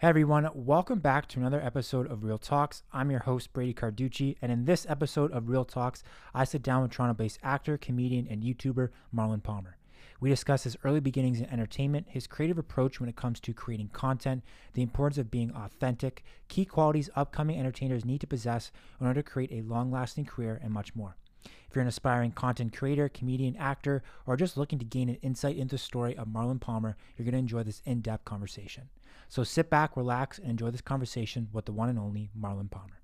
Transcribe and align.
Hey 0.00 0.08
everyone, 0.08 0.48
welcome 0.54 0.98
back 1.00 1.28
to 1.28 1.40
another 1.40 1.60
episode 1.60 2.10
of 2.10 2.24
Real 2.24 2.38
Talks. 2.38 2.82
I'm 2.90 3.10
your 3.10 3.20
host, 3.20 3.52
Brady 3.52 3.74
Carducci, 3.74 4.34
and 4.40 4.50
in 4.50 4.64
this 4.64 4.86
episode 4.88 5.30
of 5.30 5.50
Real 5.50 5.66
Talks, 5.66 6.02
I 6.34 6.44
sit 6.44 6.62
down 6.62 6.80
with 6.80 6.90
Toronto 6.90 7.12
based 7.12 7.38
actor, 7.42 7.76
comedian, 7.76 8.26
and 8.26 8.42
YouTuber 8.42 8.88
Marlon 9.14 9.42
Palmer. 9.42 9.76
We 10.18 10.30
discuss 10.30 10.64
his 10.64 10.78
early 10.84 11.00
beginnings 11.00 11.40
in 11.40 11.50
entertainment, 11.50 12.06
his 12.08 12.26
creative 12.26 12.56
approach 12.56 12.98
when 12.98 13.10
it 13.10 13.16
comes 13.16 13.40
to 13.40 13.52
creating 13.52 13.90
content, 13.92 14.42
the 14.72 14.80
importance 14.80 15.18
of 15.18 15.30
being 15.30 15.52
authentic, 15.54 16.24
key 16.48 16.64
qualities 16.64 17.10
upcoming 17.14 17.60
entertainers 17.60 18.06
need 18.06 18.22
to 18.22 18.26
possess 18.26 18.72
in 19.02 19.06
order 19.06 19.22
to 19.22 19.30
create 19.30 19.52
a 19.52 19.68
long 19.68 19.90
lasting 19.90 20.24
career, 20.24 20.58
and 20.64 20.72
much 20.72 20.96
more. 20.96 21.18
If 21.44 21.76
you're 21.76 21.82
an 21.82 21.88
aspiring 21.88 22.32
content 22.32 22.74
creator, 22.74 23.10
comedian, 23.10 23.54
actor, 23.56 24.02
or 24.24 24.38
just 24.38 24.56
looking 24.56 24.78
to 24.78 24.84
gain 24.86 25.10
an 25.10 25.18
insight 25.20 25.58
into 25.58 25.74
the 25.74 25.78
story 25.78 26.16
of 26.16 26.26
Marlon 26.26 26.58
Palmer, 26.58 26.96
you're 27.18 27.26
going 27.26 27.32
to 27.32 27.38
enjoy 27.38 27.64
this 27.64 27.82
in 27.84 28.00
depth 28.00 28.24
conversation. 28.24 28.88
So 29.30 29.44
sit 29.44 29.70
back, 29.70 29.96
relax, 29.96 30.40
and 30.40 30.50
enjoy 30.50 30.72
this 30.72 30.80
conversation 30.80 31.50
with 31.52 31.64
the 31.64 31.70
one 31.70 31.88
and 31.88 32.00
only 32.00 32.30
Marlon 32.36 32.68
Palmer. 32.68 33.00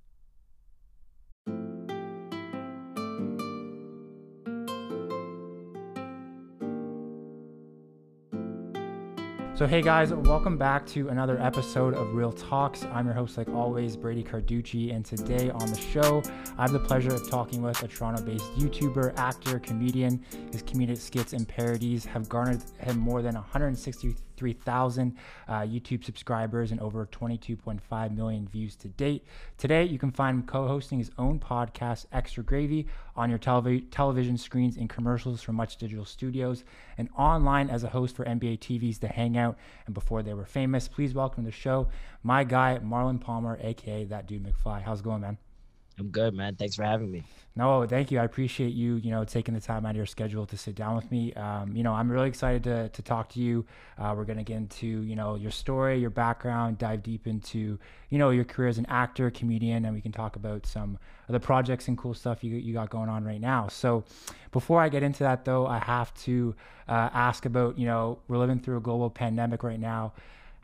So, 9.55 9.69
hey 9.69 9.81
guys, 9.81 10.13
welcome 10.13 10.59
back 10.59 10.85
to 10.89 11.11
another 11.11 11.41
episode 11.41 11.95
of 11.95 12.13
Real 12.13 12.33
Talks. 12.33 12.83
I'm 12.87 13.07
your 13.07 13.15
host, 13.15 13.39
like 13.39 13.49
always, 13.51 13.97
Brady 13.97 14.25
Carducci, 14.25 14.93
and 14.93 15.05
today 15.05 15.51
on 15.51 15.71
the 15.71 15.79
show, 15.79 16.25
I 16.59 16.63
have 16.63 16.73
the 16.73 16.81
pleasure 16.81 17.15
of 17.15 17.31
talking 17.31 17.63
with 17.63 17.81
a 17.85 17.87
Toronto 17.87 18.21
based 18.25 18.53
YouTuber, 18.57 19.17
actor, 19.17 19.61
comedian. 19.61 20.25
His 20.51 20.65
comedic 20.65 20.99
skits 20.99 21.35
and 21.35 21.47
parodies 21.47 22.05
have 22.05 22.29
garnered 22.29 22.65
him 22.81 22.99
more 22.99 23.23
than 23.23 23.37
163,000 24.37 25.17
uh, 25.49 25.53
YouTube 25.61 26.05
subscribers 26.05 26.71
and 26.71 26.81
over 26.81 27.07
22.5 27.07 28.17
million 28.17 28.47
views 28.49 28.77
to 28.77 28.89
date. 28.89 29.25
Today, 29.57 29.85
you 29.85 29.99
can 29.99 30.11
find 30.11 30.39
him 30.39 30.47
co 30.47 30.67
hosting 30.67 30.99
his 30.99 31.11
own 31.19 31.39
podcast, 31.39 32.07
Extra 32.13 32.43
Gravy, 32.43 32.87
on 33.17 33.31
your 33.31 33.39
telev- 33.39 33.87
television 33.91 34.37
screens 34.37 34.77
and 34.77 34.89
commercials 34.89 35.43
from 35.43 35.57
Much 35.57 35.77
Digital 35.77 36.05
Studios, 36.05 36.65
and 36.99 37.09
online 37.17 37.71
as 37.71 37.85
a 37.85 37.89
host 37.89 38.17
for 38.17 38.25
NBA 38.25 38.59
TV's 38.59 38.99
The 38.99 39.09
Hangout 39.09 39.57
and 39.87 39.95
before 39.95 40.23
they 40.23 40.35
were 40.35 40.45
famous. 40.45 40.89
Please 40.89 41.15
welcome 41.15 41.45
to 41.45 41.51
the 41.51 41.57
show 41.57 41.89
my 42.23 42.43
guy, 42.45 42.81
Marlon 42.83 43.21
Palmer, 43.21 43.59
aka 43.63 44.05
That 44.05 44.27
Dude 44.27 44.43
McFly. 44.45 44.83
How's 44.83 45.01
it 45.01 45.05
going, 45.05 45.21
man? 45.21 45.39
I'm 45.99 46.11
good, 46.11 46.35
man. 46.35 46.57
Thanks 46.57 46.77
for 46.77 46.83
having 46.83 47.11
me. 47.11 47.25
No, 47.55 47.87
thank 47.87 48.11
you. 48.11 48.19
I 48.19 48.25
appreciate 48.25 48.75
you, 48.75 48.97
you 48.97 49.11
know, 49.11 49.25
taking 49.25 49.55
the 49.55 49.63
time 49.63 49.87
out 49.87 49.91
of 49.91 49.97
your 49.97 50.05
schedule 50.05 50.45
to 50.45 50.57
sit 50.59 50.75
down 50.75 50.95
with 50.95 51.11
me. 51.11 51.33
Um, 51.33 51.75
you 51.75 51.83
know, 51.83 51.95
I'm 51.95 52.13
really 52.13 52.29
excited 52.29 52.65
to, 52.65 52.91
to 52.91 53.03
talk 53.03 53.31
to 53.31 53.41
you. 53.41 53.65
Uh, 53.99 54.13
we're 54.15 54.27
going 54.27 54.37
to 54.37 54.45
get 54.45 54.59
into, 54.59 54.87
you 54.87 55.17
know, 55.17 55.37
your 55.37 55.51
story, 55.51 55.99
your 55.99 56.11
background, 56.11 56.77
dive 56.77 57.03
deep 57.03 57.27
into, 57.27 57.79
you 58.11 58.19
know, 58.19 58.29
your 58.29 58.45
career 58.45 58.69
as 58.69 58.77
an 58.77 58.85
actor, 58.91 59.31
comedian, 59.31 59.87
and 59.87 59.95
we 59.95 60.03
can 60.03 60.13
talk 60.13 60.37
about 60.37 60.67
some 60.67 60.99
of 61.29 61.33
the 61.33 61.41
projects 61.41 61.89
and 61.89 61.97
cool 61.97 62.13
stuff 62.13 62.45
you, 62.45 62.55
you 62.57 62.75
got 62.75 62.91
going 62.91 63.09
on 63.09 63.25
right 63.25 63.41
now. 63.41 63.69
So 63.69 64.05
before 64.53 64.83
I 64.83 64.91
get 64.91 65.03
into 65.03 65.21
that, 65.21 65.47
though, 65.47 65.67
I 65.67 65.79
have 65.79 66.13
to 66.25 66.55
uh, 66.89 67.09
ask 67.15 67.47
about, 67.47 67.79
you 67.79 67.87
know, 67.87 68.19
we're 68.29 68.39
living 68.39 68.61
through 68.61 68.77
a 68.77 68.81
global 68.81 69.09
pandemic 69.09 69.63
right 69.63 69.81
now 69.81 70.13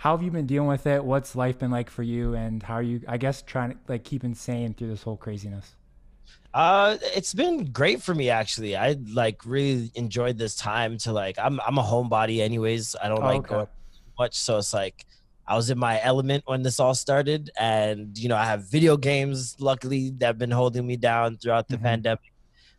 how 0.02 0.16
have 0.16 0.24
you 0.24 0.32
been 0.32 0.46
dealing 0.46 0.66
with 0.66 0.84
it? 0.88 1.04
What's 1.04 1.36
life 1.36 1.60
been 1.60 1.70
like 1.70 1.88
for 1.88 2.02
you, 2.02 2.34
and 2.34 2.60
how 2.60 2.74
are 2.74 2.82
you? 2.82 3.02
I 3.06 3.18
guess 3.18 3.40
trying 3.40 3.70
to 3.70 3.76
like 3.86 4.02
keep 4.02 4.24
insane 4.24 4.74
through 4.74 4.88
this 4.88 5.04
whole 5.04 5.16
craziness. 5.16 5.76
Uh, 6.52 6.96
it's 7.14 7.32
been 7.32 7.66
great 7.66 8.02
for 8.02 8.12
me 8.12 8.28
actually. 8.28 8.76
I 8.76 8.96
like 9.14 9.46
really 9.46 9.92
enjoyed 9.94 10.38
this 10.38 10.56
time 10.56 10.98
to 10.98 11.12
like. 11.12 11.38
I'm 11.38 11.60
I'm 11.64 11.78
a 11.78 11.84
homebody 11.84 12.40
anyways. 12.40 12.96
I 13.00 13.06
don't 13.06 13.22
oh, 13.22 13.26
like 13.26 13.38
okay. 13.42 13.48
going 13.54 13.66
much, 14.18 14.34
so 14.34 14.58
it's 14.58 14.74
like 14.74 15.06
I 15.46 15.54
was 15.54 15.70
in 15.70 15.78
my 15.78 16.02
element 16.02 16.42
when 16.46 16.62
this 16.62 16.80
all 16.80 16.96
started, 16.96 17.50
and 17.56 18.18
you 18.18 18.28
know 18.28 18.36
I 18.36 18.46
have 18.46 18.68
video 18.68 18.96
games. 18.96 19.54
Luckily, 19.60 20.10
that 20.18 20.26
have 20.26 20.38
been 20.38 20.50
holding 20.50 20.84
me 20.84 20.96
down 20.96 21.36
throughout 21.36 21.68
the 21.68 21.76
mm-hmm. 21.76 21.84
pandemic 21.84 22.31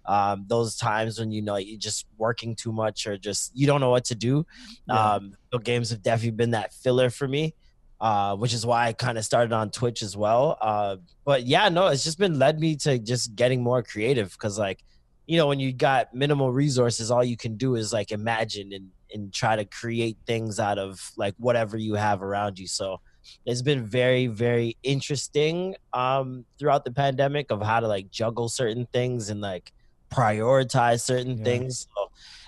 um, 0.06 0.46
those 0.48 0.76
times 0.76 1.20
when 1.20 1.32
you 1.32 1.42
know 1.42 1.56
you're 1.58 1.80
just 1.80 2.06
working 2.18 2.56
too 2.56 2.72
much 2.72 3.08
or 3.08 3.18
just 3.18 3.52
you 3.56 3.68
don't 3.68 3.82
know 3.82 3.90
what 3.90 4.06
to 4.06 4.16
do. 4.16 4.46
Yeah. 4.88 5.14
Um, 5.14 5.34
games 5.64 5.90
have 5.92 6.02
definitely 6.02 6.32
been 6.32 6.52
that 6.52 6.74
filler 6.74 7.10
for 7.10 7.28
me, 7.28 7.54
uh, 8.02 8.36
which 8.36 8.54
is 8.54 8.66
why 8.66 8.88
I 8.88 8.94
kind 8.94 9.18
of 9.18 9.26
started 9.26 9.54
on 9.54 9.70
Twitch 9.70 10.02
as 10.02 10.18
well. 10.18 10.58
Uh, 10.60 10.98
but 11.26 11.46
yeah, 11.46 11.70
no, 11.70 11.88
it's 11.88 12.04
just 12.04 12.20
been 12.20 12.40
led 12.40 12.60
me 12.60 12.76
to 12.78 13.00
just 13.00 13.36
getting 13.36 13.62
more 13.62 13.84
creative 13.84 14.32
because 14.32 14.60
like 14.60 14.84
you 15.26 15.38
know 15.38 15.48
when 15.48 15.60
you 15.60 15.72
got 15.72 16.14
minimal 16.14 16.52
resources, 16.52 17.12
all 17.12 17.24
you 17.24 17.38
can 17.38 17.56
do 17.56 17.76
is 17.76 17.94
like 17.94 18.12
imagine 18.12 18.74
and 18.74 18.90
and 19.14 19.32
try 19.32 19.56
to 19.56 19.64
create 19.64 20.18
things 20.26 20.60
out 20.60 20.80
of 20.80 21.12
like 21.18 21.36
whatever 21.38 21.78
you 21.78 21.94
have 21.94 22.24
around 22.24 22.58
you. 22.58 22.68
So 22.68 23.00
it's 23.46 23.62
been 23.62 23.86
very 23.86 24.28
very 24.28 24.76
interesting 24.84 25.76
um 25.94 26.44
throughout 26.60 26.84
the 26.84 26.92
pandemic 26.92 27.52
of 27.52 27.62
how 27.62 27.80
to 27.80 27.88
like 27.88 28.12
juggle 28.12 28.50
certain 28.50 28.86
things 28.92 29.30
and 29.30 29.40
like 29.40 29.72
prioritize 30.14 31.02
certain 31.02 31.38
yeah. 31.38 31.44
things. 31.44 31.88
So, 31.96 32.04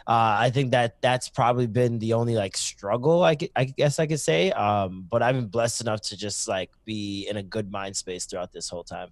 uh, 0.07 0.37
I 0.39 0.51
think 0.51 0.71
that 0.71 1.01
that's 1.01 1.29
probably 1.29 1.65
been 1.65 1.97
the 1.97 2.13
only 2.13 2.35
like 2.35 2.55
struggle 2.55 3.23
I, 3.23 3.37
I 3.55 3.65
guess 3.65 3.97
I 3.97 4.05
could 4.05 4.19
say. 4.19 4.51
Um, 4.51 5.07
but 5.09 5.23
I've 5.23 5.35
been 5.35 5.47
blessed 5.47 5.81
enough 5.81 6.01
to 6.01 6.17
just 6.17 6.47
like 6.47 6.69
be 6.85 7.27
in 7.27 7.37
a 7.37 7.43
good 7.43 7.71
mind 7.71 7.97
space 7.97 8.25
throughout 8.25 8.51
this 8.51 8.69
whole 8.69 8.83
time. 8.83 9.09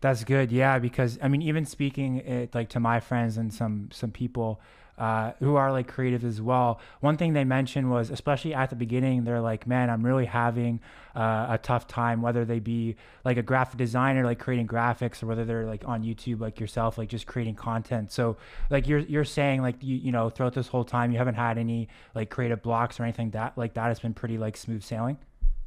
That's 0.00 0.24
good, 0.24 0.52
yeah. 0.52 0.78
Because 0.78 1.18
I 1.20 1.28
mean, 1.28 1.42
even 1.42 1.64
speaking 1.64 2.18
it 2.18 2.54
like 2.54 2.68
to 2.70 2.80
my 2.80 3.00
friends 3.00 3.38
and 3.38 3.52
some 3.52 3.88
some 3.92 4.12
people 4.12 4.60
uh, 5.00 5.32
who 5.38 5.56
are 5.56 5.72
like 5.72 5.88
creative 5.88 6.26
as 6.26 6.42
well. 6.42 6.78
One 7.00 7.16
thing 7.16 7.32
they 7.32 7.44
mentioned 7.44 7.90
was, 7.90 8.10
especially 8.10 8.52
at 8.52 8.68
the 8.68 8.76
beginning, 8.76 9.24
they're 9.24 9.40
like, 9.40 9.66
"Man, 9.66 9.88
I'm 9.88 10.04
really 10.04 10.26
having 10.26 10.78
uh, 11.16 11.46
a 11.48 11.58
tough 11.58 11.88
time." 11.88 12.20
Whether 12.20 12.44
they 12.44 12.58
be 12.58 12.96
like 13.24 13.38
a 13.38 13.42
graphic 13.42 13.78
designer, 13.78 14.26
like 14.26 14.38
creating 14.38 14.68
graphics, 14.68 15.22
or 15.22 15.26
whether 15.26 15.46
they're 15.46 15.64
like 15.64 15.88
on 15.88 16.04
YouTube, 16.04 16.40
like 16.40 16.60
yourself, 16.60 16.98
like 16.98 17.08
just 17.08 17.26
creating 17.26 17.54
content. 17.54 18.12
So, 18.12 18.36
like 18.68 18.86
you're 18.86 18.98
you're 18.98 19.24
saying, 19.24 19.62
like 19.62 19.82
you 19.82 19.96
you 19.96 20.12
know, 20.12 20.28
throughout 20.28 20.52
this 20.52 20.68
whole 20.68 20.84
time, 20.84 21.12
you 21.12 21.18
haven't 21.18 21.36
had 21.36 21.56
any 21.56 21.88
like 22.14 22.28
creative 22.28 22.60
blocks 22.60 23.00
or 23.00 23.04
anything 23.04 23.30
that 23.30 23.56
like 23.56 23.72
that 23.74 23.86
has 23.86 24.00
been 24.00 24.12
pretty 24.12 24.36
like 24.36 24.54
smooth 24.54 24.82
sailing. 24.82 25.16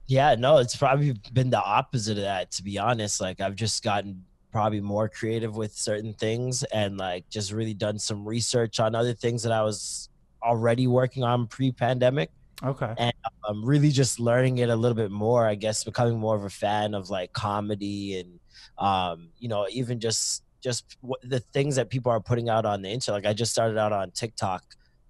Yeah, 0.06 0.36
no, 0.36 0.58
it's 0.58 0.76
probably 0.76 1.16
been 1.32 1.50
the 1.50 1.64
opposite 1.64 2.18
of 2.18 2.24
that. 2.24 2.52
To 2.52 2.64
be 2.64 2.78
honest, 2.78 3.20
like 3.20 3.42
I've 3.42 3.56
just 3.56 3.84
gotten 3.84 4.26
probably 4.54 4.80
more 4.80 5.10
creative 5.10 5.58
with 5.58 5.74
certain 5.74 6.14
things 6.14 6.64
and 6.64 6.98
like 6.98 7.28
just 7.30 7.52
really 7.52 7.74
done 7.74 8.00
some 8.00 8.24
research 8.26 8.80
on 8.80 8.96
other 8.96 9.14
things 9.14 9.44
that 9.44 9.52
I 9.52 9.64
was 9.64 10.10
already 10.42 10.88
working 10.88 11.24
on 11.24 11.48
pre-pandemic. 11.48 12.30
Okay. 12.64 12.94
And 12.98 13.14
I'm 13.46 13.58
um, 13.58 13.66
really 13.66 13.90
just 13.90 14.20
learning 14.20 14.60
it 14.60 14.70
a 14.70 14.76
little 14.76 14.96
bit 14.96 15.12
more, 15.12 15.46
I 15.46 15.56
guess 15.56 15.84
becoming 15.84 16.18
more 16.18 16.36
of 16.36 16.46
a 16.46 16.50
fan 16.50 16.94
of 16.94 17.10
like 17.10 17.34
comedy 17.34 18.20
and 18.20 18.40
um, 18.78 19.30
you 19.40 19.50
know, 19.50 19.68
even 19.72 20.00
just 20.00 20.44
just 20.62 20.98
the 21.24 21.40
things 21.40 21.76
that 21.76 21.90
people 21.90 22.12
are 22.12 22.22
putting 22.22 22.48
out 22.48 22.66
on 22.66 22.82
the 22.82 22.90
internet. 22.90 23.24
Like 23.24 23.30
I 23.30 23.34
just 23.34 23.52
started 23.52 23.78
out 23.78 23.92
on 23.92 24.12
TikTok 24.12 24.64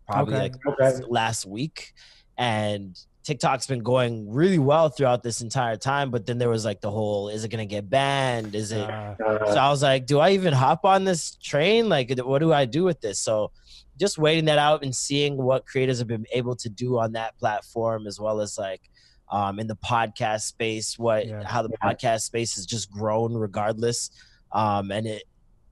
probably 0.08 0.34
okay. 0.36 0.44
like 0.44 0.56
okay. 0.66 1.04
last 1.08 1.46
week 1.46 1.94
and 2.38 3.00
TikTok's 3.24 3.68
been 3.68 3.84
going 3.84 4.30
really 4.30 4.60
well 4.60 4.90
throughout 4.90 5.24
this 5.24 5.42
entire 5.42 5.78
time, 5.78 6.12
but 6.12 6.26
then 6.26 6.38
there 6.38 6.50
was 6.50 6.66
like 6.66 6.82
the 6.82 6.92
whole 6.92 7.30
is 7.30 7.44
it 7.44 7.50
gonna 7.50 7.66
get 7.66 7.90
banned? 7.90 8.54
Is 8.54 8.72
it 8.72 8.90
uh, 8.90 9.16
so 9.18 9.58
I 9.58 9.70
was 9.70 9.82
like, 9.82 10.06
do 10.06 10.20
I 10.20 10.32
even 10.32 10.54
hop 10.54 10.84
on 10.84 11.06
this 11.06 11.36
train? 11.36 11.88
Like 11.88 12.14
what 12.20 12.40
do 12.40 12.52
I 12.52 12.66
do 12.66 12.84
with 12.84 13.00
this? 13.00 13.20
So 13.20 13.52
just 13.98 14.18
waiting 14.18 14.46
that 14.46 14.58
out 14.58 14.84
and 14.84 14.94
seeing 14.94 15.38
what 15.38 15.66
creators 15.66 16.00
have 16.00 16.08
been 16.08 16.26
able 16.34 16.56
to 16.58 16.70
do 16.70 17.00
on 17.00 17.14
that 17.14 17.38
platform 17.38 18.08
as 18.08 18.20
well 18.20 18.42
as 18.42 18.58
like 18.58 18.82
um, 19.32 19.60
in 19.60 19.68
the 19.68 19.78
podcast 19.78 20.42
space, 20.42 21.00
what 21.00 21.26
yeah. 21.26 21.44
how 21.44 21.62
the 21.62 21.70
podcast 21.82 22.22
space 22.22 22.56
has 22.56 22.66
just 22.66 22.92
grown 22.92 23.34
regardless. 23.34 24.10
Um, 24.52 24.92
and 24.92 25.08
it 25.08 25.24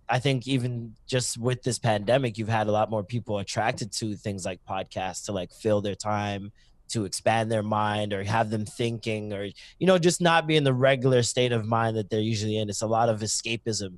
I 0.08 0.20
think 0.20 0.48
even 0.48 0.96
just 1.08 1.38
with 1.38 1.64
this 1.64 1.80
pandemic, 1.80 2.38
you've 2.38 2.50
had 2.50 2.68
a 2.68 2.72
lot 2.72 2.90
more 2.90 3.04
people 3.04 3.40
attracted 3.40 3.92
to 3.94 4.16
things 4.16 4.46
like 4.46 4.60
podcasts 4.70 5.26
to 5.26 5.32
like 5.32 5.52
fill 5.54 5.82
their 5.82 5.96
time 5.96 6.52
to 6.92 7.06
expand 7.06 7.52
their 7.52 7.64
mind 7.64 8.14
or 8.14 8.24
have 8.24 8.50
them 8.50 8.66
thinking 8.66 9.34
or 9.34 9.46
you 9.46 9.88
know 9.88 9.98
just 9.98 10.22
not 10.22 10.48
be 10.48 10.56
in 10.56 10.64
the 10.64 10.74
regular 10.74 11.24
state 11.24 11.52
of 11.52 11.66
mind 11.66 11.98
that 11.98 12.10
they're 12.10 12.20
usually 12.20 12.58
in. 12.58 12.70
It's 12.70 12.82
a 12.82 12.88
lot 12.88 13.10
of 13.10 13.20
escapism 13.22 13.98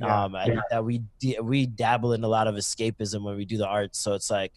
yeah, 0.00 0.24
um 0.24 0.34
yeah. 0.34 0.60
that 0.70 0.84
we 0.84 1.02
we 1.42 1.66
dabble 1.66 2.12
in 2.12 2.24
a 2.24 2.28
lot 2.28 2.46
of 2.46 2.54
escapism 2.54 3.22
when 3.22 3.36
we 3.36 3.44
do 3.44 3.56
the 3.56 3.66
arts. 3.66 3.98
So 3.98 4.14
it's 4.14 4.30
like 4.30 4.52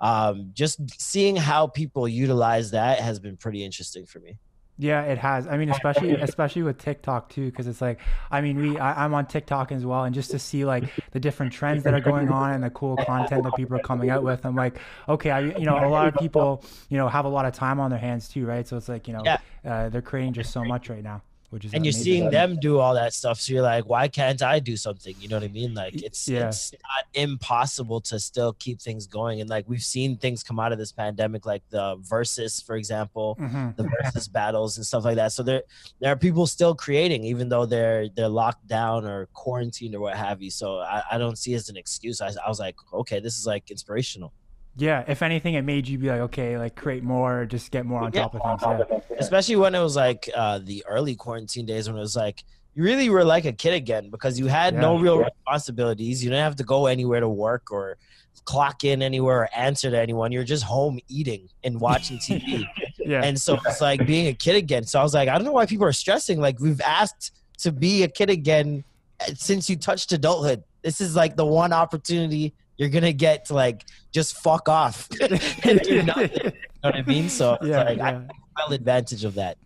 um 0.00 0.50
just 0.52 0.78
seeing 1.00 1.36
how 1.36 1.66
people 1.66 2.08
utilize 2.08 2.70
that 2.72 3.00
has 3.00 3.18
been 3.18 3.36
pretty 3.36 3.64
interesting 3.64 4.06
for 4.06 4.20
me 4.20 4.36
yeah, 4.82 5.02
it 5.02 5.18
has. 5.18 5.46
I 5.46 5.56
mean, 5.56 5.70
especially 5.70 6.10
especially 6.12 6.64
with 6.64 6.78
TikTok 6.78 7.28
too, 7.28 7.46
because 7.46 7.68
it's 7.68 7.80
like, 7.80 8.00
I 8.30 8.40
mean, 8.40 8.58
we 8.60 8.78
I, 8.78 9.04
am 9.04 9.14
on 9.14 9.26
TikTok 9.26 9.70
as 9.70 9.86
well, 9.86 10.04
and 10.04 10.14
just 10.14 10.32
to 10.32 10.38
see 10.38 10.64
like 10.64 10.84
the 11.12 11.20
different 11.20 11.52
trends 11.52 11.84
that 11.84 11.94
are 11.94 12.00
going 12.00 12.28
on 12.30 12.52
and 12.52 12.64
the 12.64 12.70
cool 12.70 12.96
content 12.96 13.44
that 13.44 13.54
people 13.54 13.76
are 13.76 13.82
coming 13.82 14.10
out 14.10 14.24
with, 14.24 14.44
I'm 14.44 14.56
like, 14.56 14.78
okay, 15.08 15.30
I 15.30 15.40
you 15.40 15.64
know 15.64 15.76
a 15.76 15.88
lot 15.88 16.08
of 16.08 16.14
people 16.14 16.64
you 16.88 16.98
know 16.98 17.08
have 17.08 17.24
a 17.24 17.28
lot 17.28 17.46
of 17.46 17.54
time 17.54 17.78
on 17.78 17.90
their 17.90 17.98
hands 17.98 18.28
too, 18.28 18.44
right? 18.44 18.66
So 18.66 18.76
it's 18.76 18.88
like 18.88 19.06
you 19.06 19.14
know 19.14 19.22
yeah. 19.24 19.38
uh, 19.64 19.88
they're 19.88 20.02
creating 20.02 20.32
just 20.32 20.52
so 20.52 20.64
much 20.64 20.88
right 20.90 21.02
now. 21.02 21.22
Which 21.52 21.64
is 21.66 21.74
and 21.74 21.84
you're 21.84 21.92
seeing 21.92 22.30
them 22.30 22.56
do 22.60 22.78
all 22.78 22.94
that 22.94 23.12
stuff 23.12 23.38
so 23.40 23.52
you're 23.52 23.62
like 23.62 23.84
why 23.86 24.08
can't 24.08 24.40
i 24.42 24.58
do 24.58 24.76
something? 24.76 25.14
You 25.20 25.28
know 25.28 25.36
what 25.36 25.44
i 25.44 25.48
mean? 25.48 25.74
Like 25.74 25.94
it's 26.02 26.26
yeah. 26.26 26.48
it's 26.48 26.72
not 26.72 27.04
impossible 27.14 28.00
to 28.02 28.18
still 28.18 28.54
keep 28.54 28.80
things 28.80 29.06
going 29.06 29.40
and 29.40 29.50
like 29.50 29.68
we've 29.68 29.82
seen 29.82 30.16
things 30.16 30.42
come 30.42 30.58
out 30.58 30.72
of 30.72 30.78
this 30.78 30.92
pandemic 30.92 31.44
like 31.46 31.62
the 31.70 31.96
versus 32.00 32.60
for 32.60 32.76
example 32.76 33.36
Mhm. 33.40 33.76
the 33.76 33.84
versus 34.02 34.28
battles 34.28 34.76
and 34.76 34.86
stuff 34.86 35.04
like 35.04 35.16
that. 35.16 35.32
So 35.32 35.42
there 35.42 35.62
there 36.00 36.10
are 36.12 36.16
people 36.16 36.46
still 36.46 36.74
creating 36.74 37.24
even 37.24 37.48
though 37.48 37.66
they're 37.66 38.08
they're 38.08 38.28
locked 38.28 38.66
down 38.66 39.04
or 39.04 39.26
quarantined 39.34 39.94
or 39.94 40.00
what 40.00 40.16
have 40.16 40.40
you. 40.42 40.50
So 40.50 40.78
i, 40.78 41.02
I 41.12 41.18
don't 41.18 41.36
see 41.36 41.52
it 41.52 41.56
as 41.56 41.68
an 41.68 41.76
excuse. 41.76 42.20
I, 42.20 42.28
I 42.44 42.48
was 42.48 42.60
like 42.60 42.76
okay 42.92 43.20
this 43.20 43.36
is 43.38 43.46
like 43.46 43.70
inspirational 43.70 44.32
Yeah, 44.76 45.04
if 45.06 45.22
anything, 45.22 45.54
it 45.54 45.62
made 45.62 45.86
you 45.86 45.98
be 45.98 46.08
like, 46.08 46.20
okay, 46.22 46.56
like 46.56 46.74
create 46.76 47.02
more, 47.02 47.44
just 47.44 47.70
get 47.70 47.84
more 47.84 48.02
on 48.02 48.10
Yeah. 48.14 48.22
top 48.22 48.34
of 48.34 48.60
things. 48.60 48.98
Yeah. 49.10 49.16
especially 49.18 49.56
when 49.56 49.74
it 49.74 49.80
was 49.80 49.96
like 49.96 50.30
uh, 50.34 50.60
the 50.62 50.82
early 50.88 51.14
quarantine 51.14 51.66
days 51.66 51.88
when 51.88 51.96
it 51.96 52.00
was 52.00 52.16
like 52.16 52.44
you 52.74 52.82
really 52.82 53.10
were 53.10 53.22
like 53.24 53.44
a 53.44 53.52
kid 53.52 53.74
again 53.74 54.08
because 54.08 54.38
you 54.38 54.46
had 54.46 54.74
no 54.74 54.96
Yeah. 54.96 55.02
real 55.02 55.18
responsibilities. 55.18 56.24
You 56.24 56.30
didn't 56.30 56.44
have 56.44 56.56
to 56.56 56.64
go 56.64 56.86
anywhere 56.86 57.20
to 57.20 57.28
work 57.28 57.70
or 57.70 57.98
clock 58.44 58.82
in 58.82 59.02
anywhere 59.02 59.42
or 59.42 59.48
answer 59.54 59.90
to 59.90 59.98
anyone. 59.98 60.32
You're 60.32 60.42
just 60.42 60.64
home 60.64 60.98
eating 61.08 61.48
and 61.64 61.80
watching 61.80 62.18
TV. 62.18 62.64
Yeah. 63.04 63.24
and 63.24 63.38
so 63.40 63.58
it's 63.66 63.80
like 63.80 64.06
being 64.06 64.28
a 64.28 64.32
kid 64.32 64.54
again. 64.54 64.84
So 64.84 65.00
I 65.00 65.02
was 65.02 65.12
like, 65.12 65.28
I 65.28 65.34
don't 65.34 65.44
know 65.44 65.50
why 65.52 65.66
people 65.66 65.84
are 65.86 65.92
stressing. 65.92 66.40
Like 66.40 66.60
we've 66.60 66.80
asked 66.82 67.32
to 67.58 67.72
be 67.72 68.04
a 68.04 68.08
kid 68.08 68.30
again 68.30 68.84
uh, 69.20 69.32
since 69.34 69.68
you 69.68 69.74
touched 69.76 70.12
adulthood. 70.12 70.62
This 70.82 71.00
is 71.00 71.16
like 71.16 71.34
the 71.34 71.44
one 71.44 71.72
opportunity 71.72 72.54
you're 72.82 72.90
gonna 72.90 73.12
get 73.12 73.44
to 73.44 73.54
like 73.54 73.84
just 74.10 74.36
fuck 74.36 74.68
off 74.68 75.08
and 75.20 75.80
do 75.82 76.02
nothing. 76.02 76.30
You 76.32 76.50
know 76.50 76.52
what 76.82 76.96
I 76.96 77.02
mean? 77.02 77.28
So 77.28 77.56
yeah, 77.62 77.84
like 77.84 78.00
I 78.00 78.10
yeah. 78.10 78.18
took 78.18 78.36
full 78.58 78.74
advantage 78.74 79.24
of 79.24 79.34
that. 79.34 79.56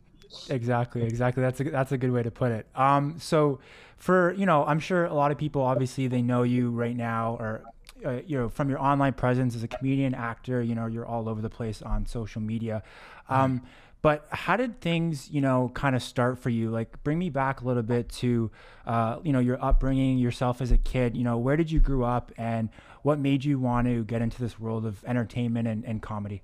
Exactly, 0.50 1.02
exactly. 1.02 1.42
That's 1.42 1.58
a 1.60 1.64
that's 1.64 1.92
a 1.92 1.96
good 1.96 2.12
way 2.12 2.22
to 2.22 2.30
put 2.30 2.52
it. 2.52 2.66
Um, 2.74 3.16
so 3.18 3.58
for 3.96 4.34
you 4.34 4.44
know, 4.44 4.66
I'm 4.66 4.80
sure 4.80 5.06
a 5.06 5.14
lot 5.14 5.30
of 5.30 5.38
people 5.38 5.62
obviously 5.62 6.08
they 6.08 6.20
know 6.20 6.42
you 6.42 6.70
right 6.70 6.94
now, 6.94 7.38
or 7.40 7.62
uh, 8.04 8.20
you 8.26 8.36
know, 8.36 8.50
from 8.50 8.68
your 8.68 8.82
online 8.82 9.14
presence 9.14 9.56
as 9.56 9.62
a 9.62 9.68
comedian, 9.68 10.14
actor. 10.14 10.62
You 10.62 10.74
know, 10.74 10.84
you're 10.84 11.06
all 11.06 11.26
over 11.26 11.40
the 11.40 11.48
place 11.48 11.80
on 11.80 12.04
social 12.04 12.42
media. 12.42 12.82
Um, 13.30 13.62
but 14.02 14.26
how 14.30 14.56
did 14.56 14.80
things, 14.80 15.30
you 15.32 15.40
know, 15.40 15.68
kind 15.74 15.96
of 15.96 16.02
start 16.02 16.38
for 16.38 16.48
you? 16.48 16.70
Like, 16.70 17.02
bring 17.02 17.18
me 17.18 17.28
back 17.28 17.62
a 17.62 17.64
little 17.64 17.82
bit 17.82 18.08
to, 18.10 18.52
uh, 18.86 19.18
you 19.24 19.32
know, 19.32 19.40
your 19.40 19.60
upbringing, 19.60 20.18
yourself 20.18 20.60
as 20.60 20.70
a 20.70 20.76
kid. 20.76 21.16
You 21.16 21.24
know, 21.24 21.38
where 21.38 21.56
did 21.56 21.72
you 21.72 21.80
grow 21.80 22.04
up, 22.04 22.30
and 22.36 22.68
what 23.06 23.20
made 23.20 23.44
you 23.44 23.56
want 23.56 23.86
to 23.86 24.02
get 24.02 24.20
into 24.20 24.40
this 24.42 24.58
world 24.58 24.84
of 24.84 25.04
entertainment 25.04 25.68
and, 25.68 25.84
and 25.84 26.02
comedy? 26.02 26.42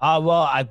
Uh, 0.00 0.20
well, 0.20 0.42
I 0.42 0.68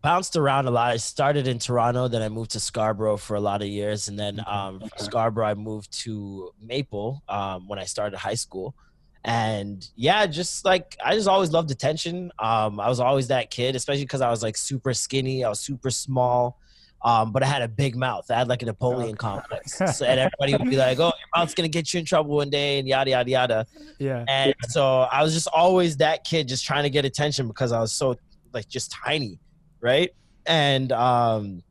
bounced 0.00 0.36
around 0.36 0.66
a 0.66 0.70
lot. 0.70 0.90
I 0.90 0.96
started 0.96 1.46
in 1.46 1.58
Toronto, 1.58 2.08
then 2.08 2.22
I 2.22 2.30
moved 2.30 2.52
to 2.52 2.60
Scarborough 2.60 3.18
for 3.18 3.34
a 3.34 3.40
lot 3.40 3.60
of 3.60 3.68
years, 3.68 4.08
and 4.08 4.18
then 4.18 4.42
um, 4.46 4.80
from 4.80 4.88
Scarborough 4.96 5.44
I 5.44 5.52
moved 5.52 5.92
to 6.04 6.50
Maple 6.62 7.22
um, 7.28 7.68
when 7.68 7.78
I 7.78 7.84
started 7.84 8.16
high 8.16 8.32
school. 8.32 8.74
And 9.22 9.86
yeah, 9.96 10.24
just 10.24 10.64
like 10.64 10.96
I 11.04 11.14
just 11.14 11.28
always 11.28 11.52
loved 11.52 11.70
attention. 11.70 12.32
Um, 12.38 12.80
I 12.80 12.88
was 12.88 13.00
always 13.00 13.28
that 13.28 13.50
kid, 13.50 13.76
especially 13.76 14.04
because 14.04 14.22
I 14.22 14.30
was 14.30 14.42
like 14.42 14.56
super 14.56 14.94
skinny. 14.94 15.44
I 15.44 15.50
was 15.50 15.60
super 15.60 15.90
small. 15.90 16.58
Um, 17.04 17.32
but 17.32 17.42
I 17.42 17.46
had 17.46 17.62
a 17.62 17.68
big 17.68 17.96
mouth. 17.96 18.30
I 18.30 18.34
had 18.38 18.48
like 18.48 18.62
a 18.62 18.66
Napoleon 18.66 19.16
complex. 19.16 19.80
So, 19.94 20.06
and 20.06 20.20
everybody 20.20 20.52
would 20.56 20.70
be 20.70 20.76
like, 20.76 20.98
"Oh, 21.00 21.06
your 21.06 21.28
mouth's 21.36 21.54
gonna 21.54 21.68
get 21.68 21.92
you 21.92 22.00
in 22.00 22.06
trouble 22.06 22.36
one 22.36 22.50
day," 22.50 22.78
and 22.78 22.86
yada 22.86 23.10
yada 23.10 23.30
yada. 23.30 23.66
Yeah, 23.98 24.24
And 24.28 24.54
so 24.68 25.00
I 25.12 25.22
was 25.22 25.34
just 25.34 25.48
always 25.48 25.96
that 25.98 26.24
kid 26.24 26.46
just 26.48 26.64
trying 26.64 26.84
to 26.84 26.90
get 26.90 27.04
attention 27.04 27.48
because 27.48 27.72
I 27.72 27.80
was 27.80 27.92
so 27.92 28.16
like 28.52 28.68
just 28.68 28.92
tiny, 28.92 29.38
right? 29.80 30.10
And 30.46 30.92
um 30.92 31.62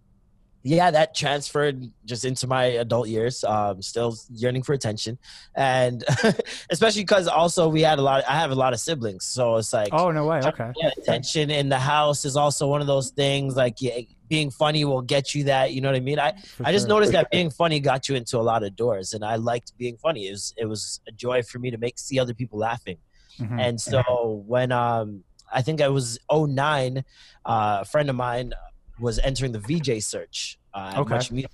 yeah, 0.63 0.91
that 0.91 1.15
transferred 1.15 1.89
just 2.05 2.23
into 2.25 2.47
my 2.47 2.65
adult 2.65 3.07
years. 3.07 3.43
Um 3.43 3.81
still 3.81 4.15
yearning 4.31 4.63
for 4.63 4.73
attention. 4.73 5.17
And 5.55 6.03
especially 6.69 7.01
because 7.03 7.27
also 7.27 7.67
we 7.67 7.81
had 7.81 7.99
a 7.99 8.01
lot 8.01 8.23
I 8.27 8.37
have 8.39 8.51
a 8.51 8.55
lot 8.55 8.73
of 8.73 8.79
siblings. 8.79 9.25
So 9.25 9.55
it's 9.57 9.73
like 9.73 9.89
Oh 9.91 10.11
no 10.11 10.25
way. 10.25 10.39
Okay. 10.43 10.71
yeah, 10.77 10.91
attention 10.97 11.49
in 11.49 11.69
the 11.69 11.79
house 11.79 12.25
is 12.25 12.35
also 12.35 12.67
one 12.67 12.81
of 12.81 12.87
those 12.87 13.09
things 13.11 13.55
like 13.55 13.81
yeah, 13.81 13.99
being 14.29 14.49
funny 14.49 14.85
will 14.85 15.01
get 15.01 15.35
you 15.35 15.43
that, 15.45 15.73
you 15.73 15.81
know 15.81 15.89
what 15.89 15.95
I 15.97 15.99
mean? 15.99 16.17
I 16.17 16.31
For 16.55 16.65
I 16.65 16.71
just 16.71 16.83
sure. 16.83 16.95
noticed 16.95 17.11
that 17.11 17.29
being 17.31 17.49
funny 17.49 17.81
got 17.81 18.07
you 18.07 18.15
into 18.15 18.37
a 18.37 18.45
lot 18.51 18.63
of 18.63 18.77
doors, 18.77 19.11
and 19.13 19.25
I 19.25 19.35
liked 19.35 19.77
being 19.77 19.97
funny. 19.97 20.27
It 20.27 20.31
was 20.31 20.53
it 20.57 20.65
was 20.65 21.01
a 21.07 21.11
joy 21.11 21.43
for 21.43 21.59
me 21.59 21.69
to 21.71 21.77
make 21.77 21.99
see 21.99 22.17
other 22.17 22.33
people 22.33 22.57
laughing. 22.59 22.97
Mhm. 23.39 23.59
And 23.59 23.81
so 23.81 24.43
when 24.47 24.71
um 24.71 25.23
I 25.53 25.61
think 25.61 25.81
I 25.81 25.89
was 25.89 26.17
09, 26.31 27.03
uh, 27.45 27.79
a 27.81 27.85
friend 27.85 28.09
of 28.09 28.15
mine 28.15 28.53
was 29.01 29.19
entering 29.19 29.51
the 29.51 29.59
VJ 29.59 30.01
search 30.03 30.57
uh, 30.73 30.93
Okay. 30.97 31.15
Much 31.15 31.31
Music, 31.31 31.51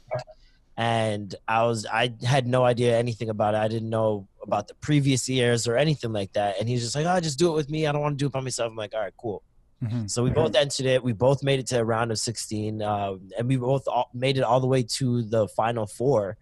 and 0.77 1.33
I 1.47 1.63
was 1.63 1.85
I 1.85 2.13
had 2.23 2.45
no 2.45 2.63
idea 2.63 2.97
anything 2.97 3.29
about 3.29 3.55
it. 3.55 3.57
I 3.57 3.67
didn't 3.67 3.89
know 3.89 4.27
about 4.43 4.67
the 4.67 4.75
previous 4.75 5.27
years 5.27 5.67
or 5.67 5.75
anything 5.75 6.13
like 6.13 6.33
that. 6.33 6.59
And 6.59 6.69
he's 6.69 6.81
just 6.83 6.95
like, 6.95 7.05
"Oh, 7.07 7.19
just 7.19 7.39
do 7.39 7.49
it 7.51 7.55
with 7.55 7.69
me. 7.69 7.87
I 7.87 7.91
don't 7.91 8.01
want 8.01 8.17
to 8.17 8.23
do 8.23 8.27
it 8.27 8.31
by 8.31 8.41
myself." 8.41 8.69
I'm 8.69 8.75
like, 8.77 8.93
"All 8.93 9.01
right, 9.01 9.13
cool." 9.17 9.41
Mhm. 9.83 10.09
So 10.09 10.23
we 10.23 10.29
both 10.29 10.55
entered 10.55 10.85
it. 10.85 11.03
We 11.03 11.13
both 11.13 11.41
made 11.43 11.59
it 11.59 11.67
to 11.67 11.79
a 11.79 11.83
round 11.83 12.11
of 12.11 12.19
16, 12.19 12.81
uh, 12.81 13.15
and 13.37 13.47
we 13.47 13.57
both 13.57 13.87
all 13.87 14.09
made 14.13 14.37
it 14.37 14.43
all 14.43 14.59
the 14.59 14.67
way 14.67 14.83
to 14.83 15.23
the 15.23 15.47
final 15.49 15.85
four. 15.87 16.37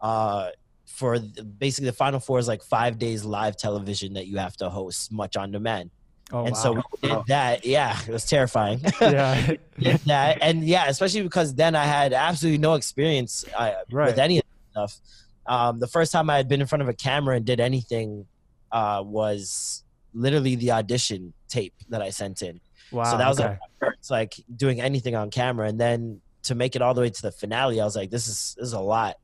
Uh, 0.00 0.48
for 0.86 1.18
the, 1.18 1.44
basically, 1.44 1.90
the 1.90 1.96
final 1.96 2.18
four 2.20 2.38
is 2.38 2.48
like 2.48 2.62
five 2.62 2.98
days 2.98 3.24
live 3.24 3.56
television 3.56 4.14
that 4.14 4.26
you 4.26 4.38
have 4.38 4.56
to 4.56 4.68
host, 4.70 5.12
much 5.12 5.36
on 5.36 5.50
demand. 5.50 5.90
Oh 6.30 6.44
and 6.44 6.52
wow. 6.52 6.60
so 6.60 6.72
we 6.74 7.08
did 7.08 7.18
that. 7.28 7.64
Yeah, 7.64 7.98
it 8.06 8.12
was 8.12 8.26
terrifying. 8.26 8.80
yeah. 9.00 9.54
did 9.78 9.96
that, 10.00 10.38
and 10.42 10.62
yeah, 10.64 10.86
especially 10.88 11.22
because 11.22 11.54
then 11.54 11.74
I 11.74 11.84
had 11.84 12.12
absolutely 12.12 12.58
no 12.58 12.74
experience 12.74 13.44
uh, 13.56 13.72
Right. 13.90 14.06
with 14.06 14.18
any 14.18 14.38
of 14.38 14.44
that 14.74 14.90
stuff. 14.90 15.00
Um, 15.46 15.78
the 15.78 15.86
first 15.86 16.12
time 16.12 16.28
I 16.28 16.36
had 16.36 16.46
been 16.48 16.60
in 16.60 16.66
front 16.66 16.82
of 16.82 16.88
a 16.88 16.94
camera 16.94 17.36
and 17.36 17.44
did 17.46 17.60
anything 17.60 18.26
uh, 18.70 19.02
was 19.04 19.82
literally 20.12 20.54
the 20.56 20.72
audition 20.72 21.32
tape 21.48 21.72
that 21.88 22.02
I 22.02 22.10
sent 22.10 22.42
in. 22.42 22.60
Wow. 22.92 23.04
So 23.04 23.16
that 23.16 23.28
was 23.28 23.40
okay. 23.40 23.48
like 23.48 23.58
first, 23.80 24.10
like 24.10 24.34
doing 24.54 24.80
anything 24.80 25.14
on 25.14 25.30
camera, 25.30 25.66
and 25.68 25.80
then 25.80 26.20
to 26.44 26.54
make 26.54 26.76
it 26.76 26.82
all 26.82 26.92
the 26.92 27.00
way 27.00 27.10
to 27.10 27.22
the 27.22 27.32
finale, 27.32 27.80
I 27.80 27.84
was 27.84 27.96
like, 27.96 28.10
this 28.10 28.28
is 28.28 28.54
this 28.58 28.66
is 28.68 28.72
a 28.74 28.80
lot, 28.80 29.16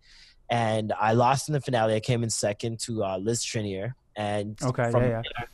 and 0.49 0.93
I 0.99 1.13
lost 1.13 1.49
in 1.51 1.53
the 1.53 1.61
finale. 1.61 1.95
I 1.95 2.01
came 2.01 2.23
in 2.23 2.31
second 2.31 2.81
to 2.81 3.05
uh, 3.05 3.19
Liz 3.19 3.43
Trinnear, 3.45 3.93
and 4.17 4.59
Okay, 4.63 4.91
from 4.91 5.03
yeah, 5.03 5.09
yeah. 5.09 5.23
there, 5.23 5.49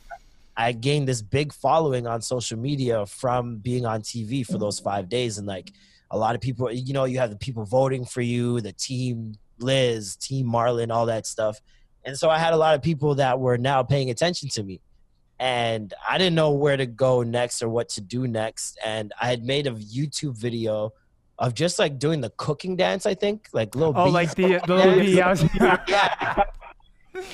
I 0.61 0.71
gained 0.71 1.07
this 1.07 1.21
big 1.21 1.53
following 1.53 2.07
on 2.07 2.21
social 2.21 2.57
media 2.57 3.05
from 3.05 3.57
being 3.57 3.85
on 3.85 4.01
TV 4.01 4.45
for 4.45 4.57
those 4.57 4.79
five 4.79 5.09
days, 5.09 5.37
and 5.37 5.47
like 5.47 5.71
a 6.09 6.17
lot 6.17 6.35
of 6.35 6.41
people, 6.41 6.71
you 6.71 6.93
know, 6.93 7.05
you 7.05 7.19
have 7.19 7.29
the 7.29 7.37
people 7.37 7.63
voting 7.65 8.05
for 8.05 8.21
you, 8.21 8.61
the 8.61 8.73
team 8.73 9.33
Liz, 9.59 10.15
team 10.15 10.47
Marlon, 10.47 10.91
all 10.91 11.05
that 11.05 11.27
stuff, 11.27 11.59
and 12.05 12.17
so 12.17 12.29
I 12.29 12.37
had 12.37 12.53
a 12.53 12.57
lot 12.57 12.75
of 12.75 12.81
people 12.81 13.15
that 13.15 13.39
were 13.39 13.57
now 13.57 13.83
paying 13.83 14.09
attention 14.09 14.49
to 14.49 14.63
me 14.63 14.81
and 15.41 15.91
I 16.07 16.19
didn't 16.19 16.35
know 16.35 16.51
where 16.51 16.77
to 16.77 16.85
go 16.85 17.23
next 17.23 17.63
or 17.63 17.69
what 17.69 17.89
to 17.89 18.01
do 18.01 18.27
next. 18.27 18.77
And 18.85 19.11
I 19.19 19.25
had 19.25 19.43
made 19.43 19.65
a 19.65 19.71
YouTube 19.71 20.37
video 20.37 20.93
of 21.39 21.55
just 21.55 21.79
like 21.79 21.97
doing 21.97 22.21
the 22.21 22.29
cooking 22.37 22.75
dance. 22.75 23.07
I 23.07 23.15
think 23.15 23.47
like 23.51 23.73
little. 23.73 23.95
Oh, 23.97 24.05
beef 24.05 24.13
like 24.13 24.35
the 24.35 24.61
the 24.67 24.75
little 24.75 24.99
bee. 24.99 25.15
Yeah. 25.87 26.43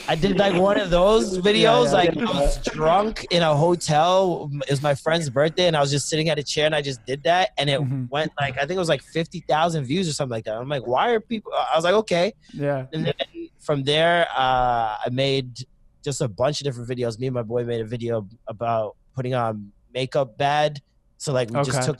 I 0.07 0.15
did 0.15 0.37
like 0.37 0.53
one 0.59 0.79
of 0.79 0.89
those 0.89 1.37
videos. 1.39 1.85
yeah. 1.87 1.91
Like 1.91 2.17
I 2.17 2.23
was 2.23 2.57
drunk 2.65 3.25
in 3.31 3.41
a 3.43 3.55
hotel. 3.55 4.49
It 4.67 4.69
was 4.69 4.81
my 4.81 4.95
friend's 4.95 5.29
birthday, 5.29 5.67
and 5.67 5.75
I 5.75 5.81
was 5.81 5.91
just 5.91 6.07
sitting 6.09 6.29
at 6.29 6.37
a 6.39 6.43
chair, 6.43 6.65
and 6.65 6.75
I 6.75 6.81
just 6.81 7.05
did 7.05 7.23
that, 7.23 7.51
and 7.57 7.69
it 7.69 7.79
Mhm. 7.79 8.09
went 8.09 8.31
like 8.39 8.55
I 8.57 8.61
think 8.61 8.71
it 8.71 8.79
was 8.79 8.89
like 8.89 9.01
fifty 9.03 9.41
thousand 9.41 9.85
views 9.85 10.07
or 10.09 10.13
something 10.13 10.31
like 10.31 10.45
that. 10.45 10.55
I'm 10.57 10.69
like, 10.69 10.85
why 10.87 11.09
are 11.11 11.19
people? 11.19 11.51
I 11.53 11.75
was 11.75 11.83
like, 11.83 11.93
okay. 11.95 12.33
yeah. 12.53 12.85
And 12.93 13.05
then 13.07 13.13
from 13.59 13.83
there, 13.83 14.27
uh, 14.35 14.97
I 15.05 15.09
made 15.11 15.65
just 16.03 16.21
a 16.21 16.27
bunch 16.27 16.61
of 16.61 16.65
different 16.65 16.89
videos. 16.89 17.19
Me 17.19 17.27
and 17.27 17.33
my 17.33 17.43
boy 17.43 17.63
made 17.65 17.81
a 17.81 17.85
video 17.85 18.27
about 18.47 18.95
putting 19.15 19.33
on 19.35 19.71
makeup 19.93 20.37
bad. 20.37 20.81
So 21.17 21.33
like 21.33 21.49
we 21.49 21.57
Okay. 21.59 21.71
just 21.71 21.83
took 21.87 21.97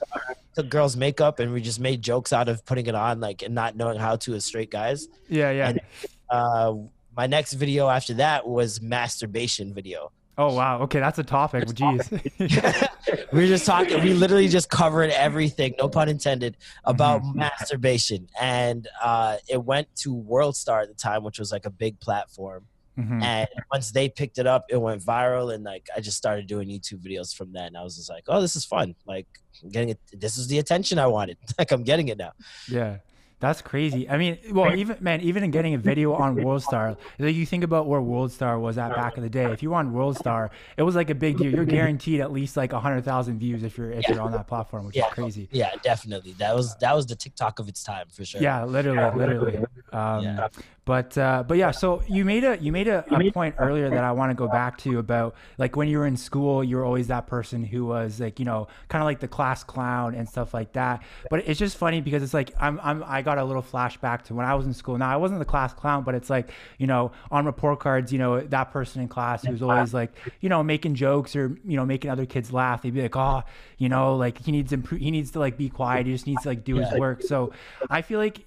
took 0.56 0.70
girls' 0.70 0.96
makeup 0.96 1.39
and 1.39 1.51
we 1.53 1.62
just 1.62 1.79
made 1.79 2.01
jokes 2.01 2.32
out 2.34 2.48
of 2.48 2.63
putting 2.65 2.86
it 2.88 2.96
on, 2.96 3.20
like 3.20 3.41
and 3.44 3.53
not 3.53 3.75
knowing 3.75 4.00
how 4.00 4.15
to 4.15 4.34
as 4.36 4.46
straight 4.46 4.72
guys. 4.72 5.08
Yeah, 5.29 5.51
yeah. 5.51 5.70
And- 5.70 5.82
Uh, 6.29 6.74
my 7.17 7.27
next 7.27 7.53
video 7.53 7.89
after 7.89 8.13
that 8.15 8.47
was 8.47 8.79
masturbation 8.81 9.74
video. 9.74 10.12
Oh 10.38 10.53
wow. 10.53 10.81
Okay, 10.83 11.00
that's 11.00 11.17
a 11.17 11.24
topic. 11.24 11.65
Jeez. 11.65 12.12
we 13.33 13.39
were 13.41 13.47
just 13.47 13.65
talking. 13.65 14.03
We 14.03 14.13
literally 14.13 14.47
just 14.47 14.69
covered 14.69 15.09
everything, 15.09 15.74
no 15.79 15.89
pun 15.89 16.09
intended, 16.09 16.57
about 16.83 17.24
Mm-hmm. 17.24 17.39
masturbation, 17.39 18.27
and 18.39 18.88
uh, 19.03 19.38
it 19.50 19.63
went 19.63 19.88
to 20.03 20.13
World 20.13 20.55
Star 20.55 20.81
at 20.81 20.89
the 20.89 20.93
time, 20.93 21.24
which 21.24 21.39
was 21.39 21.51
like 21.51 21.65
a 21.65 21.71
big 21.71 22.00
platform. 22.00 22.65
Mhm. 23.00 23.21
And 23.24 23.47
once 23.71 23.91
they 23.91 24.09
picked 24.09 24.38
it 24.39 24.45
up, 24.47 24.65
it 24.69 24.77
went 24.77 25.01
viral, 25.03 25.53
and 25.53 25.63
like 25.63 25.88
I 25.95 26.01
just 26.01 26.17
started 26.17 26.45
doing 26.47 26.67
YouTube 26.67 27.00
videos 27.03 27.36
from 27.36 27.51
then. 27.53 27.75
I 27.75 27.83
was 27.83 27.95
just 27.95 28.09
like, 28.09 28.25
"Oh, 28.27 28.39
this 28.41 28.55
is 28.55 28.63
fun! 28.65 28.93
Like, 29.07 29.27
I'm 29.63 29.69
getting 29.69 29.89
it. 29.89 30.00
This 30.13 30.38
is 30.38 30.47
the 30.47 30.59
attention 30.59 31.00
I 31.00 31.07
wanted. 31.07 31.38
Like, 31.59 31.71
I'm 31.71 31.83
getting 31.83 32.09
it 32.09 32.17
now." 32.19 32.33
Yeah. 32.69 32.97
That's 33.39 33.62
crazy. 33.62 34.10
I 34.10 34.17
mean, 34.17 34.39
well, 34.51 34.75
even 34.75 34.98
man, 35.00 35.22
even 35.22 35.44
in 35.44 35.51
getting 35.51 35.75
a 35.75 35.77
video 35.77 36.13
on 36.13 36.36
WorldStar, 36.36 36.98
like 37.20 37.36
you 37.36 37.46
think 37.46 37.63
about 37.63 37.86
where 37.86 38.01
WorldStar 38.01 38.60
was 38.60 38.79
at 38.79 38.96
back 38.96 39.15
in 39.15 39.22
the 39.22 39.29
day. 39.29 39.51
If 39.51 39.62
you 39.62 39.70
were 39.70 39.75
on 39.75 39.94
WorldStar, 39.94 40.50
it 40.75 40.82
was 40.82 40.96
like 40.96 41.12
a 41.12 41.15
big 41.15 41.38
deal. 41.38 41.51
You're 41.51 41.65
guaranteed 41.65 42.20
at 42.20 42.32
least 42.32 42.58
like 42.58 42.72
hundred 42.72 43.06
thousand 43.06 43.38
views 43.38 43.62
if 43.62 43.77
you're 43.77 43.91
if 43.91 44.08
yeah. 44.08 44.15
you're 44.15 44.24
on 44.24 44.32
that 44.32 44.48
platform, 44.48 44.88
which 44.88 44.96
yeah. 44.96 45.08
is 45.08 45.13
crazy. 45.13 45.48
Yeah, 45.51 45.72
definitely. 45.84 46.34
That 46.34 46.56
was 46.56 46.75
that 46.77 46.96
was 46.96 47.06
the 47.06 47.15
TikTok 47.15 47.60
of 47.60 47.70
its 47.70 47.84
time 47.84 48.08
for 48.12 48.25
sure. 48.25 48.41
Yeah, 48.41 48.65
literally, 48.65 49.15
literally. 49.15 49.58
Um, 49.94 50.24
yeah. 50.24 50.48
But 50.88 51.17
uh, 51.17 51.44
but 51.46 51.58
yeah, 51.58 51.72
so 51.72 52.01
you 52.08 52.24
made 52.24 52.46
a 52.46 52.58
you 52.60 52.72
made 52.72 52.88
a, 52.88 53.03
a 53.13 53.32
point 53.32 53.56
earlier 53.60 53.89
that 53.89 54.06
I 54.06 54.13
want 54.13 54.29
to 54.29 54.36
go 54.36 54.48
back 54.48 54.77
to 54.79 55.00
about 55.00 55.36
like 55.58 55.75
when 55.75 55.89
you 55.89 55.98
were 55.98 56.08
in 56.08 56.15
school, 56.15 56.63
you 56.63 56.77
were 56.77 56.86
always 56.86 57.08
that 57.08 57.27
person 57.27 57.62
who 57.65 57.86
was 57.86 58.22
like 58.22 58.39
you 58.39 58.46
know 58.46 58.70
kind 58.88 59.01
of 59.01 59.06
like 59.06 59.20
the 59.20 59.27
class 59.27 59.65
clown 59.65 60.15
and 60.15 60.29
stuff 60.29 60.53
like 60.53 60.72
that. 60.74 61.03
But 61.29 61.46
it's 61.46 61.60
just 61.60 61.75
funny 61.75 62.00
because 62.00 62.24
it's 62.24 62.34
like 62.34 62.53
I'm 62.58 62.79
I'm 62.82 63.03
I 63.06 63.22
got 63.22 63.38
a 63.38 63.44
little 63.44 63.62
flashback 63.62 64.24
to 64.24 64.34
when 64.34 64.46
I 64.46 64.56
was 64.56 64.65
in 64.65 64.74
school. 64.74 64.98
Now 64.98 65.12
I 65.12 65.17
wasn't 65.17 65.39
the 65.39 65.46
class 65.46 65.74
clown, 65.74 66.06
but 66.06 66.15
it's 66.15 66.29
like 66.29 66.51
you 66.77 66.88
know 66.88 67.12
on 67.32 67.46
report 67.46 67.82
cards, 67.82 68.13
you 68.13 68.20
know 68.20 68.39
that 68.39 68.72
person 68.72 69.01
in 69.01 69.10
class 69.10 69.44
who's 69.44 69.62
always 69.62 69.94
like 69.94 70.13
you 70.39 70.48
know 70.48 70.63
making 70.63 70.96
jokes 70.96 71.36
or 71.36 71.58
you 71.65 71.75
know 71.75 71.86
making 71.86 72.12
other 72.12 72.25
kids 72.25 72.53
laugh. 72.53 72.82
They'd 72.82 72.94
be 72.94 73.01
like, 73.01 73.17
oh, 73.17 73.44
you 73.77 73.89
know, 73.89 74.15
like 74.15 74.38
he 74.38 74.53
needs 74.53 74.72
improve, 74.72 75.01
he 75.01 75.12
needs 75.12 75.32
to 75.32 75.39
like 75.39 75.58
be 75.58 75.67
quiet. 75.67 76.06
He 76.06 76.13
just 76.13 76.27
needs 76.27 76.44
to 76.44 76.48
like 76.48 76.63
do 76.63 76.77
his 76.77 76.94
work. 76.98 77.24
So 77.24 77.51
I 77.89 78.01
feel 78.03 78.20
like 78.20 78.46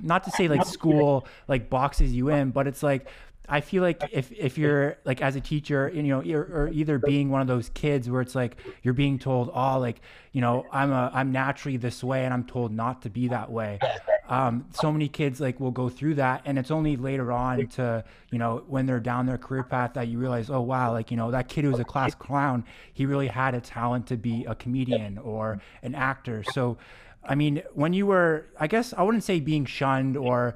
not 0.00 0.24
to 0.24 0.30
say 0.30 0.48
like 0.48 0.64
school 0.64 1.26
like 1.48 1.70
boxes 1.70 2.12
you 2.12 2.28
in, 2.28 2.50
but 2.50 2.66
it's 2.66 2.82
like 2.82 3.06
I 3.48 3.60
feel 3.60 3.82
like 3.82 4.02
if 4.12 4.32
if 4.32 4.58
you're 4.58 4.98
like 5.04 5.22
as 5.22 5.36
a 5.36 5.40
teacher, 5.40 5.90
you 5.94 6.02
know, 6.02 6.20
or 6.20 6.68
either 6.72 6.98
being 6.98 7.30
one 7.30 7.40
of 7.40 7.46
those 7.46 7.68
kids 7.70 8.10
where 8.10 8.20
it's 8.20 8.34
like 8.34 8.56
you're 8.82 8.94
being 8.94 9.18
told, 9.18 9.50
oh, 9.54 9.78
like 9.78 10.00
you 10.32 10.40
know, 10.40 10.66
I'm 10.72 10.90
a 10.90 11.10
I'm 11.14 11.30
naturally 11.30 11.76
this 11.76 12.02
way, 12.02 12.24
and 12.24 12.34
I'm 12.34 12.44
told 12.44 12.72
not 12.72 13.02
to 13.02 13.10
be 13.10 13.28
that 13.28 13.50
way. 13.50 13.78
Um, 14.28 14.66
so 14.72 14.90
many 14.90 15.08
kids 15.08 15.40
like 15.40 15.60
will 15.60 15.70
go 15.70 15.88
through 15.88 16.14
that, 16.14 16.42
and 16.44 16.58
it's 16.58 16.72
only 16.72 16.96
later 16.96 17.30
on 17.30 17.68
to 17.68 18.04
you 18.30 18.38
know 18.38 18.64
when 18.66 18.86
they're 18.86 19.00
down 19.00 19.26
their 19.26 19.38
career 19.38 19.62
path 19.62 19.94
that 19.94 20.08
you 20.08 20.18
realize, 20.18 20.50
oh 20.50 20.60
wow, 20.60 20.92
like 20.92 21.12
you 21.12 21.16
know 21.16 21.30
that 21.30 21.48
kid 21.48 21.64
who 21.64 21.70
was 21.70 21.80
a 21.80 21.84
class 21.84 22.14
clown, 22.14 22.64
he 22.92 23.06
really 23.06 23.28
had 23.28 23.54
a 23.54 23.60
talent 23.60 24.08
to 24.08 24.16
be 24.16 24.44
a 24.46 24.54
comedian 24.56 25.18
or 25.18 25.60
an 25.82 25.94
actor. 25.94 26.42
So 26.52 26.78
I 27.26 27.34
mean, 27.34 27.62
when 27.74 27.92
you 27.92 28.06
were, 28.06 28.46
I 28.58 28.66
guess 28.66 28.94
I 28.96 29.02
wouldn't 29.02 29.24
say 29.24 29.40
being 29.40 29.64
shunned 29.64 30.16
or, 30.16 30.54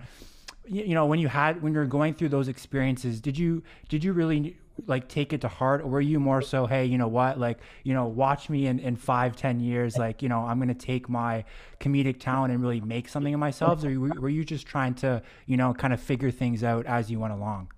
you 0.66 0.94
know, 0.94 1.06
when 1.06 1.18
you 1.18 1.28
had 1.28 1.62
when 1.62 1.74
you're 1.74 1.86
going 1.86 2.14
through 2.14 2.28
those 2.28 2.48
experiences, 2.48 3.20
did 3.20 3.36
you 3.36 3.62
did 3.88 4.04
you 4.04 4.12
really 4.12 4.56
like 4.86 5.08
take 5.08 5.32
it 5.32 5.40
to 5.42 5.48
heart, 5.48 5.82
or 5.82 5.88
were 5.88 6.00
you 6.00 6.20
more 6.20 6.40
so, 6.40 6.66
hey, 6.66 6.84
you 6.86 6.96
know 6.96 7.08
what, 7.08 7.38
like, 7.38 7.58
you 7.82 7.92
know, 7.92 8.06
watch 8.06 8.48
me 8.48 8.66
in 8.66 8.78
in 8.78 8.96
five, 8.96 9.36
ten 9.36 9.60
years, 9.60 9.98
like, 9.98 10.22
you 10.22 10.28
know, 10.28 10.40
I'm 10.40 10.58
gonna 10.58 10.74
take 10.74 11.08
my 11.08 11.44
comedic 11.80 12.20
talent 12.20 12.52
and 12.52 12.62
really 12.62 12.80
make 12.80 13.08
something 13.08 13.34
of 13.34 13.40
myself, 13.40 13.84
or 13.84 13.98
were 13.98 14.28
you 14.28 14.44
just 14.44 14.66
trying 14.66 14.94
to, 14.94 15.22
you 15.46 15.56
know, 15.56 15.74
kind 15.74 15.92
of 15.92 16.00
figure 16.00 16.30
things 16.30 16.62
out 16.64 16.86
as 16.86 17.10
you 17.10 17.18
went 17.18 17.32
along? 17.32 17.68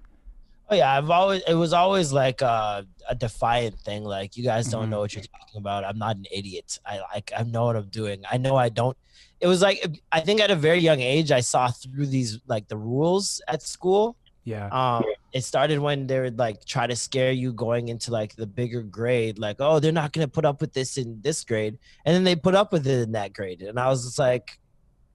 Oh 0.73 0.75
yeah, 0.75 0.97
I've 0.97 1.11
always 1.11 1.43
it 1.47 1.53
was 1.53 1.75
always 1.75 2.15
like 2.15 2.41
a, 2.41 2.87
a 3.07 3.15
defiant 3.15 3.79
thing. 3.81 4.05
Like 4.05 4.39
you 4.39 4.43
guys 4.43 4.69
don't 4.69 4.85
mm-hmm. 4.85 4.93
know 4.93 5.01
what 5.01 5.15
you're 5.15 5.23
talking 5.25 5.59
about. 5.59 5.85
I'm 5.85 5.99
not 5.99 6.17
an 6.17 6.25
idiot. 6.33 6.79
I 6.87 7.01
like 7.13 7.31
I 7.37 7.43
know 7.43 7.67
what 7.67 7.77
I'm 7.77 7.91
doing. 7.91 8.23
I 8.31 8.39
know 8.39 8.57
I 8.57 8.71
don't. 8.71 8.97
It 9.41 9.49
was 9.49 9.61
like 9.61 9.87
I 10.13 10.21
think 10.21 10.41
at 10.41 10.51
a 10.51 10.57
very 10.57 10.79
young 10.79 11.01
age 11.01 11.31
I 11.31 11.41
saw 11.41 11.69
through 11.69 12.07
these 12.07 12.39
like 12.47 12.69
the 12.69 12.79
rules 12.79 13.43
at 13.49 13.61
school. 13.61 14.17
Yeah. 14.45 14.69
Um, 14.69 15.05
it 15.35 15.45
started 15.45 15.79
when 15.79 16.07
they 16.07 16.21
would 16.21 16.39
like 16.39 16.65
try 16.65 16.87
to 16.87 16.97
scare 16.97 17.33
you 17.33 17.53
going 17.53 17.89
into 17.89 18.11
like 18.11 18.35
the 18.35 18.47
bigger 18.47 18.81
grade, 18.81 19.39
like, 19.39 19.57
oh, 19.59 19.79
they're 19.79 19.93
not 19.93 20.15
gonna 20.15 20.27
put 20.27 20.47
up 20.47 20.63
with 20.63 20.73
this 20.73 20.97
in 20.97 21.21
this 21.21 21.45
grade, 21.45 21.77
and 22.07 22.15
then 22.15 22.25
they 22.25 22.35
put 22.35 22.55
up 22.55 22.73
with 22.73 22.87
it 22.87 23.03
in 23.03 23.13
that 23.13 23.35
grade, 23.35 23.61
and 23.61 23.79
I 23.79 23.89
was 23.89 24.07
just 24.07 24.19
like, 24.19 24.59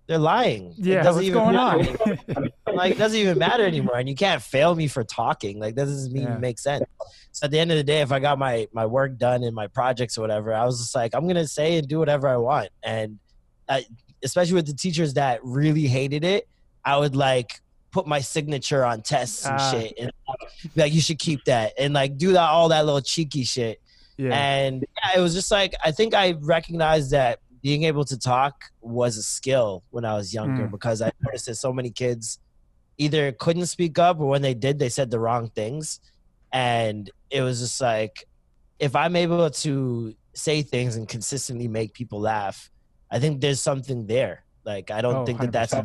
they're 0.05 0.19
lying. 0.19 0.75
Yeah, 0.77 1.03
what's 1.11 1.29
going 1.31 1.55
on? 1.55 1.97
like, 2.77 2.93
it 2.93 2.97
doesn't 2.97 3.19
even 3.19 3.37
matter 3.37 3.65
anymore. 3.65 3.97
And 3.97 4.07
you 4.07 4.15
can't 4.15 4.41
fail 4.41 4.75
me 4.75 4.87
for 4.87 5.03
talking. 5.03 5.59
Like, 5.59 5.75
that 5.75 5.85
doesn't 5.85 6.13
mean 6.13 6.23
yeah. 6.23 6.37
make 6.37 6.59
sense. 6.59 6.85
So 7.31 7.45
at 7.45 7.51
the 7.51 7.59
end 7.59 7.71
of 7.71 7.77
the 7.77 7.83
day, 7.83 8.01
if 8.01 8.11
I 8.11 8.19
got 8.19 8.39
my 8.39 8.67
my 8.73 8.85
work 8.85 9.17
done 9.17 9.43
and 9.43 9.53
my 9.53 9.67
projects 9.67 10.17
or 10.17 10.21
whatever, 10.21 10.53
I 10.53 10.65
was 10.65 10.79
just 10.79 10.95
like, 10.95 11.13
I'm 11.13 11.27
gonna 11.27 11.47
say 11.47 11.77
and 11.77 11.87
do 11.87 11.99
whatever 11.99 12.27
I 12.27 12.37
want. 12.37 12.69
And 12.81 13.19
I, 13.69 13.85
especially 14.23 14.55
with 14.55 14.65
the 14.65 14.73
teachers 14.73 15.13
that 15.15 15.39
really 15.43 15.87
hated 15.87 16.23
it, 16.23 16.47
I 16.83 16.97
would 16.97 17.15
like 17.15 17.61
put 17.91 18.07
my 18.07 18.21
signature 18.21 18.83
on 18.83 19.01
tests 19.01 19.45
and 19.45 19.59
uh, 19.59 19.71
shit, 19.71 19.93
and 19.99 20.11
like 20.75 20.93
you 20.93 21.01
should 21.01 21.19
keep 21.19 21.43
that 21.45 21.73
and 21.77 21.93
like 21.93 22.17
do 22.17 22.31
that 22.33 22.49
all 22.49 22.69
that 22.69 22.85
little 22.85 23.01
cheeky 23.01 23.43
shit. 23.43 23.81
Yeah. 24.17 24.33
And 24.33 24.83
yeah, 25.03 25.19
it 25.19 25.21
was 25.21 25.35
just 25.35 25.51
like 25.51 25.73
I 25.83 25.91
think 25.91 26.15
I 26.15 26.31
recognized 26.41 27.11
that 27.11 27.39
being 27.61 27.83
able 27.83 28.05
to 28.05 28.17
talk 28.17 28.65
was 28.81 29.17
a 29.17 29.23
skill 29.23 29.83
when 29.91 30.05
I 30.05 30.15
was 30.15 30.33
younger 30.33 30.67
mm. 30.67 30.71
because 30.71 31.01
I 31.01 31.11
noticed 31.23 31.47
that 31.47 31.55
so 31.55 31.73
many 31.73 31.89
kids 31.89 32.39
either 32.97 33.31
couldn't 33.31 33.67
speak 33.67 33.99
up 33.99 34.19
or 34.19 34.27
when 34.27 34.41
they 34.41 34.53
did, 34.53 34.79
they 34.79 34.89
said 34.89 35.11
the 35.11 35.19
wrong 35.19 35.49
things. 35.49 35.99
And 36.51 37.09
it 37.29 37.41
was 37.41 37.59
just 37.59 37.79
like, 37.81 38.25
if 38.79 38.95
I'm 38.95 39.15
able 39.15 39.49
to 39.49 40.15
say 40.33 40.61
things 40.61 40.95
and 40.95 41.07
consistently 41.07 41.67
make 41.67 41.93
people 41.93 42.19
laugh, 42.19 42.69
I 43.11 43.19
think 43.19 43.41
there's 43.41 43.61
something 43.61 44.07
there. 44.07 44.43
Like, 44.65 44.91
I 44.91 45.01
don't 45.01 45.15
oh, 45.15 45.25
think 45.25 45.39
that 45.39 45.51
that's, 45.51 45.73
uh, 45.73 45.81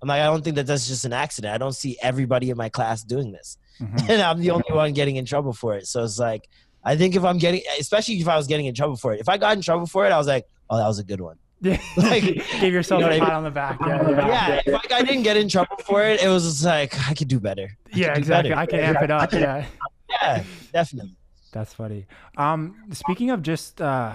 I'm 0.00 0.08
like, 0.08 0.20
I 0.20 0.26
don't 0.26 0.42
think 0.42 0.56
that 0.56 0.66
that's 0.66 0.86
just 0.86 1.04
an 1.04 1.12
accident. 1.12 1.52
I 1.52 1.58
don't 1.58 1.74
see 1.74 1.96
everybody 2.00 2.50
in 2.50 2.56
my 2.56 2.68
class 2.68 3.02
doing 3.02 3.32
this. 3.32 3.58
Mm-hmm. 3.80 3.96
And 4.10 4.22
I'm 4.22 4.40
the 4.40 4.50
only 4.50 4.70
one 4.72 4.92
getting 4.92 5.16
in 5.16 5.24
trouble 5.24 5.52
for 5.52 5.76
it. 5.76 5.86
So 5.86 6.04
it's 6.04 6.18
like, 6.18 6.48
I 6.84 6.96
think 6.96 7.16
if 7.16 7.24
I'm 7.24 7.38
getting, 7.38 7.62
especially 7.78 8.14
if 8.20 8.28
I 8.28 8.36
was 8.36 8.46
getting 8.46 8.66
in 8.66 8.74
trouble 8.74 8.96
for 8.96 9.12
it, 9.12 9.20
if 9.20 9.28
I 9.28 9.36
got 9.36 9.56
in 9.56 9.62
trouble 9.62 9.86
for 9.86 10.06
it, 10.06 10.12
I 10.12 10.18
was 10.18 10.26
like, 10.26 10.46
oh, 10.70 10.76
that 10.76 10.86
was 10.86 10.98
a 10.98 11.04
good 11.04 11.20
one. 11.20 11.38
Yeah, 11.60 11.80
like 11.96 12.22
give 12.60 12.72
yourself 12.72 13.02
you 13.02 13.08
know 13.08 13.16
a 13.16 13.18
pat 13.18 13.32
on 13.32 13.44
the 13.44 13.50
back. 13.50 13.78
Yeah, 13.80 14.10
yeah. 14.10 14.26
yeah 14.28 14.60
if 14.64 14.72
like 14.72 14.92
I 14.92 15.02
didn't 15.02 15.24
get 15.24 15.36
in 15.36 15.48
trouble 15.48 15.76
for 15.84 16.04
it, 16.04 16.22
it 16.22 16.28
was 16.28 16.44
just 16.44 16.64
like 16.64 16.94
I 17.08 17.14
could 17.14 17.28
do 17.28 17.40
better. 17.40 17.76
I 17.92 17.96
yeah, 17.96 18.14
exactly. 18.16 18.50
Better. 18.50 18.60
I 18.60 18.66
can 18.66 18.80
amp 18.80 19.02
it 19.02 19.10
up. 19.10 19.32
Yeah, 19.32 19.66
yeah, 20.08 20.44
definitely. 20.72 21.16
That's 21.52 21.74
funny. 21.74 22.06
Um, 22.36 22.76
speaking 22.92 23.30
of 23.30 23.42
just 23.42 23.80
uh, 23.80 24.14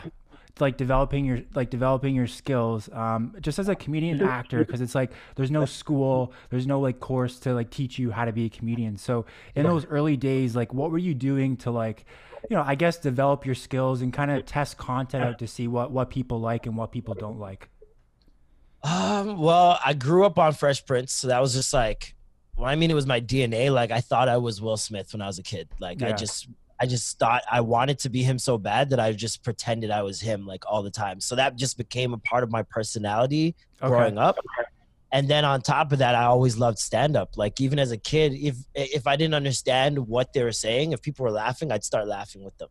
like 0.60 0.78
developing 0.78 1.26
your 1.26 1.42
like 1.56 1.70
developing 1.70 2.16
your 2.16 2.28
skills, 2.28 2.90
um, 2.94 3.36
just 3.42 3.60
as 3.60 3.68
a 3.70 3.76
comedian 3.76 4.22
actor, 4.22 4.60
because 4.60 4.82
it's 4.82 4.96
like 4.96 5.12
there's 5.36 5.52
no 5.52 5.66
school, 5.66 6.32
there's 6.50 6.68
no 6.68 6.80
like 6.80 7.00
course 7.00 7.40
to 7.40 7.54
like 7.54 7.70
teach 7.70 7.98
you 7.98 8.12
how 8.12 8.26
to 8.26 8.32
be 8.32 8.46
a 8.46 8.50
comedian. 8.50 8.98
So 8.98 9.26
in 9.56 9.64
those 9.64 9.86
early 9.88 10.16
days, 10.16 10.56
like 10.56 10.74
what 10.74 10.92
were 10.92 10.98
you 10.98 11.16
doing 11.16 11.58
to 11.58 11.72
like 11.72 12.06
you 12.50 12.58
know, 12.58 12.64
I 12.66 12.76
guess 12.76 12.98
develop 12.98 13.46
your 13.46 13.56
skills 13.56 14.02
and 14.02 14.12
kind 14.12 14.32
of 14.32 14.46
test 14.46 14.78
content 14.78 15.24
out 15.24 15.40
to 15.40 15.48
see 15.48 15.68
what 15.68 15.92
what 15.92 16.10
people 16.10 16.40
like 16.40 16.66
and 16.66 16.76
what 16.76 16.92
people 16.92 17.14
don't 17.14 17.40
like? 17.40 17.70
Um, 18.84 19.38
well, 19.38 19.80
I 19.84 19.94
grew 19.94 20.26
up 20.26 20.38
on 20.38 20.54
Fresh 20.54 20.86
Prince, 20.86 21.14
so 21.14 21.28
that 21.28 21.42
was 21.42 21.54
just 21.54 21.74
like, 21.74 22.16
well, 22.58 22.68
I 22.68 22.76
mean, 22.76 22.92
it 22.92 22.96
was 22.96 23.08
my 23.08 23.22
DNA. 23.22 23.72
Like, 23.72 23.92
I 23.92 24.02
thought 24.02 24.28
I 24.28 24.38
was 24.38 24.62
Will 24.62 24.78
Smith 24.78 25.14
when 25.14 25.22
I 25.22 25.28
was 25.28 25.40
a 25.40 25.44
kid. 25.44 25.70
Like, 25.80 26.02
yeah. 26.02 26.10
I 26.10 26.12
just, 26.12 26.50
I 26.80 26.86
just 26.86 27.18
thought 27.18 27.44
I 27.50 27.62
wanted 27.62 28.00
to 28.00 28.10
be 28.10 28.24
him 28.24 28.38
so 28.38 28.58
bad 28.58 28.90
that 28.90 29.00
I 29.00 29.14
just 29.14 29.42
pretended 29.42 29.90
I 29.90 30.02
was 30.02 30.20
him 30.20 30.46
like 30.46 30.66
all 30.70 30.84
the 30.84 30.92
time. 30.92 31.22
So 31.22 31.36
that 31.36 31.56
just 31.56 31.78
became 31.78 32.14
a 32.14 32.18
part 32.18 32.44
of 32.44 32.52
my 32.52 32.64
personality 32.64 33.56
okay. 33.82 33.88
growing 33.88 34.18
up 34.18 34.38
and 35.14 35.30
then 35.30 35.46
on 35.46 35.62
top 35.62 35.94
of 35.94 36.00
that 36.00 36.16
i 36.16 36.24
always 36.24 36.58
loved 36.58 36.78
stand 36.78 37.16
up 37.16 37.38
like 37.38 37.62
even 37.62 37.80
as 37.80 37.92
a 37.92 37.98
kid 37.98 38.34
if 38.34 38.58
if 38.76 39.08
i 39.08 39.16
didn't 39.16 39.36
understand 39.36 40.08
what 40.08 40.34
they 40.34 40.44
were 40.44 40.52
saying 40.52 40.92
if 40.92 41.02
people 41.02 41.24
were 41.24 41.32
laughing 41.32 41.72
i'd 41.72 41.86
start 41.86 42.08
laughing 42.08 42.44
with 42.44 42.58
them. 42.58 42.68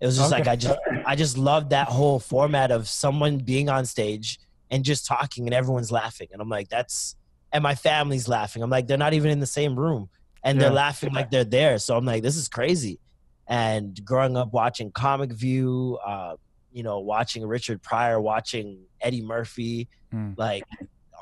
It 0.00 0.06
was 0.06 0.16
just 0.16 0.32
okay. 0.32 0.40
like 0.40 0.48
i 0.48 0.56
just 0.56 0.78
i 1.04 1.14
just 1.14 1.36
loved 1.36 1.70
that 1.70 1.88
whole 1.88 2.18
format 2.18 2.70
of 2.70 2.88
someone 2.88 3.36
being 3.36 3.68
on 3.68 3.84
stage 3.84 4.38
and 4.70 4.82
just 4.82 5.04
talking 5.04 5.46
and 5.46 5.52
everyone's 5.52 5.92
laughing. 5.92 6.28
And 6.32 6.40
i'm 6.40 6.48
like 6.48 6.70
that's 6.70 7.16
and 7.52 7.62
my 7.62 7.74
family's 7.74 8.28
laughing. 8.28 8.62
I'm 8.62 8.70
like 8.70 8.86
they're 8.86 8.96
not 8.96 9.12
even 9.12 9.30
in 9.30 9.40
the 9.40 9.46
same 9.46 9.78
room. 9.78 10.08
And 10.42 10.56
yeah. 10.56 10.62
they're 10.62 10.74
laughing 10.74 11.12
like 11.12 11.30
they're 11.30 11.44
there. 11.44 11.78
So 11.78 11.98
i'm 11.98 12.06
like 12.06 12.22
this 12.22 12.36
is 12.36 12.48
crazy. 12.48 12.98
And 13.46 14.02
growing 14.04 14.38
up 14.38 14.54
watching 14.54 14.90
comic 14.90 15.32
view 15.32 15.98
uh, 16.06 16.36
you 16.72 16.82
know 16.82 17.00
watching 17.00 17.44
richard 17.44 17.82
pryor 17.82 18.20
watching 18.20 18.78
eddie 19.00 19.22
murphy 19.22 19.88
mm. 20.14 20.38
like 20.38 20.62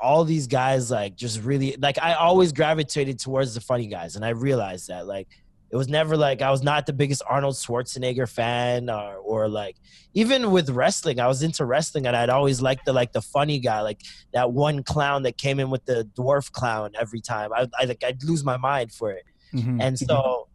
all 0.01 0.23
these 0.23 0.47
guys 0.47 0.91
like 0.91 1.15
just 1.15 1.41
really 1.43 1.75
like 1.79 1.97
I 2.01 2.13
always 2.13 2.51
gravitated 2.51 3.19
towards 3.19 3.53
the 3.53 3.61
funny 3.61 3.87
guys, 3.87 4.15
and 4.15 4.25
I 4.25 4.29
realized 4.29 4.87
that 4.89 5.07
like 5.07 5.27
it 5.71 5.75
was 5.75 5.87
never 5.87 6.17
like 6.17 6.41
I 6.41 6.49
was 6.49 6.63
not 6.63 6.85
the 6.85 6.93
biggest 6.93 7.21
Arnold 7.29 7.55
Schwarzenegger 7.55 8.27
fan 8.27 8.89
or 8.89 9.17
or 9.17 9.47
like 9.47 9.77
even 10.13 10.51
with 10.51 10.69
wrestling, 10.69 11.19
I 11.19 11.27
was 11.27 11.43
into 11.43 11.63
wrestling 11.65 12.07
and 12.07 12.15
I'd 12.15 12.29
always 12.29 12.61
liked 12.61 12.85
the 12.85 12.93
like 12.93 13.11
the 13.11 13.21
funny 13.21 13.59
guy, 13.59 13.81
like 13.81 14.01
that 14.33 14.51
one 14.51 14.83
clown 14.83 15.23
that 15.23 15.37
came 15.37 15.59
in 15.59 15.69
with 15.69 15.85
the 15.85 16.09
dwarf 16.17 16.51
clown 16.51 16.91
every 16.99 17.21
time. 17.21 17.51
I 17.53 17.67
I 17.79 17.85
like 17.85 18.03
I'd 18.03 18.23
lose 18.23 18.43
my 18.43 18.57
mind 18.57 18.91
for 18.91 19.11
it. 19.11 19.23
Mm-hmm. 19.53 19.81
And 19.81 19.99
so 19.99 20.47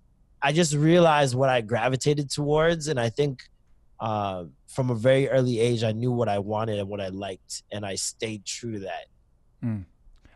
I 0.42 0.52
just 0.52 0.74
realized 0.74 1.34
what 1.34 1.48
I 1.48 1.60
gravitated 1.60 2.30
towards 2.30 2.88
and 2.88 2.98
I 2.98 3.08
think 3.08 3.44
uh, 4.00 4.44
from 4.66 4.90
a 4.90 4.94
very 4.94 5.28
early 5.28 5.60
age 5.60 5.84
I 5.84 5.92
knew 5.92 6.10
what 6.10 6.28
I 6.28 6.40
wanted 6.40 6.80
and 6.80 6.88
what 6.88 7.00
I 7.00 7.08
liked 7.08 7.62
and 7.70 7.86
I 7.86 7.94
stayed 7.94 8.44
true 8.44 8.72
to 8.72 8.78
that. 8.80 9.06
Mm. 9.64 9.85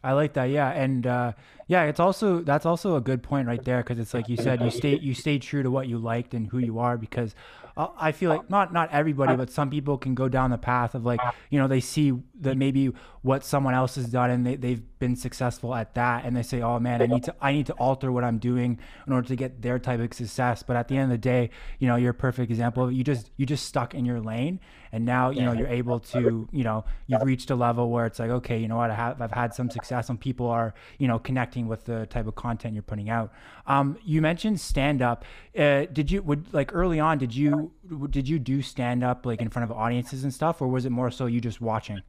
I 0.03 0.13
like 0.13 0.35
that. 0.35 0.45
Yeah, 0.45 0.71
and 0.71 1.07
uh, 1.07 1.33
yeah, 1.67 1.85
it's 1.85 2.01
also 2.01 2.41
that's 2.41 2.65
also 2.65 2.97
a 2.97 3.01
good 3.01 3.23
point 3.23 3.49
right 3.49 3.63
there 3.63 3.79
because 3.79 3.99
it's 3.99 4.15
like 4.15 4.29
you 4.29 4.37
said, 4.37 4.63
you 4.63 4.71
stay 4.71 4.97
you 4.99 5.13
stay 5.13 5.39
true 5.39 5.63
to 5.63 5.71
what 5.71 5.89
you 5.89 5.99
liked 5.99 6.35
and 6.35 6.47
who 6.47 6.59
you 6.59 6.79
are 6.79 6.97
because 6.97 7.35
uh, 7.77 7.89
I 7.99 8.13
feel 8.13 8.31
like 8.31 8.49
not 8.49 8.73
not 8.73 8.91
everybody, 8.93 9.37
but 9.37 9.51
some 9.51 9.71
people 9.71 9.99
can 9.99 10.15
go 10.15 10.29
down 10.29 10.51
the 10.51 10.59
path 10.59 10.95
of 10.95 11.05
like 11.05 11.21
you 11.51 11.59
know 11.59 11.67
they 11.67 11.81
see 11.81 12.13
that 12.41 12.57
maybe 12.57 12.93
what 13.23 13.45
someone 13.45 13.75
else 13.75 13.97
has 13.97 14.07
done 14.07 14.31
and 14.31 14.47
they 14.47 14.55
they've 14.57 14.98
been 14.99 15.17
successful 15.17 15.75
at 15.75 15.95
that, 15.95 16.25
and 16.25 16.37
they 16.37 16.43
say, 16.43 16.61
oh 16.61 16.79
man, 16.79 17.03
I 17.03 17.07
need 17.07 17.25
to 17.25 17.35
I 17.41 17.53
need 17.53 17.67
to 17.67 17.73
alter 17.75 18.11
what 18.11 18.25
I'm 18.25 18.39
doing 18.39 18.79
in 19.07 19.13
order 19.13 19.29
to 19.29 19.37
get 19.37 19.63
their 19.63 19.79
type 19.79 20.01
of 20.01 20.13
success. 20.15 20.63
But 20.63 20.77
at 20.77 20.89
the 20.89 20.97
end 20.97 21.05
of 21.05 21.11
the 21.11 21.19
day, 21.19 21.51
you 21.79 21.89
know, 21.89 21.97
you're 21.97 22.11
a 22.11 22.15
perfect 22.15 22.51
example. 22.51 22.91
You 22.91 23.05
just 23.05 23.31
you 23.37 23.47
just 23.47 23.67
stuck 23.67 23.95
in 23.95 24.05
your 24.05 24.21
lane, 24.21 24.61
and 24.93 25.05
now 25.05 25.31
you 25.31 25.43
know 25.43 25.53
you're 25.53 25.69
able 25.69 26.01
to 26.01 26.49
you 26.51 26.65
know 26.65 26.85
you've 27.07 27.23
reached 27.23 27.51
a 27.51 27.55
level 27.55 27.91
where 27.91 28.07
it's 28.07 28.19
like 28.19 28.31
okay, 28.31 28.59
you 28.59 28.69
know 28.69 28.77
what, 28.77 28.91
I 28.91 28.95
have 28.95 29.21
I've 29.21 29.33
had 29.33 29.55
some 29.55 29.71
success, 29.71 30.09
and 30.09 30.21
people 30.21 30.47
are 30.47 30.75
you 30.99 31.09
know 31.09 31.19
connecting 31.19 31.69
with 31.69 31.85
the 31.85 32.07
type 32.07 32.27
of 32.27 32.35
content 32.35 32.75
you're 32.75 32.83
putting 32.83 33.11
out. 33.11 33.33
Um, 33.67 33.99
you 34.05 34.21
mentioned 34.23 34.61
stand 34.61 35.03
up. 35.03 35.25
Uh, 35.57 35.87
did 35.93 36.11
you 36.11 36.23
would 36.23 36.53
like 36.53 36.75
early 36.75 37.01
on? 37.01 37.19
Did 37.19 37.35
you 37.35 37.73
did 38.11 38.29
you 38.29 38.39
do 38.39 38.63
stand 38.63 39.05
up 39.05 39.27
like 39.27 39.41
in 39.41 39.49
front 39.49 39.71
of 39.71 39.77
audiences 39.77 40.25
and 40.25 40.33
stuff, 40.33 40.61
or 40.61 40.69
was 40.69 40.85
it 40.85 40.91
more 40.91 41.11
so 41.11 41.27
you 41.27 41.41
just 41.41 41.61
watching? 41.61 42.01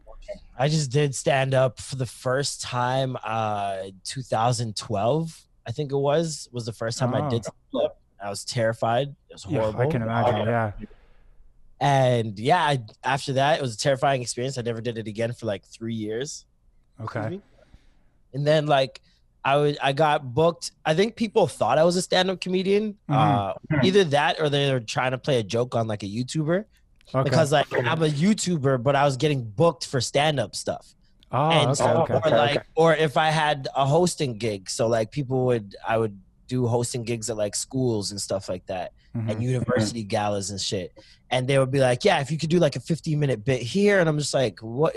I 0.57 0.67
just 0.67 0.91
did 0.91 1.15
stand 1.15 1.53
up 1.53 1.79
for 1.79 1.95
the 1.95 2.05
first 2.05 2.62
time, 2.62 3.17
uh, 3.24 3.83
2012. 4.03 5.41
I 5.65 5.71
think 5.71 5.91
it 5.91 5.98
was 5.98 6.50
was 6.51 6.65
the 6.65 6.74
first 6.74 6.98
time 6.98 7.13
oh. 7.13 7.24
I 7.24 7.29
did 7.29 7.43
stand 7.43 7.86
up. 7.86 8.00
I 8.21 8.29
was 8.29 8.43
terrified. 8.43 9.15
It 9.29 9.33
was 9.33 9.43
horrible. 9.43 9.79
Yeah, 9.79 9.88
I 9.88 9.91
can 9.91 10.01
imagine. 10.01 10.48
yeah. 10.48 10.71
And 11.81 12.38
yeah, 12.38 12.62
I, 12.62 12.79
after 13.03 13.33
that, 13.33 13.59
it 13.59 13.62
was 13.62 13.75
a 13.75 13.77
terrifying 13.77 14.21
experience. 14.21 14.57
I 14.57 14.62
never 14.62 14.81
did 14.81 14.98
it 14.98 15.07
again 15.07 15.31
for 15.31 15.45
like 15.45 15.63
three 15.65 15.93
years. 15.93 16.45
Okay. 17.00 17.39
And 18.33 18.45
then 18.45 18.67
like 18.67 19.01
I 19.45 19.55
would 19.57 19.77
I 19.81 19.93
got 19.93 20.33
booked. 20.33 20.71
I 20.86 20.93
think 20.93 21.15
people 21.15 21.48
thought 21.48 21.77
I 21.77 21.83
was 21.83 21.95
a 21.95 22.01
stand-up 22.01 22.41
comedian. 22.41 22.98
Mm-hmm. 23.09 23.13
Uh, 23.13 23.53
either 23.83 24.03
that 24.05 24.39
or 24.41 24.50
they 24.50 24.71
were 24.71 24.81
trying 24.81 25.12
to 25.12 25.17
play 25.17 25.39
a 25.39 25.43
joke 25.43 25.75
on 25.75 25.88
like 25.88 26.03
a 26.03 26.07
YouTuber. 26.07 26.65
Okay. 27.13 27.24
Because 27.24 27.51
like 27.51 27.68
I'm 27.74 28.04
a 28.04 28.08
YouTuber, 28.08 28.84
but 28.84 28.96
I 28.96 29.06
was 29.06 29.18
getting 29.18 29.44
booked 29.44 29.86
for 29.86 30.00
stand-up 30.01 30.56
stuff. 30.56 30.94
Oh, 31.32 31.50
and 31.50 31.70
okay, 31.72 31.74
so, 31.75 32.01
okay, 32.04 32.20
or 32.24 32.30
like, 32.32 32.66
or 32.75 32.96
if 32.96 33.16
I 33.16 33.30
had 33.30 33.68
a 33.75 33.86
hosting 33.86 34.38
gig, 34.38 34.70
so 34.70 34.88
like 34.88 35.12
people 35.12 35.46
would, 35.46 35.75
I 35.88 35.98
would 35.98 36.20
do 36.48 36.66
hosting 36.66 37.04
gigs 37.04 37.30
at 37.30 37.38
like 37.38 37.56
schools 37.56 38.12
and 38.12 38.20
stuff 38.20 38.50
like 38.50 38.66
that, 38.66 38.94
mm-hmm. 39.16 39.30
and 39.30 39.44
university 39.44 40.04
galas 40.04 40.50
and 40.50 40.60
shit. 40.60 40.92
And 41.30 41.48
they 41.48 41.60
would 41.60 41.70
be 41.70 41.80
like, 41.80 42.04
"Yeah, 42.04 42.20
if 42.20 42.32
you 42.32 42.39
could 42.39 42.50
do 42.50 42.58
like 42.58 42.75
a 42.75 42.80
15 42.80 43.20
minute 43.20 43.46
bit 43.46 43.62
here," 43.62 44.00
and 44.00 44.10
I'm 44.10 44.18
just 44.18 44.34
like, 44.34 44.60
"What? 44.62 44.96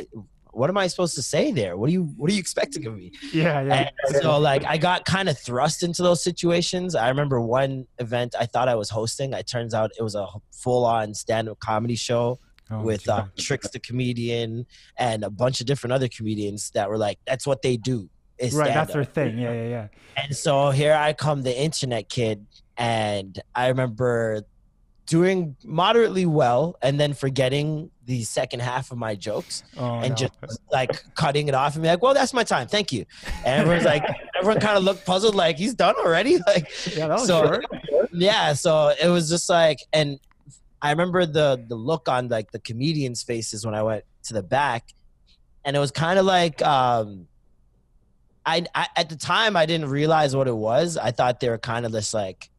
What 0.52 0.70
am 0.70 0.76
I 0.76 0.86
supposed 0.86 1.14
to 1.16 1.22
say 1.22 1.50
there? 1.50 1.76
What 1.76 1.88
do 1.88 1.92
you 1.92 2.04
what 2.16 2.30
are 2.30 2.34
you 2.34 2.38
expecting 2.38 2.86
of 2.86 2.96
me? 2.96 3.12
Yeah, 3.32 3.62
yeah. 3.62 3.90
And 4.06 4.16
so 4.16 4.38
like 4.38 4.64
I 4.64 4.76
got 4.76 5.04
kind 5.04 5.28
of 5.28 5.38
thrust 5.38 5.82
into 5.82 6.02
those 6.02 6.22
situations. 6.22 6.94
I 6.94 7.08
remember 7.08 7.40
one 7.40 7.86
event 7.98 8.34
I 8.38 8.46
thought 8.46 8.68
I 8.68 8.74
was 8.74 8.90
hosting. 8.90 9.32
It 9.32 9.46
turns 9.46 9.74
out 9.74 9.90
it 9.98 10.02
was 10.02 10.14
a 10.14 10.26
full 10.52 10.84
on 10.84 11.14
stand 11.14 11.48
up 11.48 11.58
comedy 11.58 11.96
show. 11.96 12.38
Oh, 12.70 12.80
with 12.80 13.06
uh, 13.06 13.26
Tricks 13.38 13.68
the 13.68 13.80
comedian 13.80 14.64
and 14.96 15.24
a 15.24 15.30
bunch 15.30 15.60
of 15.60 15.66
different 15.66 15.92
other 15.92 16.08
comedians 16.08 16.70
that 16.70 16.88
were 16.88 16.96
like, 16.96 17.18
that's 17.26 17.46
what 17.46 17.60
they 17.60 17.76
do. 17.76 18.08
right, 18.40 18.72
that's 18.72 18.94
their 18.94 19.04
thing. 19.04 19.36
Yeah, 19.36 19.52
yeah, 19.52 19.68
yeah. 19.68 19.88
And 20.16 20.34
so 20.34 20.70
here 20.70 20.94
I 20.94 21.12
come, 21.12 21.42
the 21.42 21.54
internet 21.54 22.08
kid, 22.08 22.46
and 22.78 23.38
I 23.54 23.68
remember 23.68 24.42
doing 25.06 25.56
moderately 25.64 26.26
well 26.26 26.76
and 26.82 26.98
then 26.98 27.12
forgetting 27.12 27.90
the 28.06 28.22
second 28.22 28.60
half 28.60 28.90
of 28.90 28.98
my 28.98 29.14
jokes 29.14 29.62
oh, 29.76 30.00
and 30.00 30.10
no. 30.10 30.14
just 30.14 30.60
like 30.70 30.90
cutting 31.14 31.48
it 31.48 31.54
off 31.54 31.74
and 31.74 31.82
be 31.82 31.88
like, 31.88 32.02
well, 32.02 32.14
that's 32.14 32.32
my 32.32 32.44
time. 32.44 32.66
Thank 32.66 32.92
you. 32.92 33.04
And 33.44 33.62
everyone's 33.62 33.84
like, 33.84 34.02
everyone 34.38 34.60
kind 34.60 34.76
of 34.76 34.84
looked 34.84 35.04
puzzled, 35.04 35.34
like 35.34 35.56
he's 35.56 35.74
done 35.74 35.94
already. 35.96 36.38
Like, 36.46 36.70
yeah, 36.96 37.16
so, 37.16 37.46
short. 37.46 37.64
yeah. 38.12 38.52
So 38.52 38.92
it 39.00 39.08
was 39.08 39.28
just 39.28 39.48
like, 39.48 39.78
and 39.92 40.18
I 40.80 40.90
remember 40.90 41.24
the, 41.24 41.64
the 41.68 41.76
look 41.76 42.08
on 42.08 42.28
like 42.28 42.50
the 42.50 42.58
comedians 42.58 43.22
faces 43.22 43.64
when 43.64 43.74
I 43.74 43.82
went 43.82 44.04
to 44.24 44.34
the 44.34 44.42
back 44.42 44.92
and 45.64 45.76
it 45.76 45.78
was 45.78 45.90
kind 45.90 46.18
of 46.18 46.26
like, 46.26 46.60
um, 46.62 47.28
I, 48.44 48.64
I, 48.74 48.88
at 48.96 49.08
the 49.08 49.16
time 49.16 49.56
I 49.56 49.66
didn't 49.66 49.88
realize 49.88 50.34
what 50.34 50.48
it 50.48 50.56
was. 50.56 50.96
I 50.96 51.12
thought 51.12 51.38
they 51.40 51.48
were 51.48 51.58
kind 51.58 51.86
of 51.86 51.92
just 51.92 52.12
like 52.12 52.50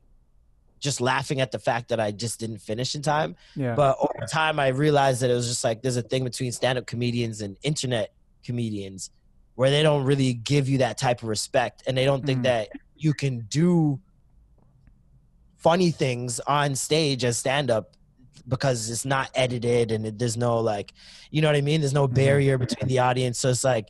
just 0.83 0.99
laughing 0.99 1.39
at 1.39 1.51
the 1.51 1.57
fact 1.57 1.87
that 1.87 1.99
I 1.99 2.11
just 2.11 2.39
didn't 2.39 2.59
finish 2.59 2.93
in 2.93 3.01
time. 3.01 3.35
Yeah. 3.55 3.73
But 3.73 3.97
over 3.99 4.27
time, 4.27 4.59
I 4.59 4.67
realized 4.67 5.21
that 5.21 5.31
it 5.31 5.33
was 5.33 5.47
just 5.47 5.63
like 5.63 5.81
there's 5.81 5.97
a 5.97 6.01
thing 6.01 6.25
between 6.25 6.51
stand 6.51 6.77
up 6.77 6.85
comedians 6.85 7.41
and 7.41 7.57
internet 7.63 8.13
comedians 8.43 9.09
where 9.55 9.69
they 9.69 9.81
don't 9.81 10.03
really 10.03 10.33
give 10.33 10.67
you 10.67 10.79
that 10.79 10.97
type 10.97 11.23
of 11.23 11.29
respect 11.29 11.83
and 11.87 11.97
they 11.97 12.03
don't 12.03 12.25
think 12.25 12.41
mm. 12.41 12.43
that 12.43 12.69
you 12.97 13.13
can 13.13 13.39
do 13.49 13.99
funny 15.57 15.91
things 15.91 16.41
on 16.41 16.75
stage 16.75 17.23
as 17.23 17.37
stand 17.37 17.71
up 17.71 17.95
because 18.49 18.89
it's 18.89 19.05
not 19.05 19.31
edited 19.35 19.91
and 19.91 20.05
it, 20.05 20.19
there's 20.19 20.35
no 20.35 20.59
like 20.59 20.91
you 21.31 21.41
know 21.41 21.47
what 21.47 21.55
i 21.55 21.61
mean 21.61 21.79
there's 21.79 21.93
no 21.93 22.05
mm-hmm. 22.05 22.15
barrier 22.15 22.57
between 22.57 22.89
the 22.89 22.99
audience 22.99 23.39
so 23.39 23.49
it's 23.49 23.63
like 23.63 23.87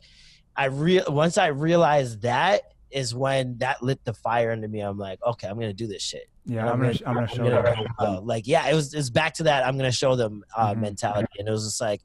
i 0.56 0.66
real 0.66 1.02
once 1.08 1.36
i 1.36 1.48
realized 1.48 2.22
that 2.22 2.62
is 2.92 3.12
when 3.12 3.58
that 3.58 3.82
lit 3.82 4.04
the 4.04 4.14
fire 4.14 4.52
into 4.52 4.68
me 4.68 4.78
i'm 4.78 4.96
like 4.98 5.18
okay 5.26 5.48
i'm 5.48 5.58
gonna 5.58 5.72
do 5.72 5.88
this 5.88 6.02
shit 6.02 6.28
yeah, 6.46 6.70
I'm, 6.70 6.80
gonna, 6.80 6.94
I'm 7.06 7.14
gonna 7.14 7.28
show 7.28 7.48
them. 7.48 7.86
Uh, 7.98 8.20
like, 8.20 8.46
yeah, 8.46 8.68
it 8.68 8.74
was 8.74 8.92
it's 8.92 9.10
back 9.10 9.34
to 9.34 9.44
that. 9.44 9.66
I'm 9.66 9.76
gonna 9.76 9.92
show 9.92 10.14
them 10.16 10.44
uh, 10.56 10.72
mm-hmm. 10.72 10.82
mentality, 10.82 11.28
and 11.38 11.48
it 11.48 11.50
was 11.50 11.64
just 11.64 11.80
like 11.80 12.02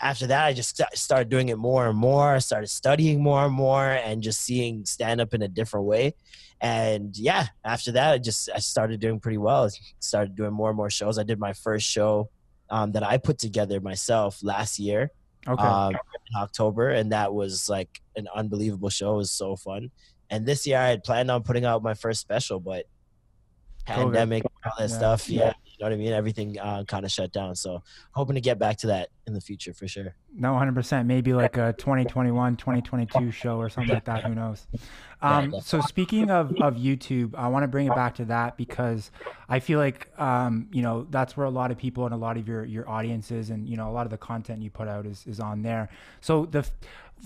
after 0.00 0.26
that, 0.26 0.44
I 0.46 0.52
just 0.52 0.80
started 0.94 1.28
doing 1.28 1.48
it 1.48 1.58
more 1.58 1.88
and 1.88 1.96
more. 1.96 2.34
I 2.34 2.38
started 2.38 2.68
studying 2.68 3.22
more 3.22 3.44
and 3.44 3.54
more, 3.54 3.84
and 3.84 4.22
just 4.22 4.40
seeing 4.40 4.84
stand 4.84 5.20
up 5.20 5.32
in 5.32 5.42
a 5.42 5.48
different 5.48 5.86
way. 5.86 6.14
And 6.60 7.16
yeah, 7.16 7.46
after 7.64 7.92
that, 7.92 8.12
I 8.12 8.18
just 8.18 8.48
I 8.54 8.58
started 8.58 9.00
doing 9.00 9.20
pretty 9.20 9.38
well. 9.38 9.68
Started 10.00 10.36
doing 10.36 10.52
more 10.52 10.70
and 10.70 10.76
more 10.76 10.90
shows. 10.90 11.18
I 11.18 11.24
did 11.24 11.38
my 11.38 11.52
first 11.52 11.86
show 11.86 12.30
um, 12.70 12.92
that 12.92 13.02
I 13.02 13.18
put 13.18 13.38
together 13.38 13.80
myself 13.80 14.38
last 14.42 14.78
year, 14.78 15.10
okay, 15.46 15.62
um, 15.62 15.92
in 15.92 16.36
October, 16.36 16.90
and 16.90 17.12
that 17.12 17.34
was 17.34 17.68
like 17.68 18.00
an 18.16 18.28
unbelievable 18.34 18.90
show. 18.90 19.14
It 19.14 19.18
was 19.18 19.30
so 19.30 19.56
fun. 19.56 19.90
And 20.30 20.46
this 20.46 20.66
year, 20.66 20.78
I 20.78 20.88
had 20.88 21.04
planned 21.04 21.30
on 21.30 21.42
putting 21.42 21.64
out 21.64 21.82
my 21.82 21.94
first 21.94 22.20
special, 22.20 22.58
but 22.58 22.86
pandemic, 23.84 24.44
all 24.64 24.72
that 24.78 24.90
yeah. 24.90 24.96
stuff. 24.96 25.28
Yeah. 25.28 25.40
yeah. 25.40 25.52
You 25.64 25.84
know 25.84 25.86
what 25.86 25.92
I 25.92 25.96
mean? 25.96 26.12
Everything 26.12 26.58
uh, 26.58 26.84
kind 26.84 27.04
of 27.04 27.10
shut 27.10 27.32
down. 27.32 27.56
So 27.56 27.82
hoping 28.12 28.34
to 28.34 28.40
get 28.40 28.58
back 28.58 28.76
to 28.78 28.86
that 28.88 29.08
in 29.26 29.34
the 29.34 29.40
future 29.40 29.72
for 29.72 29.88
sure. 29.88 30.14
No, 30.34 30.52
100%. 30.52 31.06
Maybe 31.06 31.32
like 31.32 31.56
a 31.56 31.72
2021, 31.72 32.56
2022 32.56 33.30
show 33.32 33.56
or 33.58 33.68
something 33.68 33.92
like 33.92 34.04
that. 34.04 34.24
Who 34.24 34.34
knows? 34.34 34.66
Um, 35.22 35.54
so 35.62 35.80
speaking 35.80 36.32
of, 36.32 36.50
of 36.60 36.74
YouTube, 36.74 37.36
I 37.36 37.46
want 37.46 37.62
to 37.62 37.68
bring 37.68 37.86
it 37.86 37.94
back 37.94 38.16
to 38.16 38.24
that 38.24 38.56
because 38.56 39.12
I 39.48 39.60
feel 39.60 39.78
like, 39.78 40.08
um, 40.18 40.66
you 40.72 40.82
know, 40.82 41.06
that's 41.10 41.36
where 41.36 41.46
a 41.46 41.50
lot 41.50 41.70
of 41.70 41.78
people 41.78 42.06
and 42.06 42.12
a 42.12 42.16
lot 42.16 42.36
of 42.36 42.48
your, 42.48 42.64
your 42.64 42.90
audiences 42.90 43.50
and, 43.50 43.68
you 43.68 43.76
know, 43.76 43.88
a 43.88 43.92
lot 43.92 44.04
of 44.04 44.10
the 44.10 44.18
content 44.18 44.62
you 44.62 44.70
put 44.70 44.88
out 44.88 45.06
is, 45.06 45.24
is 45.28 45.38
on 45.38 45.62
there. 45.62 45.90
So 46.20 46.46
the, 46.46 46.68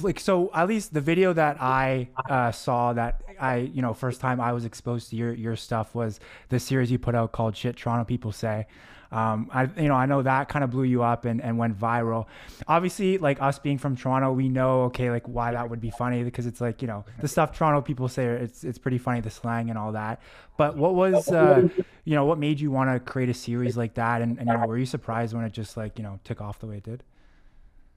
like 0.03 0.21
so 0.21 0.51
at 0.55 0.69
least 0.69 0.93
the 0.93 1.01
video 1.01 1.33
that 1.33 1.61
I 1.61 2.09
uh, 2.29 2.53
saw 2.53 2.93
that 2.93 3.23
I 3.41 3.57
you 3.57 3.83
know 3.83 3.95
first 3.95 4.21
time 4.21 4.41
I 4.41 4.53
was 4.53 4.65
exposed 4.65 5.11
to 5.11 5.17
your 5.17 5.33
your 5.33 5.57
stuff 5.57 5.95
was 5.95 6.21
the 6.49 6.59
series 6.59 6.91
you 6.91 6.99
put 6.99 7.15
out 7.15 7.33
called 7.33 7.57
"Shit 7.57 7.77
Toronto 7.77 8.05
People 8.05 8.33
Say." 8.33 8.67
Um, 9.13 9.49
I 9.53 9.69
you 9.77 9.89
know 9.89 9.95
I 9.95 10.07
know 10.07 10.23
that 10.23 10.49
kind 10.49 10.65
of 10.65 10.71
blew 10.71 10.85
you 10.85 11.03
up 11.03 11.25
and, 11.25 11.41
and 11.41 11.59
went 11.59 11.79
viral. 11.79 12.27
Obviously, 12.67 13.19
like 13.19 13.41
us 13.41 13.59
being 13.59 13.79
from 13.79 13.97
Toronto, 13.97 14.33
we 14.33 14.49
know 14.49 14.83
okay 14.85 15.11
like 15.11 15.27
why 15.27 15.53
that 15.53 15.71
would 15.71 15.81
be 15.81 15.91
funny 15.91 16.25
because 16.25 16.47
it's 16.47 16.61
like 16.61 16.83
you 16.83 16.89
know 16.89 17.05
the 17.21 17.29
stuff 17.29 17.57
Toronto 17.57 17.81
people 17.81 18.09
say 18.09 18.27
it's 18.27 18.65
it's 18.65 18.79
pretty 18.79 18.99
funny 18.99 19.21
the 19.21 19.31
slang 19.31 19.71
and 19.71 19.79
all 19.79 19.93
that. 19.93 20.21
But 20.57 20.77
what 20.77 20.95
was 20.95 21.29
uh, 21.29 21.69
you 22.05 22.15
know 22.15 22.25
what 22.25 22.39
made 22.39 22.61
you 22.61 22.71
want 22.71 22.91
to 22.91 23.01
create 23.01 23.29
a 23.29 23.35
series 23.35 23.77
like 23.77 23.95
that 23.95 24.23
and, 24.23 24.39
and 24.39 24.49
you 24.49 24.57
know 24.57 24.67
were 24.67 24.79
you 24.79 24.87
surprised 24.87 25.35
when 25.35 25.45
it 25.45 25.53
just 25.53 25.77
like 25.77 25.99
you 25.99 26.03
know 26.03 26.19
took 26.25 26.41
off 26.41 26.59
the 26.59 26.67
way 26.67 26.79
it 26.79 26.85
did? 26.85 27.03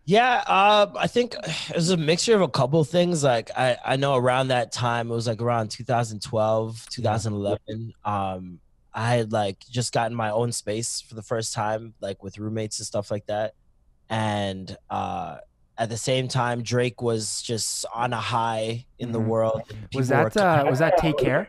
Yeah, 0.10 0.44
uh, 0.48 0.88
I 0.98 1.06
think 1.06 1.36
it 1.36 1.76
was 1.76 1.92
a 1.92 1.98
mixture 1.98 2.34
of 2.34 2.42
a 2.42 2.48
couple 2.48 2.80
of 2.80 2.90
things. 2.90 3.24
Like 3.24 3.52
I, 3.56 3.78
I 3.86 3.96
know 3.96 4.16
around 4.16 4.48
that 4.48 4.72
time, 4.72 5.12
it 5.12 5.14
was 5.14 5.28
like 5.28 5.40
around 5.40 5.70
2012, 5.70 6.88
2011. 6.90 7.94
Um, 8.04 8.60
I 8.92 9.18
had 9.18 9.32
like 9.32 9.60
just 9.70 9.94
gotten 9.94 10.18
my 10.18 10.32
own 10.32 10.52
space 10.52 11.00
for 11.00 11.14
the 11.14 11.22
first 11.22 11.54
time, 11.54 11.94
like 12.02 12.24
with 12.24 12.40
roommates 12.40 12.80
and 12.80 12.88
stuff 12.88 13.12
like 13.12 13.28
that. 13.28 13.54
And 14.10 14.76
uh, 14.90 15.38
at 15.78 15.90
the 15.90 15.98
same 15.98 16.28
time, 16.28 16.64
Drake 16.64 17.04
was 17.04 17.44
just 17.44 17.86
on 17.94 18.12
a 18.12 18.20
high 18.20 18.88
in 18.98 19.12
the 19.12 19.20
mm-hmm. 19.20 19.28
world. 19.28 19.62
Was 19.94 20.08
that 20.08 20.36
uh, 20.36 20.66
was 20.68 20.80
that 20.80 20.98
Take 20.98 21.20
Care? 21.20 21.48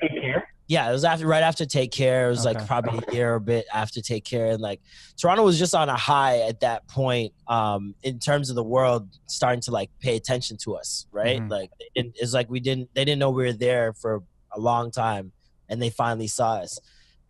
Yeah, 0.70 0.88
it 0.88 0.92
was 0.92 1.04
after 1.04 1.26
right 1.26 1.42
after 1.42 1.66
Take 1.66 1.90
Care. 1.90 2.28
It 2.28 2.30
was 2.30 2.46
okay. 2.46 2.56
like 2.56 2.68
probably 2.68 3.02
a 3.08 3.12
year 3.12 3.32
or 3.32 3.34
a 3.34 3.40
bit 3.40 3.66
after 3.74 4.00
Take 4.00 4.24
Care, 4.24 4.52
and 4.52 4.60
like 4.60 4.80
Toronto 5.16 5.42
was 5.42 5.58
just 5.58 5.74
on 5.74 5.88
a 5.88 5.96
high 5.96 6.42
at 6.42 6.60
that 6.60 6.86
point 6.86 7.32
um, 7.48 7.96
in 8.04 8.20
terms 8.20 8.50
of 8.50 8.54
the 8.54 8.62
world 8.62 9.08
starting 9.26 9.60
to 9.62 9.72
like 9.72 9.90
pay 9.98 10.14
attention 10.14 10.56
to 10.58 10.76
us, 10.76 11.08
right? 11.10 11.40
Mm-hmm. 11.40 11.50
Like 11.50 11.72
it's 11.96 12.32
like 12.32 12.48
we 12.48 12.60
didn't 12.60 12.88
they 12.94 13.04
didn't 13.04 13.18
know 13.18 13.30
we 13.30 13.46
were 13.46 13.52
there 13.52 13.94
for 13.94 14.22
a 14.52 14.60
long 14.60 14.92
time, 14.92 15.32
and 15.68 15.82
they 15.82 15.90
finally 15.90 16.28
saw 16.28 16.58
us, 16.58 16.78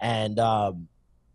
and 0.03 0.38
um, 0.38 0.88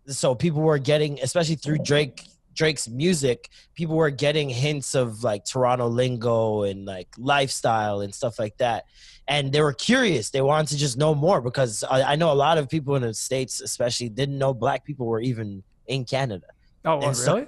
so 0.06 0.36
people 0.36 0.62
were 0.62 0.78
getting, 0.78 1.20
especially 1.22 1.56
through 1.56 1.80
Drake 1.80 2.22
Drake's 2.56 2.88
music, 2.88 3.50
people 3.76 3.96
were 3.96 4.10
getting 4.10 4.50
hints 4.50 4.96
of 4.96 5.24
like 5.24 5.46
Toronto 5.46 5.88
lingo 5.88 6.64
and 6.64 6.86
like 6.86 7.10
lifestyle 7.18 8.02
and 8.02 8.16
stuff 8.16 8.40
like 8.40 8.58
that. 8.58 8.86
And 9.28 9.52
they 9.52 9.62
were 9.62 9.74
curious. 9.74 10.30
They 10.30 10.42
wanted 10.42 10.70
to 10.70 10.78
just 10.78 10.98
know 10.98 11.14
more 11.14 11.42
because 11.42 11.84
I, 11.84 12.14
I 12.14 12.16
know 12.16 12.32
a 12.32 12.34
lot 12.34 12.58
of 12.58 12.70
people 12.70 12.96
in 12.96 13.02
the 13.02 13.14
States, 13.14 13.60
especially, 13.62 14.10
didn't 14.10 14.38
know 14.38 14.54
black 14.54 14.86
people 14.86 15.06
were 15.06 15.22
even 15.22 15.64
in 15.88 16.06
Canada. 16.06 16.48
Oh, 16.86 17.00
And 17.02 17.16
so- 17.16 17.36
really? 17.36 17.48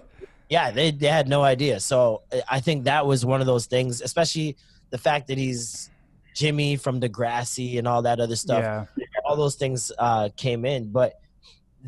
Yeah, 0.49 0.71
they, 0.71 0.91
they 0.91 1.07
had 1.07 1.27
no 1.27 1.43
idea. 1.43 1.79
So 1.81 2.21
I 2.49 2.61
think 2.61 2.85
that 2.85 3.05
was 3.05 3.25
one 3.25 3.41
of 3.41 3.47
those 3.47 3.65
things, 3.65 3.99
especially 4.01 4.55
the 4.91 4.97
fact 4.97 5.27
that 5.27 5.37
he's 5.37 5.89
Jimmy 6.35 6.77
from 6.77 7.01
Degrassi 7.01 7.77
and 7.79 7.85
all 7.87 8.01
that 8.03 8.21
other 8.21 8.37
stuff. 8.37 8.61
Yeah. 8.63 9.05
All 9.25 9.35
those 9.35 9.55
things 9.55 9.91
uh, 9.99 10.29
came 10.37 10.63
in. 10.63 10.89
But 10.89 11.19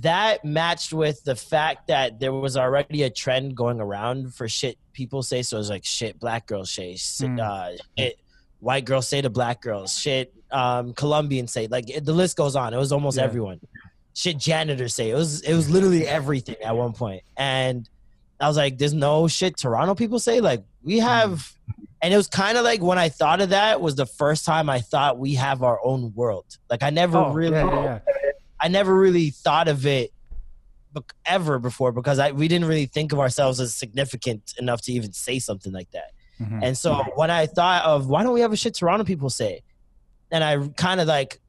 that 0.01 0.43
matched 0.45 0.93
with 0.93 1.23
the 1.23 1.35
fact 1.35 1.87
that 1.87 2.19
there 2.19 2.33
was 2.33 2.55
already 2.57 3.03
a 3.03 3.09
trend 3.09 3.55
going 3.55 3.79
around 3.79 4.33
for 4.33 4.47
shit 4.47 4.77
people 4.93 5.23
say. 5.23 5.41
So 5.41 5.57
it 5.57 5.59
was 5.59 5.69
like 5.69 5.85
shit 5.85 6.19
black 6.19 6.45
girls 6.47 6.71
say, 6.71 6.95
shit, 6.95 7.27
Mm. 7.29 7.39
uh, 7.39 7.77
shit 7.97 8.19
white 8.59 8.85
girls 8.85 9.07
say 9.07 9.21
to 9.21 9.29
black 9.29 9.61
girls, 9.61 9.97
shit 9.97 10.33
um, 10.51 10.93
Colombians 10.93 11.51
say. 11.51 11.67
Like 11.67 11.89
it, 11.89 12.05
the 12.05 12.13
list 12.13 12.35
goes 12.37 12.55
on. 12.55 12.73
It 12.73 12.77
was 12.77 12.91
almost 12.91 13.17
Yeah. 13.17 13.23
everyone. 13.23 13.59
Shit 14.13 14.37
janitors 14.37 14.95
say. 14.95 15.09
It 15.11 15.15
was 15.15 15.41
it 15.41 15.53
was 15.53 15.69
literally 15.69 16.05
everything 16.07 16.55
at 16.63 16.75
one 16.75 16.93
point. 16.93 17.23
And 17.37 17.87
I 18.39 18.47
was 18.47 18.57
like, 18.57 18.77
there's 18.77 18.93
no 18.93 19.27
shit 19.27 19.57
Toronto 19.57 19.95
people 19.95 20.19
say. 20.19 20.39
Like 20.41 20.63
we 20.83 20.99
have, 20.99 21.51
and 22.01 22.13
it 22.13 22.17
was 22.17 22.27
kind 22.27 22.57
of 22.57 22.63
like 22.63 22.81
when 22.81 22.97
I 22.97 23.09
thought 23.09 23.41
of 23.41 23.49
that 23.49 23.79
was 23.81 23.95
the 23.95 24.05
first 24.05 24.45
time 24.45 24.69
I 24.69 24.79
thought 24.81 25.17
we 25.19 25.35
have 25.35 25.61
our 25.63 25.79
own 25.83 26.13
world. 26.15 26.45
Like 26.69 26.83
I 26.83 26.89
never 26.89 27.17
Oh, 27.17 27.31
really, 27.33 27.57
yeah, 27.57 27.83
yeah. 27.83 27.99
I 28.61 28.67
never 28.67 28.95
really 28.95 29.29
thought 29.29 29.67
of 29.67 29.85
it 29.85 30.11
ever 31.25 31.59
before 31.59 31.91
because 31.91 32.19
I 32.19 32.31
we 32.31 32.47
didn't 32.47 32.67
really 32.67 32.87
think 32.87 33.13
of 33.13 33.19
ourselves 33.19 33.59
as 33.59 33.73
significant 33.73 34.53
enough 34.57 34.81
to 34.81 34.91
even 34.91 35.13
say 35.13 35.39
something 35.39 35.71
like 35.71 35.89
that. 35.91 36.11
Mhm. 36.41 36.59
And 36.63 36.77
so 36.77 37.03
when 37.15 37.29
I 37.29 37.45
thought 37.45 37.85
of 37.85 38.07
why 38.07 38.23
don't 38.23 38.33
we 38.33 38.41
have 38.41 38.51
a 38.51 38.57
shit 38.57 38.73
Toronto 38.73 39.05
people 39.05 39.29
say, 39.29 39.61
and 40.31 40.43
I 40.43 40.67
kind 40.69 40.99
of 40.99 41.07
like 41.07 41.39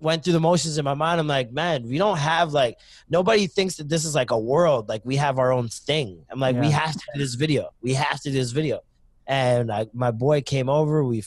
went 0.00 0.24
through 0.24 0.32
the 0.32 0.40
motions 0.40 0.78
in 0.78 0.84
my 0.84 0.94
mind. 0.94 1.20
I'm 1.20 1.26
like, 1.26 1.52
man, 1.52 1.86
we 1.86 1.98
don't 1.98 2.16
have 2.16 2.52
like 2.52 2.78
nobody 3.08 3.46
thinks 3.46 3.76
that 3.76 3.88
this 3.88 4.04
is 4.04 4.14
like 4.14 4.30
a 4.30 4.38
world. 4.38 4.88
Like 4.88 5.02
we 5.04 5.16
have 5.16 5.38
our 5.38 5.52
own 5.52 5.68
thing. 5.68 6.24
I'm 6.30 6.40
like, 6.40 6.56
we 6.56 6.70
have 6.70 6.92
to 6.92 7.02
do 7.14 7.20
this 7.20 7.34
video. 7.34 7.70
We 7.82 7.94
have 7.94 8.20
to 8.22 8.30
do 8.30 8.38
this 8.38 8.50
video. 8.52 8.80
And 9.26 9.70
I, 9.70 9.86
my 9.92 10.10
boy 10.10 10.40
came 10.40 10.68
over. 10.68 11.04
We 11.04 11.22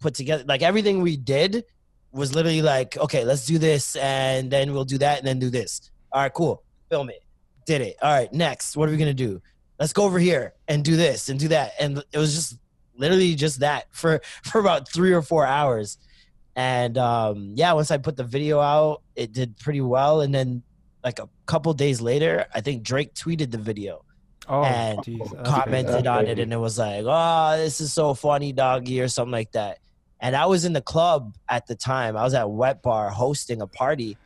put 0.00 0.14
together 0.14 0.44
like 0.46 0.62
everything 0.62 1.02
we 1.02 1.16
did 1.16 1.64
was 2.14 2.34
literally 2.34 2.62
like, 2.62 2.96
okay, 2.96 3.24
let's 3.24 3.44
do 3.44 3.58
this, 3.58 3.96
and 3.96 4.50
then 4.50 4.72
we'll 4.72 4.84
do 4.84 4.98
that, 4.98 5.18
and 5.18 5.26
then 5.26 5.38
do 5.38 5.50
this. 5.50 5.90
All 6.12 6.22
right, 6.22 6.32
cool. 6.32 6.62
Film 6.88 7.10
it. 7.10 7.22
Did 7.66 7.80
it. 7.80 7.96
All 8.00 8.12
right, 8.12 8.32
next. 8.32 8.76
What 8.76 8.88
are 8.88 8.92
we 8.92 8.98
gonna 8.98 9.12
do? 9.14 9.42
Let's 9.78 9.92
go 9.92 10.04
over 10.04 10.18
here 10.18 10.54
and 10.68 10.84
do 10.84 10.96
this 10.96 11.28
and 11.28 11.38
do 11.40 11.48
that. 11.48 11.72
And 11.80 12.02
it 12.12 12.18
was 12.18 12.34
just 12.34 12.58
literally 12.96 13.34
just 13.34 13.60
that 13.60 13.86
for 13.90 14.20
for 14.44 14.60
about 14.60 14.88
three 14.88 15.12
or 15.12 15.22
four 15.22 15.44
hours. 15.44 15.98
And 16.56 16.96
um, 16.96 17.52
yeah, 17.56 17.72
once 17.72 17.90
I 17.90 17.98
put 17.98 18.16
the 18.16 18.24
video 18.24 18.60
out, 18.60 19.02
it 19.16 19.32
did 19.32 19.56
pretty 19.58 19.80
well. 19.80 20.20
And 20.20 20.32
then 20.32 20.62
like 21.02 21.18
a 21.18 21.28
couple 21.46 21.74
days 21.74 22.00
later, 22.00 22.46
I 22.54 22.60
think 22.60 22.84
Drake 22.84 23.14
tweeted 23.14 23.50
the 23.50 23.58
video 23.58 24.04
Oh, 24.48 24.62
and 24.62 25.02
geez, 25.02 25.18
that's 25.18 25.30
crazy. 25.30 25.44
commented 25.44 26.06
on 26.06 26.26
it 26.26 26.38
and 26.38 26.52
it 26.52 26.56
was 26.56 26.78
like, 26.78 27.04
oh, 27.06 27.56
this 27.56 27.80
is 27.80 27.92
so 27.92 28.14
funny, 28.14 28.52
doggy, 28.52 29.00
or 29.00 29.08
something 29.08 29.32
like 29.32 29.52
that. 29.52 29.78
And 30.24 30.34
I 30.34 30.46
was 30.46 30.64
in 30.64 30.72
the 30.72 30.80
club 30.80 31.36
at 31.50 31.66
the 31.66 31.74
time. 31.74 32.16
I 32.16 32.22
was 32.22 32.32
at 32.32 32.50
Wet 32.50 32.82
Bar 32.82 33.10
hosting 33.10 33.60
a 33.60 33.66
party, 33.66 34.16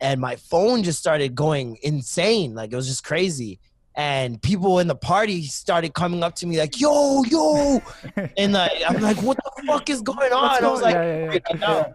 and 0.00 0.18
my 0.18 0.36
phone 0.36 0.82
just 0.82 0.98
started 0.98 1.34
going 1.34 1.76
insane. 1.82 2.54
Like 2.54 2.72
it 2.72 2.76
was 2.76 2.88
just 2.88 3.04
crazy. 3.04 3.60
And 3.94 4.40
people 4.40 4.78
in 4.78 4.86
the 4.86 4.94
party 4.94 5.42
started 5.42 5.92
coming 5.92 6.22
up 6.22 6.34
to 6.36 6.46
me 6.46 6.58
like, 6.58 6.80
yo, 6.80 7.22
yo. 7.24 7.82
And 8.38 8.54
like, 8.54 8.72
I'm 8.88 9.02
like, 9.02 9.20
what 9.20 9.36
the 9.36 9.62
fuck 9.66 9.90
is 9.90 10.00
going 10.00 10.32
on? 10.32 10.42
What's 10.52 10.64
I 10.64 10.70
was 10.70 10.80
like, 10.80 10.94
yeah, 10.94 11.02
yeah, 11.04 11.24
yeah. 11.24 11.38
freaking 11.38 11.62
out. 11.62 11.92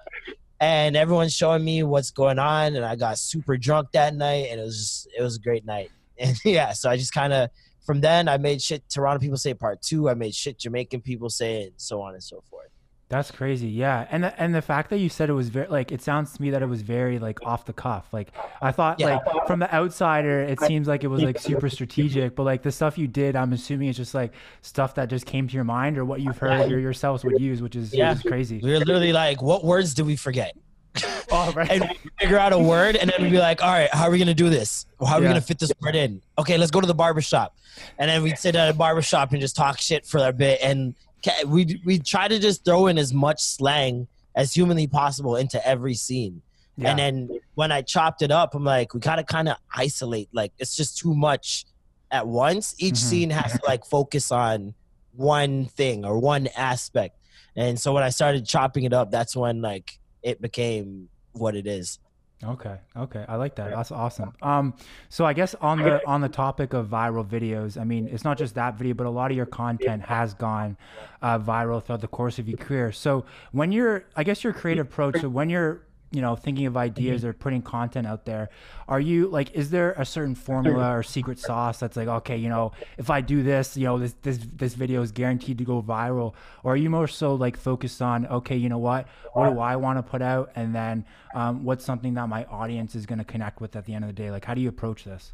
And 0.59 0.95
everyone's 0.95 1.33
showing 1.33 1.65
me 1.65 1.81
what's 1.81 2.11
going 2.11 2.37
on, 2.37 2.75
and 2.75 2.85
I 2.85 2.95
got 2.95 3.17
super 3.17 3.57
drunk 3.57 3.91
that 3.93 4.13
night, 4.13 4.49
and 4.51 4.61
it 4.61 4.63
was 4.63 4.77
just, 4.77 5.07
it 5.17 5.23
was 5.23 5.37
a 5.37 5.39
great 5.39 5.65
night. 5.65 5.89
And 6.19 6.35
yeah, 6.43 6.73
so 6.73 6.89
I 6.89 6.97
just 6.97 7.13
kind 7.13 7.31
of 7.31 7.49
from 7.85 8.01
then 8.01 8.27
I 8.27 8.37
made 8.37 8.59
shit 8.59 8.83
Toronto 8.89 9.19
people 9.19 9.37
say 9.37 9.53
part 9.53 9.83
two. 9.83 10.09
I 10.09 10.15
made 10.15 10.33
shit 10.33 10.57
Jamaican 10.59 11.01
people 11.01 11.29
say, 11.29 11.63
and 11.63 11.73
so 11.77 12.01
on 12.01 12.13
and 12.13 12.23
so 12.23 12.43
forth. 12.49 12.69
That's 13.09 13.31
crazy. 13.31 13.69
Yeah. 13.69 14.05
And 14.11 14.25
the, 14.25 14.41
and 14.41 14.53
the 14.53 14.61
fact 14.61 14.89
that 14.89 14.97
you 14.97 15.07
said 15.07 15.29
it 15.29 15.33
was 15.33 15.47
very 15.47 15.67
like 15.69 15.93
it 15.93 16.01
sounds 16.01 16.33
to 16.33 16.41
me 16.41 16.49
that 16.49 16.61
it 16.61 16.65
was 16.65 16.81
very 16.81 17.19
like 17.19 17.39
off 17.45 17.65
the 17.65 17.71
cuff. 17.71 18.07
Like 18.11 18.33
I 18.61 18.71
thought 18.73 18.99
Yeah. 18.99 19.19
like 19.25 19.47
from 19.47 19.59
the 19.59 19.73
outsider 19.73 20.41
it 20.41 20.59
seems 20.59 20.89
like 20.89 21.05
it 21.05 21.07
was 21.07 21.23
like 21.23 21.39
super 21.51 21.69
strategic, 21.69 22.35
but 22.35 22.43
like 22.43 22.63
the 22.63 22.71
stuff 22.71 22.97
you 22.97 23.07
did, 23.07 23.37
I'm 23.37 23.53
assuming 23.53 23.87
it's 23.87 23.97
just 23.97 24.13
like 24.13 24.33
stuff 24.61 24.95
that 24.95 25.09
just 25.09 25.25
came 25.25 25.47
to 25.47 25.53
your 25.55 25.63
mind 25.63 25.97
or 25.97 26.03
what 26.03 26.19
you've 26.19 26.37
heard 26.37 26.69
your 26.69 26.79
yourselves 26.79 27.23
would 27.23 27.39
use, 27.39 27.61
which 27.61 27.77
is, 27.77 27.93
Yeah. 27.93 28.09
which 28.09 28.25
is 28.25 28.29
crazy. 28.29 28.59
We 28.61 28.71
were 28.71 28.79
literally 28.79 29.13
like, 29.13 29.41
what 29.41 29.63
words 29.63 29.93
do 29.93 30.03
we 30.03 30.15
forget? 30.17 30.53
Oh, 31.29 31.51
right. 31.51 31.69
And 31.69 31.81
we 31.81 32.09
figure 32.21 32.39
out 32.39 32.53
a 32.53 32.57
word, 32.57 32.95
and 32.95 33.09
then 33.09 33.21
we'd 33.21 33.31
be 33.31 33.37
like, 33.37 33.61
all 33.61 33.69
right, 33.69 33.93
how 33.93 34.05
are 34.05 34.11
we 34.11 34.17
gonna 34.17 34.33
do 34.33 34.49
this? 34.49 34.85
How 35.01 35.15
are 35.15 35.19
we 35.19 35.25
Yeah. 35.25 35.31
gonna 35.31 35.41
fit 35.41 35.59
this 35.59 35.73
word 35.81 35.93
in? 35.93 36.21
Okay, 36.39 36.57
let's 36.57 36.71
go 36.71 36.79
to 36.79 36.87
the 36.87 36.93
barbershop. 36.95 37.53
And 37.97 38.09
then 38.09 38.23
we'd 38.23 38.37
sit 38.37 38.55
at 38.55 38.69
a 38.69 38.73
barbershop 38.73 39.33
and 39.33 39.41
just 39.41 39.53
talk 39.53 39.77
shit 39.77 40.05
for 40.05 40.25
a 40.25 40.31
bit. 40.31 40.61
And 40.63 40.95
we 41.45 41.79
we 41.85 41.99
try 41.99 42.27
to 42.27 42.39
just 42.39 42.63
throw 42.65 42.87
in 42.87 42.97
as 42.97 43.13
much 43.13 43.41
slang 43.41 44.07
as 44.35 44.53
humanly 44.53 44.87
possible 44.87 45.35
into 45.35 45.65
every 45.67 45.93
scene. 45.95 46.41
yeah. 46.77 46.89
And 46.91 46.99
then 46.99 47.39
when 47.55 47.71
I 47.71 47.81
chopped 47.81 48.21
it 48.21 48.29
up, 48.31 48.53
I'm 48.53 48.63
like, 48.63 48.93
we 48.93 48.99
gotta 48.99 49.23
kind 49.23 49.49
of 49.49 49.57
isolate. 49.75 50.29
Like 50.33 50.53
it's 50.59 50.75
just 50.75 50.97
too 50.97 51.15
much 51.15 51.65
at 52.11 52.27
once. 52.27 52.75
Each 52.77 52.93
Mhm. 52.95 53.09
scene 53.09 53.29
has 53.31 53.51
to 53.53 53.59
like 53.65 53.83
focus 53.85 54.31
on 54.31 54.73
one 55.15 55.65
thing 55.65 56.05
or 56.05 56.19
one 56.19 56.47
aspect. 56.55 57.17
And 57.55 57.79
so 57.79 57.93
when 57.93 58.03
I 58.03 58.09
started 58.09 58.45
chopping 58.45 58.83
it 58.83 58.93
up, 58.93 59.09
that's 59.09 59.35
when 59.35 59.61
like 59.61 59.99
it 60.21 60.39
became 60.41 61.09
what 61.33 61.55
it 61.55 61.65
is. 61.65 61.97
Okay. 62.43 62.77
Okay. 62.95 63.25
I 63.27 63.35
like 63.35 63.55
that. 63.55 63.71
That's 63.71 63.91
awesome. 63.91 64.31
Um, 64.43 64.75
so 65.09 65.25
I 65.25 65.33
guess 65.33 65.55
on 65.55 65.81
the 65.81 66.05
on 66.05 66.21
the 66.21 66.29
topic 66.29 66.73
of 66.73 66.87
viral 66.87 67.25
videos, 67.25 67.81
I 67.81 67.83
mean, 67.83 68.07
it's 68.11 68.23
not 68.23 68.37
just 68.37 68.53
that 68.55 68.75
video, 68.75 68.93
but 68.93 69.07
a 69.07 69.09
lot 69.09 69.31
of 69.31 69.37
your 69.37 69.47
content 69.47 70.03
has 70.03 70.35
gone 70.35 70.77
uh, 71.23 71.39
viral 71.39 71.83
throughout 71.83 72.01
the 72.01 72.07
course 72.07 72.37
of 72.37 72.47
your 72.47 72.57
career. 72.57 72.91
So 72.91 73.25
when 73.53 73.71
you're, 73.71 74.05
I 74.15 74.23
guess 74.23 74.43
your 74.43 74.53
creative 74.53 74.85
approach, 74.85 75.19
so 75.21 75.29
when 75.29 75.49
you're, 75.49 75.81
you 76.11 76.21
know, 76.21 76.35
thinking 76.35 76.65
of 76.65 76.77
ideas 76.77 77.25
or 77.25 77.33
putting 77.33 77.61
content 77.61 78.07
out 78.07 78.25
there, 78.25 78.49
are 78.87 78.99
you 78.99 79.27
like, 79.27 79.51
is 79.51 79.69
there 79.69 79.91
a 79.93 80.05
certain 80.05 80.35
formula 80.35 80.95
or 80.95 81.03
secret 81.03 81.37
sauce 81.37 81.79
that's 81.79 81.97
like, 81.97 82.07
okay, 82.07 82.37
you 82.37 82.47
know, 82.47 82.71
if 82.97 83.09
I 83.09 83.19
do 83.21 83.43
this, 83.43 83.75
you 83.75 83.83
know, 83.83 83.99
this 83.99 84.15
this 84.21 84.39
this 84.55 84.73
video 84.73 85.01
is 85.01 85.11
guaranteed 85.11 85.57
to 85.57 85.65
go 85.65 85.81
viral, 85.81 86.33
or 86.63 86.73
are 86.73 86.77
you 86.77 86.89
more 86.89 87.07
so 87.07 87.35
like 87.35 87.57
focused 87.57 88.01
on, 88.01 88.25
okay, 88.27 88.55
you 88.55 88.69
know 88.69 88.77
what, 88.77 89.07
what 89.33 89.49
do 89.49 89.59
I 89.59 89.75
want 89.75 89.99
to 89.99 90.03
put 90.03 90.21
out, 90.21 90.51
and 90.55 90.73
then 90.73 91.05
um, 91.35 91.63
what's 91.63 91.83
something 91.83 92.13
that 92.13 92.29
my 92.29 92.45
audience 92.45 92.95
is 92.95 93.05
going 93.05 93.19
to 93.19 93.25
connect 93.25 93.59
with 93.59 93.75
at 93.75 93.85
the 93.85 93.93
end 93.93 94.05
of 94.05 94.07
the 94.07 94.13
day? 94.13 94.31
Like, 94.31 94.45
how 94.45 94.53
do 94.53 94.61
you 94.61 94.69
approach 94.69 95.03
this? 95.03 95.33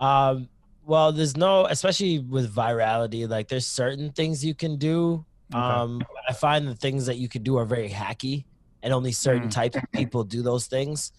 Um, 0.00 0.48
well, 0.84 1.12
there's 1.12 1.36
no, 1.36 1.66
especially 1.66 2.18
with 2.18 2.52
virality, 2.52 3.28
like 3.28 3.48
there's 3.48 3.66
certain 3.66 4.10
things 4.10 4.44
you 4.44 4.54
can 4.54 4.76
do. 4.76 5.24
Okay. 5.54 5.62
Um, 5.62 6.02
I 6.28 6.32
find 6.32 6.66
the 6.66 6.74
things 6.74 7.06
that 7.06 7.18
you 7.18 7.28
can 7.28 7.42
do 7.42 7.56
are 7.58 7.64
very 7.64 7.88
hacky, 7.90 8.44
and 8.82 8.92
only 8.92 9.12
certain 9.12 9.48
Mm. 9.48 9.52
types 9.52 9.76
of 9.76 9.82
people 9.92 10.24
do 10.24 10.42
those 10.42 10.66
things. 10.66 11.12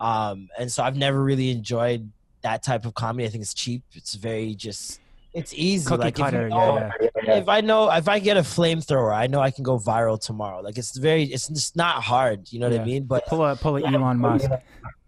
Um, 0.00 0.48
and 0.58 0.70
so 0.70 0.82
I've 0.82 0.96
never 0.96 1.22
really 1.22 1.50
enjoyed 1.50 2.10
that 2.42 2.62
type 2.62 2.84
of 2.86 2.94
comedy. 2.94 3.26
I 3.26 3.30
think 3.30 3.42
it's 3.42 3.54
cheap. 3.54 3.82
It's 3.94 4.14
very 4.14 4.54
just, 4.54 5.00
it's 5.34 5.52
easy. 5.54 5.86
Cookie 5.86 6.02
like 6.04 6.14
if 6.18 6.24
cutter, 6.24 6.48
know- 6.48 6.76
yeah, 7.00 7.08
yeah. 7.24 7.34
if 7.38 7.48
I 7.48 7.60
know 7.60 7.90
if 7.90 8.08
I 8.08 8.18
get 8.20 8.36
a 8.36 8.42
flamethrower, 8.42 9.12
I 9.14 9.26
know 9.26 9.40
I 9.40 9.50
can 9.50 9.64
go 9.64 9.78
viral 9.78 10.20
tomorrow. 10.20 10.60
Like 10.60 10.78
it's 10.78 10.96
very, 10.96 11.24
it's 11.24 11.48
just 11.48 11.74
not 11.76 12.02
hard. 12.02 12.52
You 12.52 12.60
know 12.60 12.68
what 12.70 12.80
I 12.80 12.84
mean? 12.84 13.04
But 13.04 13.26
Pull 13.26 13.44
a 13.44 13.56
pull 13.56 13.76
a 13.76 13.82
Elon 13.84 14.18
Musk. 14.18 14.48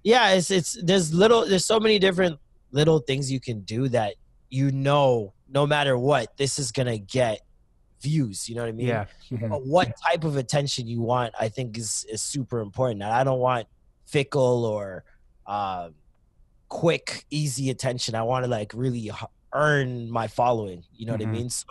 yeah, 0.02 0.30
it's 0.30 0.50
it's 0.50 0.76
there's 0.82 1.14
little 1.14 1.46
there's 1.46 1.64
so 1.64 1.78
many 1.78 1.98
different 1.98 2.38
little 2.72 2.98
things 2.98 3.30
you 3.30 3.40
can 3.40 3.60
do 3.60 3.88
that 3.88 4.14
you 4.50 4.70
know 4.72 5.32
no 5.48 5.66
matter 5.66 5.96
what 5.96 6.36
this 6.36 6.58
is 6.58 6.70
gonna 6.72 6.98
get 6.98 7.40
views. 8.02 8.48
You 8.48 8.54
know 8.56 8.62
what 8.62 8.68
I 8.68 8.72
mean? 8.72 8.86
Yeah. 8.88 9.06
But 9.48 9.66
what 9.66 9.92
type 10.08 10.24
of 10.24 10.36
attention 10.36 10.86
you 10.88 11.00
want, 11.02 11.34
I 11.38 11.48
think 11.48 11.78
is 11.78 12.04
is 12.08 12.22
super 12.22 12.60
important. 12.60 13.02
And 13.02 13.12
I 13.12 13.24
don't 13.24 13.40
want 13.40 13.66
fickle 14.06 14.64
or 14.64 15.04
uh, 15.46 15.90
quick, 16.68 17.24
easy 17.30 17.70
attention. 17.70 18.14
I 18.14 18.22
want 18.22 18.44
to 18.44 18.50
like 18.50 18.72
really 18.74 19.10
earn 19.52 20.10
my 20.10 20.28
following. 20.28 20.84
You 20.92 21.06
know 21.06 21.12
Mhm. 21.14 21.18
what 21.20 21.22
I 21.22 21.26
mean? 21.26 21.50
So 21.50 21.66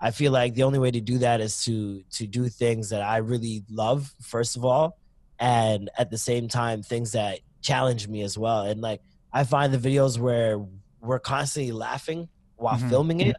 I 0.00 0.10
feel 0.12 0.32
like 0.32 0.54
the 0.54 0.62
only 0.64 0.78
way 0.78 0.90
to 0.90 1.00
do 1.00 1.18
that 1.18 1.40
is 1.40 1.64
to 1.64 2.02
to 2.12 2.26
do 2.26 2.48
things 2.48 2.90
that 2.90 3.02
I 3.02 3.18
really 3.18 3.64
love 3.70 4.14
first 4.22 4.56
of 4.56 4.64
all, 4.64 4.98
and 5.38 5.90
at 5.98 6.10
the 6.10 6.18
same 6.18 6.48
time 6.48 6.82
things 6.82 7.12
that 7.12 7.40
challenge 7.62 8.08
me 8.08 8.22
as 8.22 8.38
well. 8.38 8.62
And 8.62 8.80
like 8.80 9.02
I 9.32 9.44
find 9.44 9.72
the 9.74 9.78
videos 9.78 10.18
where 10.18 10.58
we're 11.00 11.18
constantly 11.20 11.72
laughing 11.72 12.28
while 12.56 12.78
Mhm. 12.78 12.88
filming 12.88 13.20
it, 13.20 13.36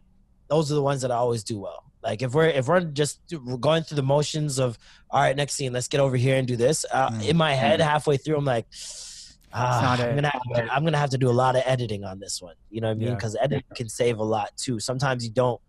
those 0.50 0.72
are 0.72 0.76
the 0.76 0.82
ones 0.82 1.02
that 1.02 1.12
I 1.12 1.16
always 1.16 1.44
do 1.44 1.60
well. 1.60 1.87
Like 2.08 2.22
if 2.22 2.34
we're 2.34 2.48
if 2.48 2.68
we're 2.70 2.86
just 3.02 3.20
we're 3.46 3.58
going 3.58 3.84
through 3.84 3.98
the 3.98 4.02
motions 4.18 4.60
of 4.60 4.78
all 5.12 5.22
right, 5.22 5.36
next 5.36 5.56
scene, 5.56 5.74
let's 5.74 5.90
get 5.90 6.00
over 6.00 6.16
here 6.16 6.38
and 6.38 6.48
do 6.48 6.56
this. 6.56 6.86
Uh, 6.90 7.10
Mm. 7.12 7.30
In 7.32 7.38
my 7.38 7.54
head, 7.54 7.82
halfway 7.82 8.16
through, 8.16 8.38
I'm 8.38 8.46
like, 8.46 8.66
ah, 9.54 9.94
I'm 10.00 10.16
gonna 10.16 10.30
have 10.30 10.42
to, 10.56 10.74
I'm 10.74 10.84
gonna 10.86 10.98
have 10.98 11.10
to 11.12 11.18
do 11.18 11.30
a 11.30 11.38
lot 11.44 11.56
of 11.58 11.64
editing 11.66 12.06
on 12.06 12.20
this 12.20 12.42
one. 12.42 12.56
You 12.70 12.80
know 12.82 12.88
what 12.88 12.92
I 12.92 12.96
mean? 12.96 13.08
Yeah. 13.10 13.16
Because 13.16 13.36
editing 13.42 13.64
can 13.76 13.90
save 13.90 14.20
a 14.20 14.24
lot 14.24 14.52
too. 14.56 14.80
Sometimes 14.80 15.26
you 15.26 15.32
don't, 15.32 15.60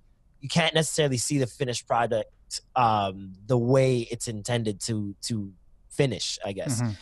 you 0.40 0.48
can't 0.48 0.74
necessarily 0.74 1.16
see 1.16 1.38
the 1.38 1.46
finished 1.48 1.86
product 1.88 2.30
um, 2.76 3.32
the 3.46 3.58
way 3.58 4.06
it's 4.10 4.28
intended 4.28 4.80
to 4.82 5.14
to 5.22 5.52
finish. 5.90 6.38
I 6.44 6.52
guess. 6.52 6.80
Mhm. 6.80 6.96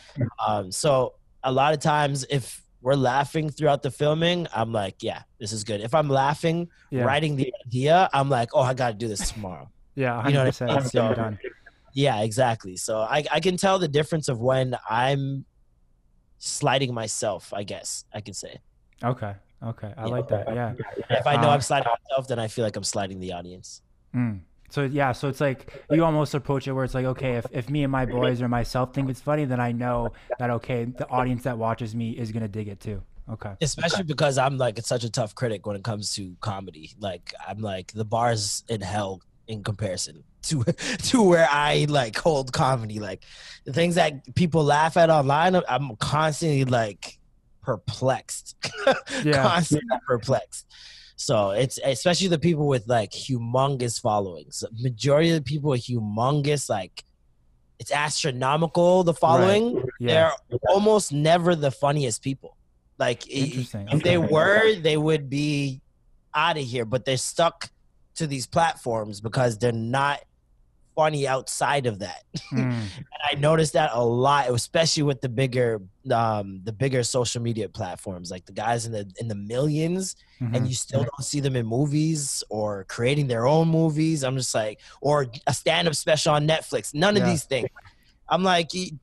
Um, 0.47 0.71
so 0.71 1.13
a 1.43 1.51
lot 1.51 1.73
of 1.75 1.79
times, 1.79 2.25
if 2.29 2.63
we're 2.81 2.95
laughing 2.95 3.49
throughout 3.49 3.81
the 3.81 3.91
filming, 3.91 4.47
I'm 4.53 4.71
like, 4.71 5.01
yeah, 5.01 5.23
this 5.39 5.51
is 5.51 5.63
good. 5.63 5.81
If 5.81 5.93
I'm 5.95 6.09
laughing, 6.09 6.69
Yeah. 6.91 7.03
writing 7.03 7.35
the 7.35 7.53
idea, 7.65 8.09
I'm 8.13 8.29
like, 8.29 8.49
oh, 8.53 8.61
I 8.61 8.73
got 8.73 8.89
to 8.91 8.93
do 8.97 9.07
this 9.07 9.31
tomorrow. 9.31 9.69
Yeah, 9.95 10.27
You 10.27 10.33
know 10.33 10.45
what 10.45 10.61
I 10.61 10.65
mean? 10.79 10.83
So- 10.85 11.37
Yeah, 11.93 12.21
exactly. 12.21 12.75
So 12.77 12.99
I, 12.99 13.23
I 13.31 13.39
can 13.39 13.57
tell 13.57 13.79
the 13.79 13.87
difference 13.87 14.29
of 14.29 14.39
when 14.39 14.77
I'm 14.87 15.43
sliding 16.37 16.93
myself, 16.93 17.51
I 17.51 17.63
guess 17.63 18.05
I 18.13 18.21
could 18.21 18.35
say. 18.35 18.59
Okay. 19.03 19.33
Okay. 19.63 19.91
I 19.97 20.01
Yeah. 20.05 20.07
like 20.07 20.27
that. 20.27 20.45
Yeah. 20.53 20.73
If 21.09 21.25
I 21.25 21.35
know 21.37 21.47
Um, 21.47 21.53
I'm 21.55 21.61
sliding 21.61 21.87
myself, 21.89 22.27
then 22.27 22.37
I 22.37 22.47
feel 22.47 22.63
like 22.63 22.75
I'm 22.75 22.83
sliding 22.83 23.19
the 23.19 23.33
audience. 23.33 23.81
Mm. 24.15 24.41
So 24.69 24.83
yeah, 24.83 25.13
so 25.13 25.29
it's 25.29 25.39
like 25.39 25.71
you 25.89 26.03
almost 26.03 26.33
approach 26.33 26.67
it 26.67 26.73
where 26.73 26.83
it's 26.83 26.93
like, 26.93 27.05
okay, 27.05 27.35
if, 27.35 27.45
if 27.51 27.69
me 27.69 27.83
and 27.83 27.91
my 27.91 28.05
boys 28.05 28.41
or 28.41 28.49
myself 28.49 28.93
think 28.93 29.09
it's 29.09 29.21
funny, 29.21 29.45
then 29.45 29.59
I 29.59 29.71
know 29.71 30.11
that 30.39 30.49
okay, 30.49 30.85
the 30.85 31.07
audience 31.09 31.43
that 31.43 31.57
watches 31.57 31.95
me 31.95 32.11
is 32.11 32.31
gonna 32.31 32.47
dig 32.49 32.67
it 32.67 32.79
too. 32.79 33.01
Okay. 33.29 33.53
Especially 33.61 34.03
because 34.03 34.37
I'm 34.37 34.57
like 34.57 34.77
it's 34.77 34.87
such 34.87 35.03
a 35.03 35.09
tough 35.11 35.35
critic 35.35 35.65
when 35.65 35.75
it 35.75 35.83
comes 35.83 36.13
to 36.15 36.35
comedy. 36.41 36.91
Like 36.99 37.33
I'm 37.47 37.59
like 37.59 37.91
the 37.93 38.05
bars 38.05 38.63
in 38.69 38.81
hell 38.81 39.21
in 39.47 39.63
comparison 39.63 40.23
to 40.43 40.63
to 40.97 41.21
where 41.21 41.47
I 41.49 41.87
like 41.89 42.17
hold 42.17 42.51
comedy. 42.53 42.99
Like 42.99 43.23
the 43.65 43.73
things 43.73 43.95
that 43.95 44.35
people 44.35 44.63
laugh 44.63 44.97
at 44.97 45.09
online, 45.09 45.59
I'm 45.67 45.95
constantly 45.97 46.65
like 46.65 47.17
perplexed. 47.61 48.55
Yeah. 49.23 49.43
constantly 49.43 49.97
perplexed. 50.07 50.65
So 51.17 51.49
it's 51.49 51.79
especially 51.83 52.27
the 52.27 52.39
people 52.39 52.67
with 52.67 52.87
like 52.87 53.11
humongous 53.11 53.99
followings. 53.99 54.63
Majority 54.79 55.31
of 55.31 55.35
the 55.35 55.41
people 55.41 55.71
with 55.71 55.83
humongous 55.83 56.69
like 56.69 57.03
it's 57.79 57.91
astronomical 57.91 59.03
the 59.03 59.13
following. 59.13 59.83
Yeah. 59.99 60.31
They're 60.49 60.59
almost 60.69 61.11
never 61.11 61.55
the 61.55 61.71
funniest 61.71 62.21
people. 62.21 62.55
Like 62.99 63.23
if 63.27 63.71
they 64.03 64.17
were, 64.17 64.75
they 64.75 64.97
would 64.97 65.29
be 65.29 65.81
out 66.33 66.57
of 66.57 66.63
here, 66.63 66.85
but 66.85 67.03
they're 67.05 67.17
stuck 67.17 67.69
to 68.15 68.27
these 68.27 68.47
platforms 68.47 69.19
because 69.19 69.57
they're 69.57 69.71
not 69.71 70.21
funny 70.97 71.27
outside 71.27 71.85
of 71.85 71.99
that. 71.99 72.23
Mm. 72.51 72.71
And 72.71 73.21
I 73.29 73.35
noticed 73.35 73.73
that 73.73 73.89
a 73.93 74.03
lot, 74.03 74.49
especially 74.49 75.03
with 75.03 75.19
the 75.19 75.27
bigger, 75.27 75.81
um, 76.11 76.61
the 76.63 76.71
bigger 76.71 77.03
social 77.03 77.41
media 77.41 77.67
platforms, 77.67 78.31
like 78.31 78.45
the 78.45 78.53
guys 78.53 78.85
in 78.85 78.93
the 78.93 79.05
in 79.19 79.27
the 79.27 79.35
1000000s 79.35 80.15
Mhm. 80.41 80.55
and 80.55 80.67
you 80.67 80.73
still 80.73 81.01
don't 81.01 81.23
see 81.23 81.41
them 81.41 81.55
in 81.57 81.65
movies 81.65 82.41
or 82.49 82.85
creating 82.85 83.27
their 83.27 83.45
own 83.45 83.67
movies. 83.67 84.23
I'm 84.23 84.37
just 84.37 84.55
like, 84.55 84.79
or 85.01 85.27
a 85.45 85.53
stand-up 85.53 85.95
special 85.95 86.33
on 86.35 86.47
Netflix. 86.47 86.93
None 86.93 87.17
of 87.17 87.25
these 87.25 87.43
things. 87.43 87.67
I'm 88.29 88.43
like, 88.43 88.73
it, 88.73 88.93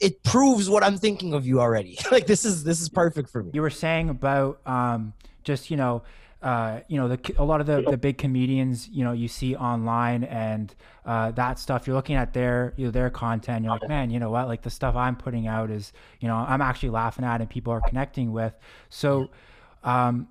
it 0.00 0.22
proves 0.22 0.70
what 0.70 0.82
I'm 0.82 0.96
thinking 0.96 1.34
of 1.34 1.46
you 1.46 1.60
already. 1.60 1.98
like 2.10 2.26
this 2.26 2.44
is 2.46 2.64
this 2.64 2.80
is 2.80 2.88
perfect 2.88 3.28
for 3.28 3.42
me. 3.42 3.50
you 3.52 3.60
were 3.60 3.76
saying 3.86 4.08
about 4.08 4.60
um, 4.66 5.12
just 5.44 5.70
you 5.70 5.76
know 5.76 6.02
uh, 6.46 6.80
you 6.86 6.96
know 6.96 7.08
the, 7.08 7.34
a 7.38 7.44
lot 7.44 7.60
of 7.60 7.66
the, 7.66 7.82
the 7.90 7.96
big 7.96 8.18
comedians 8.18 8.88
you 8.88 9.02
know 9.02 9.10
you 9.10 9.26
see 9.26 9.56
online 9.56 10.22
and 10.22 10.76
uh, 11.04 11.32
that 11.32 11.58
stuff 11.58 11.88
you're 11.88 11.96
looking 11.96 12.14
at 12.14 12.32
their 12.34 12.72
you 12.76 12.84
know 12.84 12.92
their 12.92 13.10
content 13.10 13.64
you're 13.64 13.72
like 13.72 13.88
man 13.88 14.10
you 14.10 14.20
know 14.20 14.30
what? 14.30 14.46
Like 14.46 14.62
the 14.62 14.70
stuff 14.70 14.94
i'm 14.94 15.16
putting 15.16 15.48
out 15.48 15.72
is 15.72 15.92
you 16.20 16.28
know 16.28 16.36
i'm 16.36 16.62
actually 16.62 16.90
laughing 16.90 17.24
at 17.24 17.40
and 17.40 17.50
people 17.50 17.72
are 17.72 17.80
connecting 17.80 18.30
with. 18.32 18.54
So 18.90 19.28
um, 19.82 20.28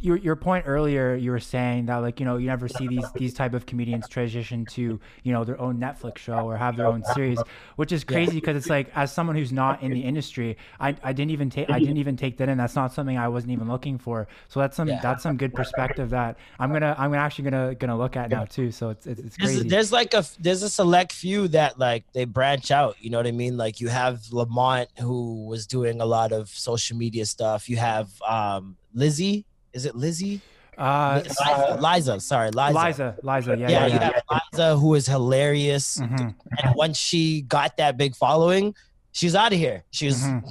your 0.00 0.16
your 0.16 0.36
point 0.36 0.64
earlier, 0.66 1.14
you 1.14 1.30
were 1.30 1.40
saying 1.40 1.86
that 1.86 1.96
like 1.96 2.20
you 2.20 2.26
know 2.26 2.36
you 2.36 2.46
never 2.46 2.68
see 2.68 2.86
these 2.86 3.12
these 3.12 3.32
type 3.34 3.54
of 3.54 3.66
comedians 3.66 4.08
transition 4.08 4.66
to 4.66 5.00
you 5.22 5.32
know 5.32 5.44
their 5.44 5.60
own 5.60 5.78
Netflix 5.78 6.18
show 6.18 6.44
or 6.44 6.56
have 6.56 6.76
their 6.76 6.86
own 6.86 7.02
series, 7.04 7.44
which 7.76 7.92
is 7.92 8.04
crazy 8.04 8.36
because 8.36 8.56
it's 8.56 8.70
like 8.70 8.90
as 8.94 9.12
someone 9.12 9.36
who's 9.36 9.52
not 9.52 9.82
in 9.82 9.92
the 9.92 10.00
industry, 10.00 10.56
I, 10.78 10.96
I 11.02 11.12
didn't 11.12 11.30
even 11.30 11.50
take 11.50 11.68
I 11.70 11.80
didn't 11.80 11.96
even 12.04 12.16
take 12.16 12.36
that 12.38 12.48
in. 12.48 12.58
That's 12.58 12.76
not 12.76 12.92
something 12.92 13.16
I 13.18 13.28
wasn't 13.28 13.52
even 13.52 13.68
looking 13.68 13.98
for. 13.98 14.28
So 14.48 14.60
that's 14.60 14.76
some 14.76 14.88
Yeah. 14.88 15.00
that's 15.00 15.22
some 15.22 15.36
good 15.36 15.54
perspective 15.54 16.10
that 16.10 16.38
I'm 16.58 16.72
gonna 16.72 16.94
I'm 16.98 17.14
actually 17.14 17.50
gonna 17.50 17.74
gonna 17.74 17.96
look 17.98 18.16
at 18.16 18.30
now 18.30 18.44
too. 18.44 18.70
So 18.70 18.90
it's 18.90 19.06
it's, 19.06 19.20
it's 19.20 19.36
There's, 19.36 19.50
crazy. 19.54 19.68
there's 19.68 19.92
like 19.92 20.14
a 20.14 20.24
there's 20.38 20.62
a 20.62 20.68
select 20.68 21.12
few 21.12 21.48
that 21.48 21.78
like 21.78 22.04
they 22.12 22.24
branch 22.24 22.70
out. 22.70 22.96
You 23.00 23.10
know 23.10 23.18
what 23.18 23.26
I 23.26 23.32
mean? 23.32 23.56
Like 23.56 23.80
you 23.80 23.88
have 23.88 24.20
Lamont 24.32 24.88
who 25.00 25.46
was 25.46 25.66
doing 25.66 26.00
a 26.00 26.06
lot 26.06 26.32
of 26.32 26.48
social 26.50 26.96
media 26.96 27.26
stuff. 27.26 27.68
You 27.68 27.76
have 27.78 28.10
um 28.22 28.76
Lizzie. 28.94 29.44
Is 29.76 29.84
it 29.84 29.94
Lizzie? 29.94 30.40
Uh, 30.78 31.22
Liza, 31.24 31.78
Liza, 31.80 32.20
sorry, 32.20 32.50
Liza. 32.50 32.72
Liza, 32.72 33.16
Liza, 33.22 33.56
yeah, 33.58 33.68
Yeah, 33.68 33.86
yeah, 33.86 33.94
you 33.94 34.00
yeah. 34.00 34.38
Liza 34.52 34.76
who 34.76 34.94
is 34.94 35.06
hilarious. 35.06 35.98
Mhm, 35.98 36.34
And 36.62 36.74
once 36.74 36.98
she 36.98 37.42
got 37.42 37.76
that 37.76 37.96
big 37.96 38.16
following, 38.16 38.74
she's 39.12 39.34
out 39.34 39.52
of 39.52 39.58
here. 39.58 39.84
She 39.90 40.06
was 40.06 40.22
mhm. 40.22 40.42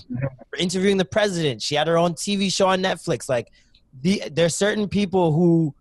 interviewing 0.57 0.97
the 0.97 1.05
president. 1.05 1.61
She 1.61 1.75
had 1.75 1.88
her 1.88 1.97
own 1.97 2.13
TV 2.13 2.53
show 2.53 2.67
on 2.67 2.81
Netflix. 2.81 3.27
Like 3.27 3.51
the 4.01 4.23
there's 4.31 4.55
certain 4.55 4.88
people 4.88 5.31
who 5.33 5.73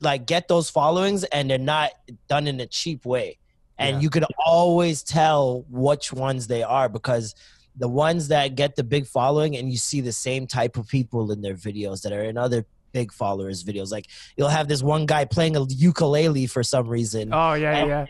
like 0.00 0.26
get 0.26 0.48
those 0.48 0.68
followings 0.68 1.24
and 1.24 1.48
they're 1.48 1.58
not 1.58 1.90
done 2.28 2.48
in 2.48 2.60
a 2.60 2.66
cheap 2.66 3.04
way. 3.04 3.38
And 3.78 4.02
you 4.02 4.10
could 4.10 4.26
always 4.44 5.02
tell 5.02 5.64
which 5.70 6.12
ones 6.12 6.46
they 6.46 6.62
are 6.62 6.88
because 6.88 7.34
the 7.76 7.88
ones 7.88 8.28
that 8.28 8.54
get 8.54 8.76
the 8.76 8.84
big 8.84 9.06
following 9.06 9.56
and 9.56 9.70
you 9.70 9.78
see 9.78 10.02
the 10.02 10.12
same 10.12 10.46
type 10.46 10.76
of 10.76 10.86
people 10.86 11.32
in 11.32 11.40
their 11.40 11.54
videos 11.54 12.02
that 12.02 12.12
are 12.12 12.24
in 12.24 12.36
other 12.36 12.66
big 12.92 13.12
followers 13.12 13.62
videos 13.64 13.90
like 13.92 14.06
you'll 14.36 14.48
have 14.48 14.68
this 14.68 14.82
one 14.82 15.06
guy 15.06 15.24
playing 15.24 15.56
a 15.56 15.64
ukulele 15.68 16.46
for 16.46 16.62
some 16.62 16.88
reason 16.88 17.32
Oh 17.32 17.54
yeah, 17.54 17.84
yeah. 17.84 18.06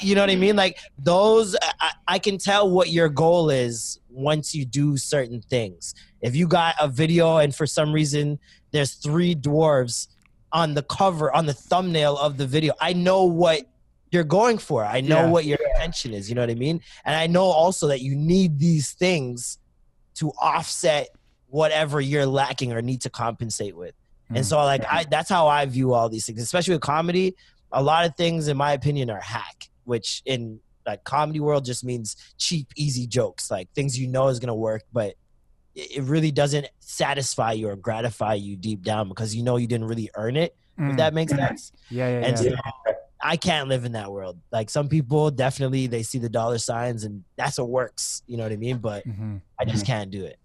you 0.00 0.14
know 0.14 0.20
what 0.22 0.30
I 0.30 0.36
mean? 0.36 0.56
Like 0.56 0.78
those, 0.98 1.56
I, 1.80 1.90
I 2.06 2.18
can 2.18 2.38
tell 2.38 2.70
what 2.70 2.90
your 2.90 3.08
goal 3.08 3.50
is 3.50 3.98
once 4.08 4.54
you 4.54 4.64
do 4.64 4.96
certain 4.96 5.40
things. 5.40 5.94
If 6.20 6.36
you 6.36 6.46
got 6.46 6.74
a 6.80 6.88
video 6.88 7.38
and 7.38 7.54
for 7.54 7.66
some 7.66 7.92
reason 7.92 8.38
there's 8.72 8.94
three 8.94 9.34
dwarves 9.34 10.08
on 10.52 10.74
the 10.74 10.82
cover, 10.82 11.34
on 11.34 11.46
the 11.46 11.52
thumbnail 11.54 12.16
of 12.18 12.36
the 12.36 12.46
video, 12.46 12.74
I 12.80 12.92
know 12.92 13.24
what 13.24 13.62
you're 14.12 14.24
going 14.24 14.58
for. 14.58 14.84
I 14.84 15.00
know 15.00 15.20
Yeah. 15.24 15.30
what 15.30 15.44
your 15.44 15.58
intention 15.74 16.12
is. 16.12 16.28
You 16.28 16.34
know 16.34 16.40
what 16.42 16.50
I 16.50 16.54
mean? 16.54 16.80
And 17.04 17.14
I 17.16 17.26
know 17.26 17.44
also 17.44 17.86
that 17.88 18.00
you 18.00 18.14
need 18.16 18.58
these 18.58 18.92
things 18.92 19.58
to 20.16 20.30
offset 20.40 21.08
whatever 21.48 22.00
you're 22.00 22.26
lacking 22.26 22.72
or 22.72 22.82
need 22.82 23.00
to 23.02 23.10
compensate 23.10 23.76
with. 23.76 23.94
And 24.30 24.38
Mm. 24.44 24.48
so 24.48 24.56
like 24.58 24.84
I 24.90 25.04
that's 25.04 25.28
how 25.28 25.48
I 25.48 25.64
view 25.66 25.92
all 25.92 26.08
these 26.08 26.24
things, 26.26 26.40
especially 26.42 26.74
with 26.74 26.82
comedy. 26.82 27.34
A 27.72 27.82
lot 27.82 28.06
of 28.06 28.16
things 28.16 28.48
in 28.48 28.56
my 28.56 28.72
opinion 28.72 29.10
are 29.10 29.20
hack, 29.20 29.68
which 29.84 30.22
in 30.24 30.60
like 30.86 31.04
comedy 31.04 31.40
world 31.40 31.64
just 31.64 31.84
means 31.84 32.16
cheap, 32.38 32.68
easy 32.76 33.06
jokes, 33.06 33.50
like 33.50 33.68
things 33.74 33.98
you 33.98 34.06
know 34.08 34.28
is 34.28 34.38
gonna 34.38 34.54
work, 34.54 34.82
but 34.92 35.14
it 35.74 36.02
really 36.02 36.30
doesn't 36.32 36.66
satisfy 36.80 37.52
you 37.52 37.68
or 37.68 37.76
gratify 37.76 38.34
you 38.34 38.56
deep 38.56 38.82
down 38.82 39.08
because 39.08 39.34
you 39.36 39.42
know 39.42 39.56
you 39.56 39.66
didn't 39.68 39.86
really 39.86 40.10
earn 40.14 40.36
it. 40.36 40.56
Mm. 40.78 40.90
If 40.90 40.96
that 40.96 41.14
makes 41.14 41.32
sense. 41.32 41.72
yeah, 41.90 42.08
yeah, 42.08 42.26
And 42.26 42.44
yeah. 42.44 42.50
so 42.50 42.94
I 43.22 43.36
can't 43.36 43.68
live 43.68 43.84
in 43.84 43.92
that 43.92 44.10
world. 44.10 44.38
Like 44.50 44.70
some 44.70 44.88
people 44.88 45.30
definitely 45.30 45.86
they 45.86 46.02
see 46.02 46.18
the 46.18 46.28
dollar 46.28 46.58
signs 46.58 47.04
and 47.04 47.22
that's 47.36 47.58
what 47.58 47.68
works. 47.68 48.22
You 48.26 48.36
know 48.36 48.42
what 48.44 48.52
I 48.52 48.56
mean? 48.56 48.78
But 48.78 49.06
Mhm. 49.06 49.42
I 49.60 49.64
just 49.64 49.84
can't 49.86 50.10
do 50.10 50.24
it. 50.24 50.38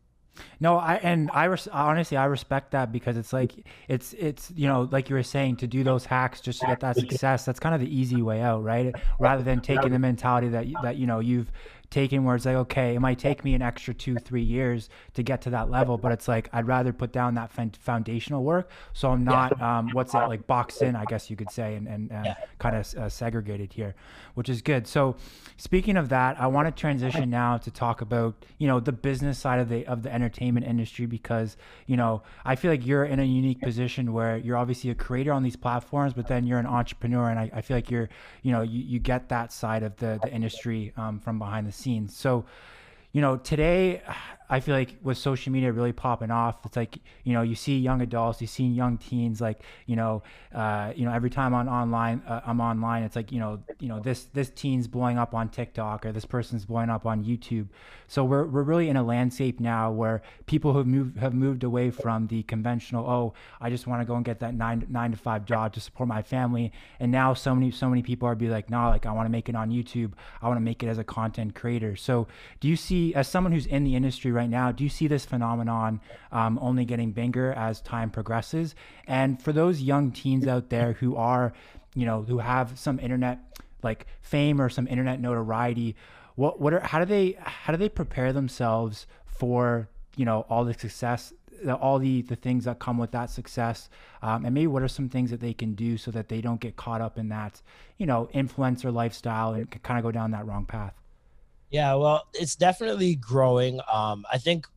No, 0.59 0.77
I 0.77 0.95
and 0.95 1.29
I 1.33 1.45
res- 1.45 1.67
honestly 1.67 2.17
I 2.17 2.25
respect 2.25 2.71
that 2.71 2.91
because 2.91 3.17
it's 3.17 3.33
like 3.33 3.53
it's 3.87 4.13
it's 4.13 4.51
you 4.55 4.67
know 4.67 4.87
like 4.91 5.09
you 5.09 5.15
were 5.15 5.23
saying 5.23 5.57
to 5.57 5.67
do 5.67 5.83
those 5.83 6.05
hacks 6.05 6.41
just 6.41 6.59
to 6.61 6.67
get 6.67 6.79
that 6.81 6.95
success. 6.97 7.45
That's 7.45 7.59
kind 7.59 7.75
of 7.75 7.81
the 7.81 7.93
easy 7.93 8.21
way 8.21 8.41
out, 8.41 8.63
right? 8.63 8.93
Rather 9.19 9.43
than 9.43 9.61
taking 9.61 9.91
the 9.91 9.99
mentality 9.99 10.49
that 10.49 10.67
that 10.83 10.97
you 10.97 11.07
know 11.07 11.19
you've 11.19 11.51
taken 11.89 12.23
where 12.23 12.35
it's 12.35 12.45
like 12.45 12.55
okay, 12.55 12.95
it 12.95 12.99
might 12.99 13.19
take 13.19 13.43
me 13.43 13.53
an 13.53 13.61
extra 13.61 13.93
two 13.93 14.19
three 14.19 14.41
years 14.43 14.89
to 15.13 15.23
get 15.23 15.41
to 15.41 15.49
that 15.51 15.69
level, 15.69 15.97
but 15.97 16.11
it's 16.11 16.27
like 16.27 16.49
I'd 16.53 16.67
rather 16.67 16.93
put 16.93 17.11
down 17.11 17.35
that 17.35 17.51
foundational 17.51 18.43
work 18.43 18.69
so 18.93 19.11
I'm 19.11 19.23
not 19.23 19.59
um, 19.61 19.91
what's 19.91 20.15
it 20.15 20.25
like 20.25 20.47
boxed 20.47 20.81
in, 20.81 20.95
I 20.95 21.05
guess 21.05 21.29
you 21.29 21.35
could 21.35 21.51
say, 21.51 21.75
and 21.75 21.87
and 21.87 22.11
Yeah. 22.11 22.33
kind 22.59 22.75
of 22.75 22.93
uh, 22.95 23.09
segregated 23.09 23.73
here, 23.73 23.95
which 24.33 24.49
is 24.49 24.61
good. 24.61 24.87
So 24.87 25.15
speaking 25.57 25.97
of 25.97 26.09
that, 26.09 26.39
I 26.39 26.47
want 26.47 26.67
to 26.67 26.71
transition 26.79 27.29
now 27.29 27.57
to 27.57 27.71
talk 27.71 28.01
about 28.01 28.45
you 28.57 28.67
know 28.67 28.79
the 28.79 28.91
business 28.91 29.37
side 29.37 29.59
of 29.59 29.69
the 29.69 29.85
of 29.85 30.03
the 30.03 30.13
entertainment 30.13 30.65
industry 30.65 31.05
because 31.05 31.57
you 31.85 31.97
know 31.97 32.23
I 32.45 32.55
feel 32.55 32.71
like 32.71 32.85
you're 32.85 33.05
in 33.05 33.19
a 33.19 33.23
unique 33.23 33.61
position 33.63 34.13
where 34.13 34.37
you're 34.37 34.57
obviously 34.57 34.89
a 34.89 34.95
creator 34.95 35.31
on 35.33 35.43
these 35.43 35.55
platforms, 35.55 36.13
but 36.13 36.27
then 36.27 36.45
you're 36.45 36.59
an 36.59 36.65
entrepreneur, 36.65 37.29
and 37.29 37.39
I, 37.39 37.49
I 37.53 37.61
feel 37.61 37.77
like 37.77 37.91
you're 37.91 38.09
you 38.41 38.51
know 38.51 38.61
you, 38.61 38.81
you 38.81 38.99
get 38.99 39.29
that 39.29 39.51
side 39.51 39.83
of 39.83 39.95
the 39.97 40.19
the 40.21 40.31
industry 40.31 40.93
um, 40.97 41.19
from 41.19 41.39
behind 41.39 41.67
the 41.67 41.71
scenes. 41.75 42.15
So 42.15 42.45
you 43.11 43.21
know, 43.21 43.37
today 43.37 44.01
I 44.49 44.59
feel 44.59 44.75
like 44.75 44.95
with 45.01 45.17
social 45.17 45.51
media 45.51 45.71
really 45.71 45.91
popping 45.91 46.31
off, 46.31 46.65
it's 46.65 46.75
like 46.75 46.99
you 47.23 47.33
know 47.33 47.41
you 47.41 47.55
see 47.55 47.79
young 47.79 48.01
adults, 48.01 48.41
you 48.41 48.47
see 48.47 48.65
young 48.65 48.97
teens, 48.97 49.41
like 49.41 49.61
you 49.85 49.95
know, 49.95 50.23
uh, 50.53 50.93
you 50.95 51.05
know 51.05 51.11
every 51.11 51.29
time 51.29 51.55
I'm 51.55 51.67
online, 51.67 52.21
uh, 52.27 52.41
I'm 52.45 52.61
online. 52.61 53.03
It's 53.03 53.15
like 53.15 53.31
you 53.31 53.39
know, 53.39 53.59
you 53.79 53.87
know 53.87 53.99
this 53.99 54.25
this 54.33 54.49
teen's 54.49 54.87
blowing 54.87 55.17
up 55.17 55.33
on 55.33 55.49
TikTok 55.49 56.05
or 56.05 56.11
this 56.11 56.25
person's 56.25 56.65
blowing 56.65 56.89
up 56.89 57.05
on 57.05 57.23
YouTube. 57.23 57.67
So 58.07 58.23
we're 58.23 58.45
we're 58.45 58.63
really 58.63 58.89
in 58.89 58.97
a 58.97 59.03
landscape 59.03 59.59
now 59.59 59.91
where 59.91 60.21
people 60.45 60.75
have 60.77 60.85
moved 60.85 61.17
have 61.17 61.33
moved 61.33 61.63
away 61.63 61.89
from 61.89 62.27
the 62.27 62.43
conventional. 62.43 63.09
Oh, 63.09 63.33
I 63.59 63.69
just 63.69 63.87
want 63.87 64.01
to 64.01 64.05
go 64.05 64.15
and 64.15 64.23
get 64.23 64.39
that 64.39 64.53
nine 64.53 64.85
nine 64.89 65.11
to 65.11 65.17
five 65.17 65.45
job 65.45 65.73
to 65.73 65.79
support 65.79 66.07
my 66.07 66.21
family. 66.21 66.71
And 66.99 67.11
now 67.11 67.33
so 67.33 67.55
many 67.55 67.71
so 67.71 67.89
many 67.89 68.03
people 68.03 68.27
are 68.27 68.35
be 68.35 68.49
like, 68.49 68.69
no, 68.69 68.89
like 68.89 69.05
I 69.05 69.11
want 69.11 69.25
to 69.25 69.31
make 69.31 69.49
it 69.49 69.55
on 69.55 69.71
YouTube. 69.71 70.13
I 70.41 70.47
want 70.47 70.57
to 70.57 70.61
make 70.63 70.83
it 70.83 70.87
as 70.87 70.99
a 70.99 71.03
content 71.03 71.55
creator. 71.55 71.95
So 71.95 72.27
do 72.59 72.67
you 72.67 72.75
see, 72.75 73.13
as 73.15 73.27
someone 73.27 73.51
who's 73.51 73.65
in 73.65 73.83
the 73.83 73.95
industry 73.95 74.31
right 74.35 74.49
now, 74.49 74.71
do 74.71 74.83
you 74.83 74.89
see 74.89 75.07
this 75.07 75.25
phenomenon 75.25 76.01
um, 76.31 76.59
only 76.61 76.85
getting 76.85 77.11
bigger 77.11 77.53
as 77.53 77.81
time 77.81 78.09
progresses? 78.11 78.75
And 79.07 79.41
for 79.41 79.51
those 79.51 79.81
young 79.81 80.11
teens 80.11 80.47
out 80.47 80.69
there 80.69 80.93
who 80.93 81.15
are, 81.15 81.53
you 81.95 82.05
know, 82.05 82.21
who 82.21 82.39
have 82.39 82.77
some 82.77 82.99
internet 82.99 83.39
like 83.81 84.05
fame 84.21 84.61
or 84.61 84.69
some 84.69 84.87
internet 84.87 85.19
notoriety, 85.19 85.95
what 86.35 86.59
what 86.59 86.73
are 86.73 86.81
how 86.81 86.99
do 86.99 87.05
they 87.05 87.37
how 87.39 87.71
do 87.71 87.77
they 87.77 87.89
prepare 87.89 88.33
themselves 88.33 89.07
for 89.25 89.89
you 90.15 90.25
know 90.25 90.45
all 90.49 90.65
the 90.65 90.73
success 90.73 91.33
all 91.81 91.99
the 91.99 92.21
the 92.23 92.35
things 92.35 92.65
that 92.65 92.79
come 92.79 92.97
with 92.97 93.11
that 93.11 93.29
success? 93.29 93.89
Um, 94.21 94.45
and 94.45 94.53
maybe 94.53 94.67
what 94.67 94.83
are 94.83 94.87
some 94.87 95.09
things 95.09 95.31
that 95.31 95.39
they 95.39 95.53
can 95.53 95.73
do 95.73 95.97
so 95.97 96.11
that 96.11 96.29
they 96.29 96.41
don't 96.41 96.59
get 96.59 96.75
caught 96.75 97.01
up 97.01 97.17
in 97.17 97.29
that 97.29 97.61
you 97.97 98.05
know 98.05 98.29
influencer 98.33 98.93
lifestyle 98.93 99.53
and 99.53 99.69
kind 99.83 99.97
of 99.97 100.03
go 100.03 100.11
down 100.11 100.31
that 100.31 100.45
wrong 100.45 100.65
path 100.65 100.93
yeah 101.75 101.93
well 101.93 102.27
it's 102.33 102.55
definitely 102.55 103.15
growing 103.15 103.79
um, 103.91 104.25
i 104.31 104.37
think 104.37 104.67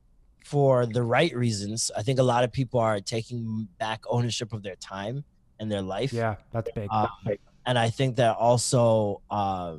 for 0.45 0.87
the 0.87 1.03
right 1.03 1.35
reasons 1.37 1.91
i 1.97 2.03
think 2.03 2.19
a 2.19 2.23
lot 2.23 2.43
of 2.45 2.51
people 2.53 2.81
are 2.81 3.01
taking 3.01 3.69
back 3.79 4.01
ownership 4.09 4.53
of 4.53 4.63
their 4.63 4.77
time 4.77 5.25
and 5.61 5.71
their 5.71 5.83
life 5.83 6.13
yeah 6.13 6.35
that's 6.53 6.71
big 6.73 6.89
um, 6.91 7.09
and 7.67 7.79
i 7.79 7.89
think 7.89 8.17
that 8.17 8.37
also 8.37 9.21
uh, 9.31 9.77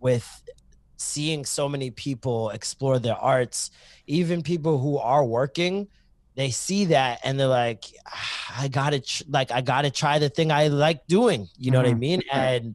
with 0.00 0.42
seeing 1.02 1.44
so 1.44 1.68
many 1.68 1.90
people 1.90 2.50
explore 2.50 2.98
their 2.98 3.16
arts, 3.16 3.70
even 4.06 4.42
people 4.42 4.78
who 4.78 4.98
are 4.98 5.24
working, 5.24 5.88
they 6.34 6.50
see 6.50 6.86
that 6.86 7.20
and 7.24 7.38
they're 7.38 7.46
like, 7.46 7.84
ah, 8.06 8.62
I 8.62 8.68
gotta 8.68 9.00
tr- 9.00 9.24
like 9.28 9.50
I 9.50 9.60
gotta 9.60 9.90
try 9.90 10.18
the 10.18 10.30
thing 10.30 10.50
I 10.50 10.68
like 10.68 11.06
doing. 11.06 11.48
You 11.58 11.70
know 11.70 11.78
mm-hmm. 11.78 11.84
what 11.84 11.90
I 11.90 11.92
mm-hmm. 11.92 12.00
mean? 12.00 12.22
And 12.32 12.74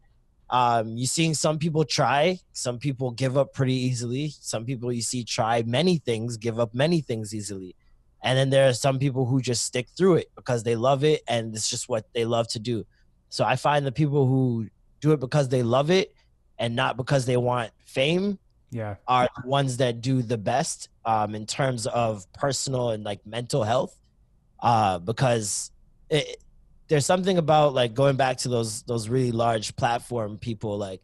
um, 0.49 0.95
you're 0.95 1.07
seeing 1.07 1.33
some 1.33 1.57
people 1.57 1.83
try, 1.83 2.39
some 2.53 2.79
people 2.79 3.11
give 3.11 3.37
up 3.37 3.53
pretty 3.53 3.73
easily. 3.73 4.33
Some 4.39 4.65
people 4.65 4.91
you 4.91 5.01
see 5.01 5.23
try 5.23 5.63
many 5.63 5.97
things, 5.97 6.37
give 6.37 6.59
up 6.59 6.73
many 6.73 7.01
things 7.01 7.33
easily. 7.33 7.75
And 8.23 8.37
then 8.37 8.49
there 8.49 8.67
are 8.67 8.73
some 8.73 8.97
people 8.99 9.25
who 9.25 9.41
just 9.41 9.65
stick 9.65 9.87
through 9.97 10.15
it 10.15 10.31
because 10.35 10.63
they 10.63 10.75
love 10.75 11.03
it 11.03 11.21
and 11.27 11.53
it's 11.55 11.69
just 11.69 11.87
what 11.89 12.05
they 12.13 12.25
love 12.25 12.47
to 12.49 12.59
do. 12.59 12.85
So 13.29 13.43
I 13.45 13.55
find 13.57 13.85
the 13.85 13.91
people 13.91 14.25
who 14.25 14.67
do 15.01 15.11
it 15.11 15.19
because 15.19 15.49
they 15.49 15.63
love 15.63 15.91
it 15.91 16.13
and 16.57 16.75
not 16.75 16.97
because 16.97 17.25
they 17.25 17.37
want 17.37 17.71
fame 17.85 18.39
yeah 18.71 18.95
are 19.07 19.29
the 19.41 19.47
ones 19.47 19.77
that 19.77 20.01
do 20.01 20.21
the 20.21 20.37
best 20.37 20.89
um, 21.05 21.35
in 21.35 21.45
terms 21.45 21.87
of 21.87 22.31
personal 22.33 22.89
and 22.89 23.03
like 23.03 23.25
mental 23.25 23.63
health 23.63 23.95
uh, 24.61 24.97
because 24.99 25.71
it, 26.09 26.37
there's 26.87 27.05
something 27.05 27.37
about 27.37 27.73
like 27.73 27.93
going 27.93 28.15
back 28.15 28.37
to 28.37 28.49
those 28.49 28.83
those 28.83 29.09
really 29.09 29.31
large 29.31 29.75
platform 29.75 30.37
people 30.37 30.77
like 30.77 31.01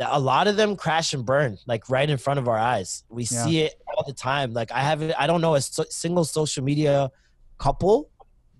a 0.00 0.18
lot 0.20 0.46
of 0.46 0.56
them 0.56 0.76
crash 0.76 1.12
and 1.12 1.26
burn 1.26 1.58
like 1.66 1.90
right 1.90 2.08
in 2.08 2.16
front 2.16 2.38
of 2.38 2.48
our 2.48 2.58
eyes 2.58 3.04
we 3.08 3.24
yeah. 3.24 3.44
see 3.44 3.60
it 3.60 3.74
all 3.96 4.04
the 4.06 4.12
time 4.12 4.52
like 4.52 4.70
i 4.72 4.80
haven't 4.80 5.12
i 5.18 5.26
don't 5.26 5.40
know 5.40 5.54
a 5.54 5.60
so, 5.60 5.84
single 5.90 6.24
social 6.24 6.62
media 6.62 7.10
couple 7.58 8.08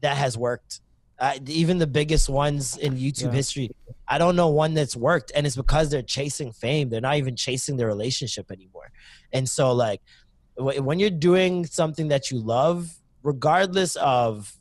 that 0.00 0.16
has 0.16 0.37
worked 0.37 0.81
uh, 1.18 1.37
even 1.46 1.78
the 1.78 1.87
biggest 1.87 2.28
ones 2.28 2.76
in 2.76 2.96
YouTube 2.96 3.24
yeah. 3.24 3.33
history. 3.33 3.70
I 4.07 4.18
don't 4.18 4.37
know 4.37 4.48
one 4.48 4.74
that's 4.74 4.96
worked, 4.96 5.33
and 5.35 5.46
it's 5.46 5.57
because 5.57 5.90
they're 5.90 6.02
chasing 6.02 6.52
fame. 6.52 6.88
They're 6.88 7.00
not 7.00 7.16
even 7.16 7.35
chasing 7.37 7.76
their 7.76 7.88
relationship 7.88 8.50
anymore. 8.50 8.90
And 9.33 9.48
so, 9.48 9.72
like, 9.72 10.00
when 10.57 10.98
you're 10.98 11.11
doing 11.11 11.66
something 11.66 12.09
that 12.09 12.31
you 12.31 12.38
love, 12.38 12.94
regardless 13.22 13.96
of 13.96 14.57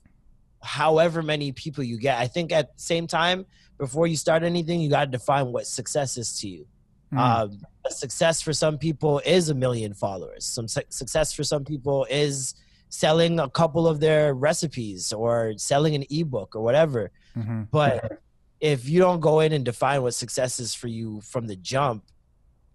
however 0.61 1.21
many 1.21 1.51
people 1.51 1.83
you 1.83 1.97
get, 1.97 2.17
I 2.17 2.27
think 2.27 2.51
at 2.51 2.75
the 2.75 2.81
same 2.81 3.07
time, 3.07 3.45
before 3.77 4.07
you 4.07 4.15
start 4.15 4.43
anything, 4.43 4.81
you 4.81 4.89
got 4.89 5.05
to 5.05 5.11
define 5.11 5.51
what 5.51 5.67
success 5.67 6.17
is 6.17 6.39
to 6.39 6.47
you. 6.47 6.67
Mm. 7.13 7.19
Um, 7.19 7.61
success 7.89 8.41
for 8.41 8.53
some 8.53 8.77
people 8.77 9.19
is 9.25 9.49
a 9.49 9.55
million 9.55 9.93
followers. 9.93 10.45
Some 10.45 10.67
su- 10.67 10.81
success 10.89 11.33
for 11.33 11.43
some 11.43 11.63
people 11.63 12.05
is 12.09 12.55
selling 12.89 13.39
a 13.39 13.49
couple 13.49 13.87
of 13.87 13.99
their 13.99 14.33
recipes 14.33 15.13
or 15.13 15.53
selling 15.57 15.95
an 15.95 16.03
ebook 16.09 16.55
or 16.55 16.61
whatever. 16.61 17.11
Mm-hmm. 17.37 17.63
But 17.71 18.21
if 18.59 18.89
you 18.89 18.99
don't 18.99 19.19
go 19.19 19.39
in 19.41 19.53
and 19.53 19.63
define 19.63 20.01
what 20.01 20.15
success 20.15 20.59
is 20.59 20.73
for 20.73 20.87
you 20.87 21.21
from 21.21 21.47
the 21.47 21.55
jump, 21.55 22.03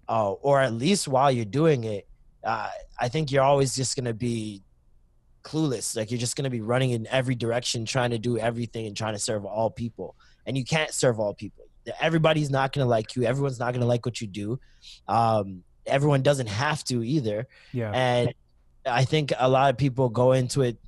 uh, 0.09 0.33
or 0.33 0.61
at 0.61 0.73
least 0.73 1.09
while 1.09 1.31
you're 1.31 1.45
doing 1.45 1.85
it, 1.85 2.07
uh, 2.45 2.71
I 2.99 3.09
think 3.09 3.31
you're 3.31 3.43
always 3.43 3.75
just 3.75 3.97
going 3.97 4.05
to 4.07 4.15
be 4.15 4.63
clueless. 5.43 5.97
Like 5.97 6.11
you're 6.11 6.21
just 6.21 6.37
going 6.37 6.45
to 6.45 6.51
be 6.51 6.61
running 6.61 6.91
in 6.91 7.07
every 7.09 7.35
direction, 7.35 7.85
trying 7.85 8.11
to 8.11 8.19
do 8.19 8.39
everything 8.39 8.87
and 8.87 8.97
trying 8.97 9.15
to 9.15 9.19
serve 9.19 9.45
all 9.45 9.71
people. 9.71 10.17
And 10.47 10.57
you 10.57 10.65
can't 10.65 10.93
serve 10.93 11.21
all 11.21 11.35
people. 11.35 11.65
Everybody's 12.01 12.51
not 12.51 12.73
going 12.73 12.85
to 12.85 12.89
like 12.89 13.17
you. 13.17 13.25
Everyone's 13.25 13.59
not 13.59 13.73
going 13.73 13.81
to 13.81 13.87
like 13.87 14.07
what 14.07 14.21
you 14.21 14.27
do. 14.27 14.61
Um, 15.09 15.65
everyone 15.87 16.23
doesn't 16.23 16.49
have 16.49 16.85
to 16.85 17.03
either. 17.03 17.47
Yeah. 17.73 17.91
And 17.93 18.35
I 18.87 19.05
think 19.05 19.33
a 19.39 19.49
lot 19.49 19.71
of 19.71 19.77
people 19.77 20.09
go 20.09 20.33
into 20.33 20.63
it 20.63 20.79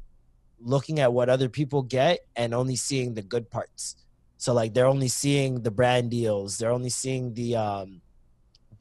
looking 0.60 1.00
at 1.00 1.12
what 1.12 1.28
other 1.28 1.48
people 1.48 1.82
get 1.82 2.20
and 2.36 2.54
only 2.54 2.76
seeing 2.76 3.14
the 3.14 3.22
good 3.22 3.50
parts. 3.50 3.96
So 4.38 4.52
like 4.52 4.74
they're 4.74 4.86
only 4.86 5.08
seeing 5.08 5.62
the 5.62 5.70
brand 5.70 6.10
deals, 6.10 6.58
they're 6.58 6.72
only 6.72 6.90
seeing 6.90 7.34
the 7.34 7.56
um 7.56 8.00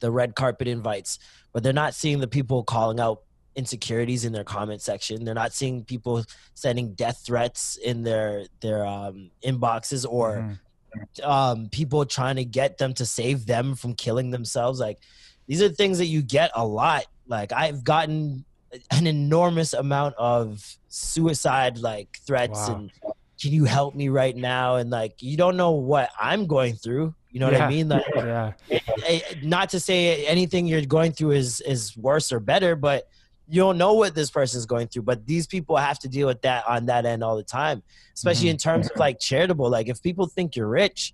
the 0.00 0.10
red 0.10 0.34
carpet 0.34 0.68
invites, 0.68 1.18
but 1.52 1.62
they're 1.62 1.72
not 1.72 1.94
seeing 1.94 2.20
the 2.20 2.28
people 2.28 2.62
calling 2.64 3.00
out 3.00 3.22
insecurities 3.56 4.24
in 4.24 4.32
their 4.32 4.44
comment 4.44 4.82
section. 4.82 5.24
They're 5.24 5.34
not 5.34 5.52
seeing 5.52 5.84
people 5.84 6.24
sending 6.54 6.94
death 6.94 7.22
threats 7.24 7.76
in 7.76 8.02
their 8.02 8.46
their 8.60 8.86
um 8.86 9.30
inboxes 9.44 10.06
or 10.08 10.36
mm-hmm. 10.36 11.30
um 11.30 11.68
people 11.70 12.04
trying 12.04 12.36
to 12.36 12.44
get 12.44 12.78
them 12.78 12.94
to 12.94 13.06
save 13.06 13.46
them 13.46 13.74
from 13.74 13.94
killing 13.94 14.30
themselves 14.30 14.80
like 14.80 14.98
these 15.46 15.62
are 15.62 15.68
things 15.68 15.98
that 15.98 16.06
you 16.06 16.22
get 16.22 16.50
a 16.54 16.66
lot. 16.66 17.04
Like 17.26 17.52
I've 17.52 17.84
gotten 17.84 18.44
an 18.90 19.06
enormous 19.06 19.72
amount 19.72 20.14
of 20.16 20.76
suicide 20.88 21.78
like 21.78 22.18
threats 22.26 22.68
wow. 22.68 22.76
and 22.76 22.92
can 23.40 23.52
you 23.52 23.64
help 23.64 23.94
me 23.94 24.08
right 24.08 24.36
now 24.36 24.76
and 24.76 24.90
like 24.90 25.22
you 25.22 25.36
don't 25.36 25.56
know 25.56 25.72
what 25.72 26.10
i'm 26.20 26.46
going 26.46 26.74
through 26.74 27.14
you 27.30 27.40
know 27.40 27.50
yeah. 27.50 27.58
what 27.58 27.62
i 27.62 27.68
mean 27.68 27.88
like 27.88 28.04
yeah. 28.16 28.52
It, 28.68 29.44
not 29.44 29.70
to 29.70 29.80
say 29.80 30.24
anything 30.26 30.66
you're 30.66 30.84
going 30.84 31.12
through 31.12 31.32
is 31.32 31.60
is 31.62 31.96
worse 31.96 32.32
or 32.32 32.40
better 32.40 32.74
but 32.74 33.08
you 33.48 33.60
don't 33.60 33.78
know 33.78 33.94
what 33.94 34.14
this 34.14 34.30
person's 34.30 34.66
going 34.66 34.86
through 34.86 35.02
but 35.02 35.26
these 35.26 35.46
people 35.46 35.76
have 35.76 35.98
to 35.98 36.08
deal 36.08 36.26
with 36.26 36.40
that 36.42 36.66
on 36.66 36.86
that 36.86 37.04
end 37.04 37.22
all 37.22 37.36
the 37.36 37.42
time 37.42 37.82
especially 38.14 38.46
mm-hmm. 38.46 38.52
in 38.52 38.56
terms 38.58 38.90
of 38.90 38.96
like 38.96 39.18
charitable 39.18 39.68
like 39.68 39.88
if 39.88 40.02
people 40.02 40.26
think 40.26 40.56
you're 40.56 40.68
rich 40.68 41.12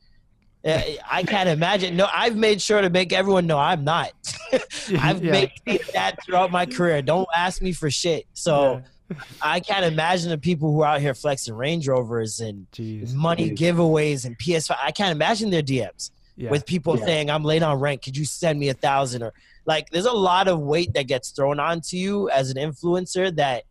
I 0.64 1.24
can't 1.26 1.48
imagine. 1.48 1.96
No, 1.96 2.08
I've 2.14 2.36
made 2.36 2.60
sure 2.60 2.80
to 2.80 2.90
make 2.90 3.12
everyone 3.12 3.46
know 3.46 3.58
I'm 3.58 3.84
not. 3.84 4.12
I've 4.98 5.24
yeah. 5.24 5.32
made 5.32 5.52
that 5.94 6.16
throughout 6.24 6.50
my 6.50 6.66
career. 6.66 7.02
Don't 7.02 7.28
ask 7.34 7.62
me 7.62 7.72
for 7.72 7.90
shit. 7.90 8.26
So 8.34 8.82
yeah. 9.08 9.16
I 9.40 9.60
can't 9.60 9.84
imagine 9.84 10.30
the 10.30 10.38
people 10.38 10.72
who 10.72 10.82
are 10.82 10.94
out 10.94 11.00
here 11.00 11.14
flexing 11.14 11.54
Range 11.54 11.86
Rovers 11.88 12.40
and 12.40 12.66
Jeez. 12.72 13.14
money 13.14 13.50
Jeez. 13.50 13.58
giveaways 13.58 14.24
and 14.24 14.38
PS5. 14.38 14.76
I 14.82 14.90
can't 14.92 15.12
imagine 15.12 15.50
their 15.50 15.62
DMs 15.62 16.10
yeah. 16.36 16.50
with 16.50 16.66
people 16.66 16.96
saying, 16.98 17.30
"I'm 17.30 17.44
late 17.44 17.62
on 17.62 17.80
rent. 17.80 18.02
Could 18.02 18.16
you 18.16 18.24
send 18.24 18.60
me 18.60 18.68
a 18.68 18.74
thousand? 18.74 19.22
Or 19.22 19.32
like, 19.70 19.88
there's 19.90 20.06
a 20.06 20.12
lot 20.12 20.48
of 20.48 20.59
weight 20.59 20.94
that 20.94 21.06
gets 21.06 21.30
thrown 21.30 21.61
onto 21.61 21.96
you 21.96 22.28
as 22.30 22.50
an 22.50 22.56
influencer 22.56 23.33
that 23.37 23.62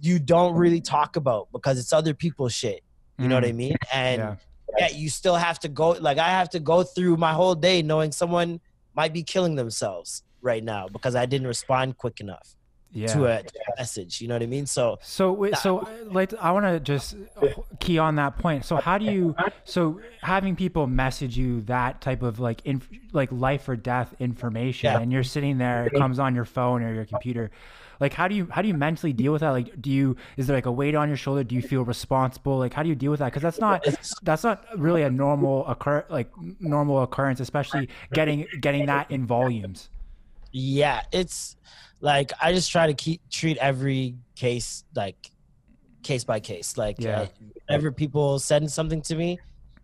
you 0.00 0.18
don't 0.18 0.54
really 0.54 0.80
talk 0.80 1.16
about 1.16 1.48
because 1.52 1.78
it's 1.78 1.92
other 1.92 2.14
people's 2.14 2.54
shit. 2.54 2.82
You 3.18 3.26
mm. 3.26 3.28
know 3.28 3.34
what 3.34 3.44
I 3.44 3.52
mm. 3.52 3.56
mean? 3.56 3.76
And 3.92 4.38
yeah, 4.78 4.88
you 4.88 5.10
still 5.10 5.36
have 5.36 5.58
to 5.58 5.68
go. 5.68 5.90
Like 5.90 6.16
I 6.16 6.30
have 6.30 6.48
to 6.50 6.58
go 6.58 6.82
through 6.82 7.18
my 7.18 7.34
whole 7.34 7.54
day 7.54 7.82
knowing 7.82 8.12
someone 8.12 8.60
might 8.96 9.12
be 9.12 9.22
killing 9.22 9.54
themselves 9.54 10.22
right 10.40 10.64
now 10.64 10.88
because 10.90 11.14
I 11.14 11.26
didn't 11.26 11.46
respond 11.46 11.98
quick 11.98 12.20
enough. 12.20 12.56
Yeah. 12.94 13.06
To, 13.14 13.24
a, 13.24 13.42
to 13.42 13.58
a 13.58 13.80
message, 13.80 14.20
you 14.20 14.28
know 14.28 14.34
what 14.34 14.42
I 14.42 14.46
mean. 14.46 14.66
So, 14.66 14.98
so 15.02 15.32
wait, 15.32 15.56
so 15.56 15.78
uh, 15.78 15.88
like, 16.04 16.34
I 16.34 16.50
want 16.52 16.66
to 16.66 16.78
just 16.78 17.16
key 17.80 17.98
on 17.98 18.16
that 18.16 18.38
point. 18.38 18.66
So, 18.66 18.76
how 18.76 18.98
do 18.98 19.06
you, 19.06 19.34
so 19.64 19.98
having 20.20 20.56
people 20.56 20.86
message 20.86 21.36
you 21.36 21.62
that 21.62 22.02
type 22.02 22.22
of 22.22 22.38
like, 22.38 22.60
inf, 22.66 22.86
like 23.12 23.32
life 23.32 23.66
or 23.66 23.76
death 23.76 24.14
information, 24.18 24.92
yeah. 24.92 25.00
and 25.00 25.10
you're 25.10 25.22
sitting 25.22 25.56
there, 25.56 25.86
it 25.86 25.94
comes 25.94 26.18
on 26.18 26.34
your 26.34 26.44
phone 26.44 26.82
or 26.82 26.92
your 26.92 27.06
computer 27.06 27.50
like 28.02 28.12
how 28.12 28.26
do 28.26 28.34
you 28.34 28.48
how 28.50 28.60
do 28.60 28.68
you 28.68 28.74
mentally 28.74 29.12
deal 29.12 29.32
with 29.32 29.40
that 29.40 29.50
like 29.50 29.80
do 29.80 29.88
you 29.88 30.16
is 30.36 30.48
there 30.48 30.56
like 30.56 30.66
a 30.66 30.72
weight 30.72 30.94
on 30.96 31.08
your 31.08 31.16
shoulder 31.16 31.44
do 31.44 31.54
you 31.54 31.62
feel 31.62 31.84
responsible 31.84 32.58
like 32.58 32.74
how 32.74 32.82
do 32.82 32.88
you 32.88 32.96
deal 32.96 33.12
with 33.12 33.20
that 33.20 33.26
because 33.26 33.42
that's 33.42 33.60
not 33.60 33.86
that's 34.22 34.42
not 34.42 34.66
really 34.76 35.02
a 35.02 35.10
normal 35.10 35.64
occur 35.68 36.04
like 36.10 36.28
normal 36.58 37.02
occurrence 37.02 37.38
especially 37.38 37.88
getting 38.12 38.46
getting 38.60 38.86
that 38.86 39.08
in 39.10 39.24
volumes 39.24 39.88
yeah 40.50 41.02
it's 41.12 41.56
like 42.02 42.30
i 42.42 42.52
just 42.52 42.70
try 42.70 42.86
to 42.86 42.94
keep 42.94 43.22
treat 43.30 43.56
every 43.58 44.14
case 44.34 44.84
like 44.94 45.16
case 46.02 46.24
by 46.24 46.38
case 46.38 46.76
like 46.76 46.96
yeah. 46.98 47.20
uh, 47.22 47.26
whenever 47.66 47.90
people 47.90 48.38
send 48.38 48.70
something 48.70 49.00
to 49.00 49.14
me 49.14 49.38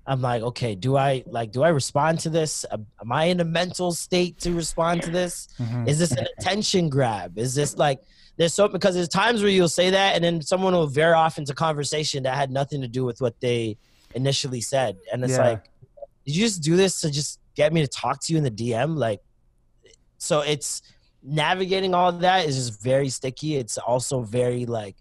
I'm 0.08 0.22
like, 0.22 0.42
okay, 0.42 0.74
do 0.74 0.96
I 0.96 1.22
like 1.26 1.52
do 1.52 1.62
I 1.62 1.68
respond 1.68 2.20
to 2.20 2.30
this? 2.30 2.64
Am 2.72 3.12
I 3.12 3.24
in 3.24 3.40
a 3.40 3.44
mental 3.44 3.92
state 3.92 4.38
to 4.40 4.52
respond 4.52 5.02
to 5.02 5.10
this? 5.10 5.48
Mm-hmm. 5.58 5.86
Is 5.86 5.98
this 5.98 6.12
an 6.12 6.26
attention 6.38 6.88
grab? 6.88 7.38
Is 7.38 7.54
this 7.54 7.76
like 7.76 8.00
there's 8.38 8.54
so 8.54 8.68
because 8.68 8.94
there's 8.94 9.08
times 9.08 9.42
where 9.42 9.50
you'll 9.50 9.68
say 9.68 9.90
that 9.90 10.14
and 10.14 10.24
then 10.24 10.40
someone 10.40 10.72
will 10.72 10.86
veer 10.86 11.14
off 11.14 11.36
into 11.36 11.54
conversation 11.54 12.22
that 12.22 12.36
had 12.36 12.50
nothing 12.50 12.80
to 12.80 12.88
do 12.88 13.04
with 13.04 13.20
what 13.20 13.38
they 13.40 13.76
initially 14.14 14.62
said. 14.62 14.96
And 15.12 15.22
it's 15.22 15.34
yeah. 15.34 15.50
like, 15.50 15.64
did 16.24 16.34
you 16.36 16.42
just 16.42 16.62
do 16.62 16.74
this 16.74 17.02
to 17.02 17.10
just 17.10 17.38
get 17.54 17.74
me 17.74 17.82
to 17.82 17.88
talk 17.88 18.22
to 18.22 18.32
you 18.32 18.38
in 18.38 18.44
the 18.44 18.50
DM? 18.50 18.96
Like 18.96 19.20
so 20.16 20.40
it's 20.40 20.80
navigating 21.22 21.94
all 21.94 22.12
that 22.12 22.46
is 22.46 22.56
just 22.56 22.82
very 22.82 23.08
sticky. 23.08 23.56
It's 23.56 23.78
also 23.78 24.22
very 24.22 24.66
like 24.66 24.96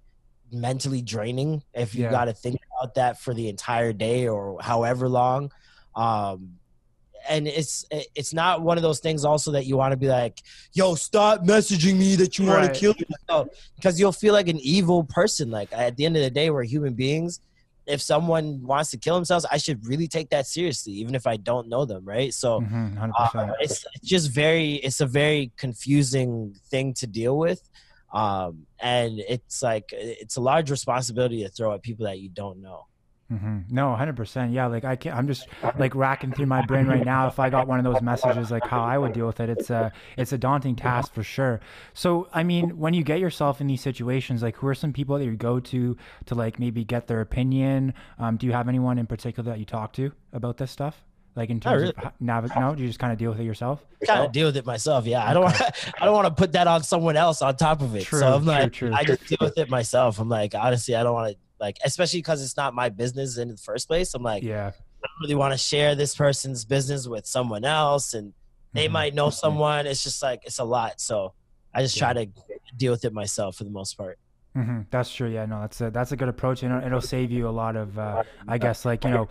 mentally 0.52 1.02
draining 1.02 1.64
if 1.74 1.94
you 1.94 2.04
Yeah. 2.04 2.12
got 2.12 2.26
to 2.26 2.34
think 2.34 2.60
about 2.80 2.96
that 2.96 3.20
for 3.20 3.34
the 3.34 3.50
entire 3.50 3.94
day 3.94 4.28
or 4.28 4.58
however 4.62 5.08
long. 5.10 5.52
Um, 5.96 6.54
and 7.30 7.48
it's 7.48 7.84
it's 7.92 8.34
not 8.34 8.62
one 8.62 8.78
of 8.78 8.84
those 8.84 9.00
things 9.00 9.26
also 9.26 9.52
that 9.52 9.66
you 9.66 9.76
want 9.76 9.92
to 9.92 9.98
be 9.98 10.08
like, 10.08 10.38
yo, 10.74 10.96
stop 10.96 11.44
messaging 11.44 11.98
me 11.98 12.16
that 12.16 12.38
you 12.38 12.46
want 12.48 12.64
Right. 12.66 12.74
to 12.74 12.80
kill 12.80 12.94
yourself 12.98 13.48
because 13.76 14.00
you'll 14.00 14.14
feel 14.14 14.34
like 14.34 14.48
an 14.48 14.60
evil 14.60 15.04
person. 15.04 15.50
Like 15.50 15.70
at 15.74 15.98
the 15.98 16.06
end 16.06 16.16
of 16.16 16.24
the 16.24 16.30
day, 16.30 16.50
we're 16.50 16.64
human 16.64 16.94
beings. 16.94 17.42
If 17.88 18.02
someone 18.02 18.62
wants 18.64 18.92
to 18.92 18.98
kill 18.98 19.16
themselves, 19.16 19.46
I 19.52 19.58
should 19.58 19.86
really 19.88 20.08
take 20.08 20.30
that 20.30 20.46
seriously, 20.46 20.94
even 20.94 21.16
if 21.16 21.26
I 21.26 21.38
don't 21.38 21.70
know 21.70 21.86
them, 21.86 22.04
right? 22.06 22.34
So 22.34 22.62
Mhm, 22.62 22.98
uh, 23.18 23.54
it's, 23.62 23.86
it's 23.96 24.08
just 24.08 24.32
very 24.32 24.74
it's 24.76 25.00
a 25.02 25.06
very 25.06 25.52
confusing 25.58 26.56
thing 26.70 26.94
to 26.96 27.08
deal 27.08 27.38
with 27.38 27.62
um 28.14 28.66
and 28.80 29.20
it's 29.28 29.62
like 29.62 29.84
it's 29.92 30.38
a 30.38 30.42
large 30.42 30.72
responsibility 30.72 31.44
to 31.44 31.50
throw 31.50 31.74
at 31.74 31.82
people 31.84 32.06
that 32.06 32.20
you 32.20 32.30
don't 32.30 32.62
know 32.62 32.86
hmm 33.30 33.60
No, 33.70 33.94
hundred 33.96 34.16
percent. 34.16 34.52
Yeah, 34.54 34.68
like 34.68 34.86
I 34.86 34.96
can 34.96 35.12
not 35.12 35.18
I'm 35.20 35.28
just 35.28 35.48
like 35.78 35.96
racking 35.96 36.32
through 36.32 36.46
my 36.46 36.66
brain 36.66 36.88
right 36.88 37.04
now. 37.04 37.28
If 37.28 37.40
I 37.40 37.50
got 37.50 37.68
one 37.68 37.78
of 37.78 37.84
those 37.84 38.02
messages, 38.02 38.52
like 38.52 38.66
how 38.66 38.82
I 38.82 38.98
would 38.98 39.14
deal 39.14 39.28
with 39.28 39.40
it, 39.40 39.50
it's 39.50 39.70
a 39.70 39.92
it's 40.18 40.32
a 40.32 40.38
daunting 40.38 40.76
task 40.76 41.14
for 41.14 41.24
sure. 41.24 41.60
So, 41.94 42.30
I 42.34 42.44
mean, 42.44 42.78
when 42.78 42.94
you 42.94 43.04
get 43.04 43.20
yourself 43.20 43.60
in 43.60 43.68
these 43.68 43.82
situations, 43.82 44.42
like 44.42 44.56
who 44.56 44.68
are 44.68 44.76
some 44.76 44.94
people 44.94 45.18
that 45.18 45.26
you 45.26 45.36
go 45.36 45.60
to 45.60 45.98
to 46.28 46.36
like 46.36 46.58
maybe 46.60 46.84
get 46.86 47.08
their 47.08 47.20
opinion? 47.22 47.94
Um, 48.18 48.38
do 48.38 48.46
you 48.48 48.54
have 48.54 48.70
anyone 48.70 48.98
in 48.98 49.08
particular 49.08 49.52
that 49.52 49.60
you 49.60 49.66
talk 49.66 49.94
to 49.94 50.12
about 50.32 50.58
this 50.58 50.72
stuff? 50.72 51.04
Like 51.36 51.50
in 51.52 51.60
terms 51.60 51.82
really. 51.82 51.94
of 51.98 52.04
how- 52.04 52.14
nav- 52.20 52.56
no, 52.58 52.74
do 52.76 52.82
you 52.82 52.88
just 52.88 52.98
kind 53.00 53.12
of 53.14 53.20
deal 53.20 53.30
with 53.30 53.40
it 53.40 53.44
yourself? 53.44 53.86
kind 54.06 54.26
of 54.26 54.32
deal 54.32 54.48
with 54.48 54.56
it 54.56 54.66
myself 54.66 55.06
yeah 55.08 55.28
i 55.28 55.34
don't 55.34 55.44
want 55.44 55.60
i 56.02 56.06
don't 56.06 56.14
want 56.14 56.28
to 56.28 56.34
put 56.34 56.52
that 56.52 56.68
on 56.68 56.84
someone 56.84 57.18
else 57.18 57.42
on 57.42 57.56
top 57.58 57.82
of 57.82 57.96
it 57.96 58.04
True, 58.06 58.20
so 58.20 58.36
i'm 58.36 58.44
true, 58.44 58.52
like 58.52 58.74
true. 58.74 58.92
i 58.94 59.04
just 59.04 59.26
deal 59.26 59.40
with 59.42 59.58
it 59.58 59.70
myself 59.72 60.20
i'm 60.20 60.30
like 60.30 60.54
honestly 60.54 60.96
i 60.96 61.02
don't 61.02 61.14
want 61.16 61.32
to 61.34 61.38
like 61.60 61.78
especially 61.84 62.20
because 62.20 62.42
it's 62.44 62.58
not 62.58 62.74
my 62.74 62.90
business 62.90 63.38
in 63.38 63.48
the 63.50 63.58
first 63.58 63.88
place 63.88 64.14
i'm 64.14 64.24
like 64.24 64.44
Yeah. 64.44 64.68
i 64.68 64.72
don't 65.08 65.22
really 65.22 65.36
want 65.36 65.54
to 65.54 65.58
share 65.58 65.96
this 65.96 66.16
person's 66.16 66.66
business 66.66 67.08
with 67.08 67.26
someone 67.26 67.64
else 67.66 68.14
and 68.14 68.34
they 68.74 68.88
Mhm. 68.88 68.92
might 68.92 69.14
know 69.16 69.30
someone 69.30 69.86
it's 69.88 70.04
just 70.04 70.22
like 70.22 70.42
it's 70.46 70.60
a 70.60 70.64
lot 70.64 71.00
so 71.02 71.34
i 71.74 71.82
just 71.82 71.98
try 71.98 72.14
to 72.14 72.28
deal 72.76 72.92
with 72.92 73.04
it 73.06 73.14
myself 73.14 73.56
for 73.58 73.64
the 73.64 73.70
most 73.70 73.94
part 73.98 74.18
hmm 74.54 74.82
That's 74.90 75.14
true. 75.14 75.30
Yeah, 75.30 75.46
no, 75.46 75.62
that's 75.62 75.80
a 75.82 75.92
that's 75.92 76.12
a 76.12 76.16
good 76.16 76.30
approach, 76.30 76.64
and 76.64 76.72
it'll, 76.74 76.86
it'll 76.88 77.02
save 77.02 77.30
you 77.32 77.48
a 77.48 77.56
lot 77.64 77.76
of, 77.76 78.00
uh, 78.00 78.24
I 78.48 78.58
guess, 78.58 78.86
like 78.86 79.04
you 79.04 79.12
know, 79.12 79.30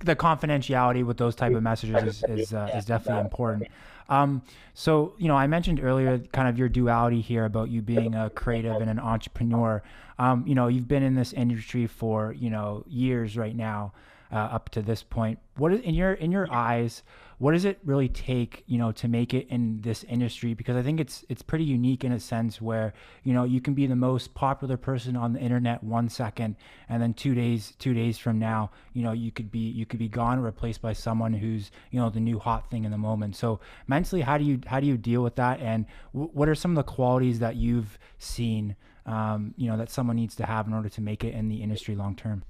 the 0.00 0.14
confidentiality 0.14 1.04
with 1.06 1.16
those 1.16 1.34
type 1.34 1.54
of 1.54 1.62
messages 1.62 2.02
is 2.02 2.22
is, 2.24 2.52
uh, 2.52 2.70
is 2.74 2.84
definitely 2.84 3.20
important. 3.20 3.68
Um, 4.10 4.42
so 4.74 5.14
you 5.16 5.28
know, 5.28 5.36
I 5.36 5.46
mentioned 5.46 5.80
earlier 5.82 6.18
kind 6.18 6.48
of 6.48 6.58
your 6.58 6.68
duality 6.68 7.22
here 7.22 7.46
about 7.46 7.70
you 7.70 7.80
being 7.80 8.14
a 8.14 8.28
creative 8.28 8.80
and 8.80 8.90
an 8.90 8.98
entrepreneur. 8.98 9.82
Um, 10.18 10.46
you 10.46 10.54
know, 10.54 10.68
you've 10.68 10.88
been 10.88 11.02
in 11.02 11.14
this 11.14 11.32
industry 11.32 11.86
for 11.86 12.32
you 12.32 12.50
know 12.50 12.84
years 12.86 13.36
right 13.36 13.54
now, 13.54 13.92
uh, 14.32 14.36
up 14.36 14.70
to 14.70 14.82
this 14.82 15.02
point. 15.02 15.38
What 15.56 15.72
is 15.72 15.80
in 15.80 15.94
your 15.94 16.14
in 16.14 16.32
your 16.32 16.50
eyes? 16.52 17.02
What 17.38 17.52
does 17.52 17.66
it 17.66 17.78
really 17.84 18.08
take, 18.08 18.64
you 18.66 18.78
know, 18.78 18.92
to 18.92 19.08
make 19.08 19.34
it 19.34 19.46
in 19.50 19.82
this 19.82 20.04
industry? 20.04 20.54
Because 20.54 20.74
I 20.74 20.82
think 20.82 21.00
it's 21.00 21.24
it's 21.28 21.42
pretty 21.42 21.64
unique 21.64 22.02
in 22.02 22.12
a 22.12 22.20
sense 22.20 22.60
where 22.62 22.94
you 23.24 23.34
know 23.34 23.44
you 23.44 23.60
can 23.60 23.74
be 23.74 23.86
the 23.86 23.96
most 23.96 24.34
popular 24.34 24.76
person 24.76 25.16
on 25.16 25.32
the 25.34 25.40
internet 25.40 25.84
one 25.84 26.08
second, 26.08 26.56
and 26.88 27.02
then 27.02 27.14
two 27.14 27.34
days 27.34 27.74
two 27.78 27.94
days 27.94 28.18
from 28.18 28.38
now, 28.38 28.70
you 28.94 29.02
know, 29.02 29.12
you 29.12 29.30
could 29.30 29.50
be 29.50 29.70
you 29.70 29.86
could 29.86 29.98
be 29.98 30.08
gone, 30.08 30.40
replaced 30.40 30.80
by 30.80 30.92
someone 30.92 31.34
who's 31.34 31.70
you 31.90 32.00
know 32.00 32.10
the 32.10 32.20
new 32.20 32.38
hot 32.38 32.70
thing 32.70 32.84
in 32.84 32.90
the 32.90 32.98
moment. 32.98 33.36
So 33.36 33.60
mentally, 33.86 34.22
how 34.22 34.38
do 34.38 34.44
you 34.44 34.60
how 34.66 34.80
do 34.80 34.86
you 34.86 34.96
deal 34.96 35.22
with 35.22 35.36
that? 35.36 35.60
And 35.60 35.86
w- 36.14 36.30
what 36.32 36.48
are 36.48 36.54
some 36.54 36.70
of 36.72 36.76
the 36.76 36.90
qualities 36.90 37.38
that 37.40 37.56
you've 37.56 37.98
seen, 38.18 38.76
um, 39.06 39.54
you 39.56 39.70
know, 39.70 39.76
that 39.78 39.90
someone 39.90 40.16
needs 40.16 40.34
to 40.36 40.44
have 40.44 40.66
in 40.66 40.74
order 40.74 40.88
to 40.90 41.00
make 41.00 41.24
it 41.24 41.32
in 41.34 41.48
the 41.48 41.62
industry 41.62 41.94
long 41.94 42.14
term? 42.14 42.42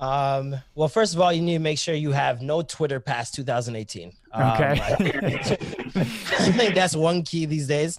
Um, 0.00 0.54
well, 0.76 0.88
first 0.88 1.14
of 1.14 1.20
all, 1.20 1.32
you 1.32 1.42
need 1.42 1.54
to 1.54 1.58
make 1.58 1.78
sure 1.78 1.94
you 1.94 2.12
have 2.12 2.40
no 2.40 2.62
Twitter 2.62 3.00
past 3.00 3.34
2018. 3.34 4.12
Um, 4.32 4.42
Okay. 4.52 4.80
I 5.96 6.52
think 6.52 6.74
that's 6.74 6.94
one 6.94 7.22
key 7.22 7.46
these 7.46 7.66
days. 7.66 7.98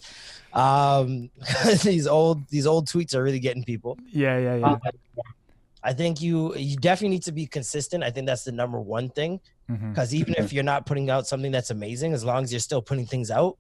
Um, 0.54 1.30
these 1.84 2.08
old 2.08 2.48
these 2.48 2.66
old 2.66 2.88
tweets 2.88 3.14
are 3.14 3.22
really 3.22 3.40
getting 3.40 3.64
people. 3.64 3.98
yeah, 4.12 4.38
yeah, 4.38 4.56
yeah. 4.56 4.78
I 5.84 5.94
think 5.94 6.22
you 6.22 6.56
you 6.56 6.76
definitely 6.78 7.16
need 7.16 7.24
to 7.24 7.32
be 7.32 7.46
consistent. 7.46 8.04
I 8.04 8.12
think 8.12 8.28
that's 8.28 8.44
the 8.44 8.52
number 8.52 8.80
one 8.80 9.10
thing 9.10 9.40
because 9.68 10.16
even 10.16 10.34
if 10.38 10.52
you're 10.52 10.64
not 10.64 10.86
putting 10.88 11.10
out 11.12 11.28
something 11.28 11.52
that's 11.52 11.70
amazing, 11.70 12.14
as 12.14 12.24
long 12.26 12.44
as 12.44 12.52
you're 12.52 12.60
still 12.60 12.82
putting 12.82 13.06
things 13.06 13.30
out, 13.30 13.58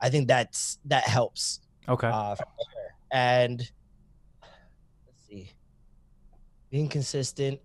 I 0.00 0.08
think 0.10 0.26
that's 0.26 0.78
that 0.86 1.04
helps. 1.04 1.60
Okay. 1.88 2.08
Uh. 2.08 2.36
And 3.14 3.60
let's 5.06 5.20
see, 5.28 5.52
being 6.68 6.88
consistent. 6.88 7.60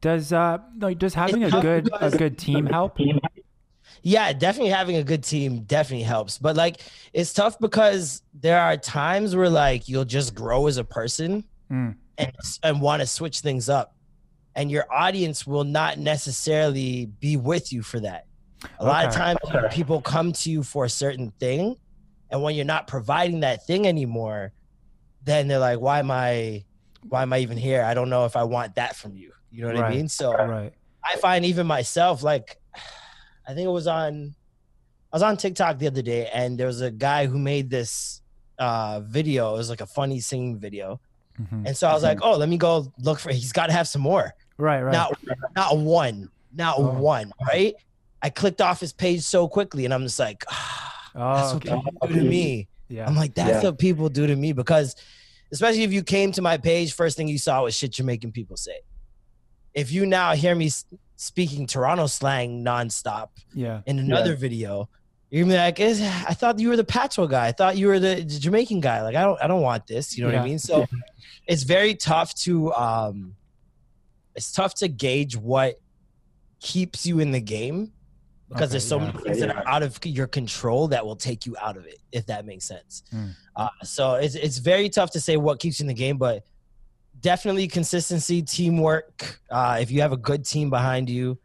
Does 0.00 0.32
uh 0.32 0.58
like 0.80 0.98
does 0.98 1.14
having 1.14 1.44
a 1.44 1.50
good 1.62 1.88
a 2.00 2.10
good 2.10 2.36
team 2.36 2.66
help? 2.66 2.98
Yeah, 4.02 4.32
definitely 4.32 4.72
having 4.72 4.96
a 4.96 5.04
good 5.04 5.22
team 5.22 5.60
definitely 5.62 6.02
helps. 6.02 6.38
But 6.38 6.56
like 6.56 6.80
it's 7.12 7.32
tough 7.32 7.56
because 7.60 8.22
there 8.34 8.60
are 8.60 8.76
times 8.76 9.36
where 9.36 9.48
like 9.48 9.88
you'll 9.88 10.04
just 10.04 10.34
grow 10.34 10.66
as 10.66 10.76
a 10.76 10.84
person 10.84 11.44
Mm. 11.72 11.96
and 12.18 12.32
and 12.62 12.82
want 12.82 13.00
to 13.00 13.06
switch 13.06 13.40
things 13.40 13.68
up. 13.68 13.94
And 14.56 14.70
your 14.70 14.84
audience 14.92 15.46
will 15.46 15.64
not 15.64 15.98
necessarily 15.98 17.06
be 17.06 17.36
with 17.36 17.72
you 17.72 17.82
for 17.82 18.00
that. 18.00 18.24
A 18.80 18.84
lot 18.84 19.06
of 19.06 19.12
Okay. 19.12 19.20
times 19.20 19.38
people 19.70 20.02
come 20.02 20.32
to 20.32 20.50
you 20.50 20.62
for 20.64 20.84
a 20.84 20.90
certain 20.90 21.32
thing 21.38 21.76
and 22.30 22.42
when 22.42 22.54
you're 22.56 22.64
not 22.64 22.86
providing 22.88 23.40
that 23.40 23.64
thing 23.66 23.86
anymore, 23.86 24.52
then 25.24 25.48
they're 25.48 25.58
like 25.58 25.80
why 25.80 25.98
am 25.98 26.10
I 26.10 26.64
why 27.08 27.22
am 27.22 27.32
I 27.32 27.38
even 27.40 27.58
here? 27.58 27.82
I 27.82 27.92
don't 27.94 28.08
know 28.08 28.24
if 28.24 28.34
I 28.36 28.44
want 28.44 28.76
that 28.76 28.96
from 28.96 29.14
you. 29.16 29.32
You 29.50 29.62
know 29.62 29.68
what 29.68 29.76
Right. 29.82 29.92
I 29.92 29.96
mean? 29.96 30.08
So 30.08 30.32
Right. 30.32 30.72
I 31.04 31.16
find 31.16 31.44
even 31.44 31.66
myself, 31.66 32.22
like, 32.22 32.58
I 33.46 33.52
think 33.52 33.66
it 33.66 33.70
was 33.70 33.86
on, 33.86 34.34
I 35.12 35.16
was 35.16 35.22
on 35.22 35.36
TikTok 35.36 35.78
the 35.78 35.86
other 35.86 36.00
day, 36.00 36.28
and 36.32 36.58
there 36.58 36.66
was 36.66 36.80
a 36.80 36.90
guy 36.90 37.26
who 37.26 37.38
made 37.38 37.68
this 37.68 38.22
uh, 38.58 39.00
video. 39.00 39.52
It 39.54 39.58
was 39.58 39.68
like 39.68 39.82
a 39.82 39.86
funny 39.86 40.18
singing 40.20 40.58
video, 40.58 40.98
Mhm. 41.38 41.66
and 41.66 41.76
so 41.76 41.88
I 41.88 41.92
was 41.92 42.02
like, 42.02 42.20
oh, 42.22 42.36
let 42.38 42.48
me 42.48 42.56
go 42.56 42.90
look 42.98 43.18
for. 43.18 43.30
He's 43.32 43.52
got 43.52 43.66
to 43.66 43.72
have 43.74 43.86
some 43.86 44.00
more. 44.02 44.32
Right. 44.56 44.80
Right. 44.80 44.92
Not, 44.92 45.18
not 45.54 45.76
one, 45.76 46.30
not 46.54 46.76
Oh. 46.78 46.88
one. 46.94 47.32
Right? 47.46 47.74
I 48.22 48.30
clicked 48.30 48.62
off 48.62 48.80
his 48.80 48.92
page 48.94 49.20
so 49.22 49.46
quickly, 49.46 49.84
and 49.84 49.92
I'm 49.92 50.04
just 50.04 50.18
like, 50.18 50.42
that's 50.48 51.14
oh, 51.16 51.54
what 51.54 51.66
okay. 51.68 51.80
people 51.84 52.08
do 52.08 52.14
to 52.14 52.22
me. 52.24 52.66
Yeah. 52.88 53.06
I'm 53.06 53.16
like, 53.16 53.34
that's 53.34 53.64
what 53.64 53.78
people 53.78 54.08
do 54.08 54.26
to 54.26 54.36
me 54.36 54.52
because, 54.52 54.94
especially 55.52 55.82
if 55.84 55.92
you 55.92 56.02
came 56.02 56.32
to 56.32 56.42
my 56.42 56.56
page, 56.58 56.92
first 56.92 57.16
thing 57.16 57.28
you 57.28 57.38
saw 57.38 57.62
was 57.64 57.74
shit 57.76 57.98
you're 57.98 58.06
making 58.06 58.32
people 58.32 58.56
say. 58.56 58.80
If 59.72 59.90
you 59.90 60.06
now 60.06 60.34
hear 60.34 60.54
me 60.54 60.70
speaking 61.16 61.66
Toronto 61.66 62.06
slang 62.06 62.64
nonstop 62.64 63.28
Yeah. 63.54 63.80
in 63.86 63.98
another 63.98 64.36
video, 64.36 64.88
you're 65.30 65.44
gonna 65.44 65.54
be 65.54 65.58
like, 65.58 65.80
I 65.80 66.34
thought 66.34 66.60
you 66.60 66.68
were 66.68 66.76
the 66.76 66.84
Pacho 66.84 67.26
guy. 67.26 67.46
I 67.48 67.52
thought 67.52 67.76
you 67.76 67.88
were 67.88 67.98
the 67.98 68.22
Jamaican 68.22 68.80
guy. 68.80 69.02
Like, 69.02 69.16
I 69.16 69.22
don't, 69.22 69.40
I 69.42 69.46
don't 69.48 69.62
want 69.62 69.86
this. 69.86 70.16
You 70.16 70.24
know 70.24 70.30
what 70.30 70.38
I 70.38 70.44
mean? 70.44 70.58
So, 70.60 70.86
it's 71.46 71.64
very 71.64 71.94
tough 71.94 72.34
to, 72.36 72.72
um, 72.74 73.34
it's 74.36 74.52
tough 74.52 74.74
to 74.76 74.88
gauge 74.88 75.36
what 75.36 75.80
keeps 76.60 77.04
you 77.04 77.18
in 77.20 77.32
the 77.32 77.40
game 77.40 77.92
because 78.54 78.68
Okay, 78.68 78.72
there's 78.72 78.86
so 78.88 79.00
yeah. 79.00 79.06
many 79.06 79.18
things 79.18 79.40
that 79.40 79.56
are 79.56 79.66
out 79.66 79.82
of 79.82 79.98
your 80.04 80.28
control 80.28 80.86
that 80.88 81.04
will 81.04 81.16
take 81.16 81.44
you 81.44 81.56
out 81.60 81.76
of 81.76 81.86
it, 81.86 81.98
if 82.12 82.24
that 82.26 82.46
makes 82.46 82.64
sense. 82.64 83.02
Mm. 83.12 83.34
Uh, 83.56 83.68
so 83.82 84.14
it's 84.14 84.36
it's 84.36 84.58
very 84.58 84.88
tough 84.88 85.10
to 85.10 85.20
say 85.20 85.36
what 85.36 85.58
keeps 85.58 85.80
you 85.80 85.84
in 85.84 85.88
the 85.88 85.94
game, 85.94 86.18
but 86.18 86.44
definitely 87.20 87.66
consistency, 87.66 88.42
teamwork. 88.42 89.40
Uh, 89.50 89.78
if 89.80 89.90
you 89.90 90.02
have 90.02 90.12
a 90.12 90.16
good 90.16 90.44
team 90.44 90.70
behind 90.70 91.10
you 91.10 91.36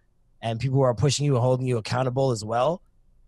and 0.41 0.59
people 0.59 0.77
who 0.77 0.83
are 0.83 0.93
pushing 0.93 1.25
you 1.25 1.33
and 1.35 1.41
holding 1.41 1.65
you 1.65 1.77
accountable 1.77 2.29
as 2.29 2.45
well, 2.45 2.81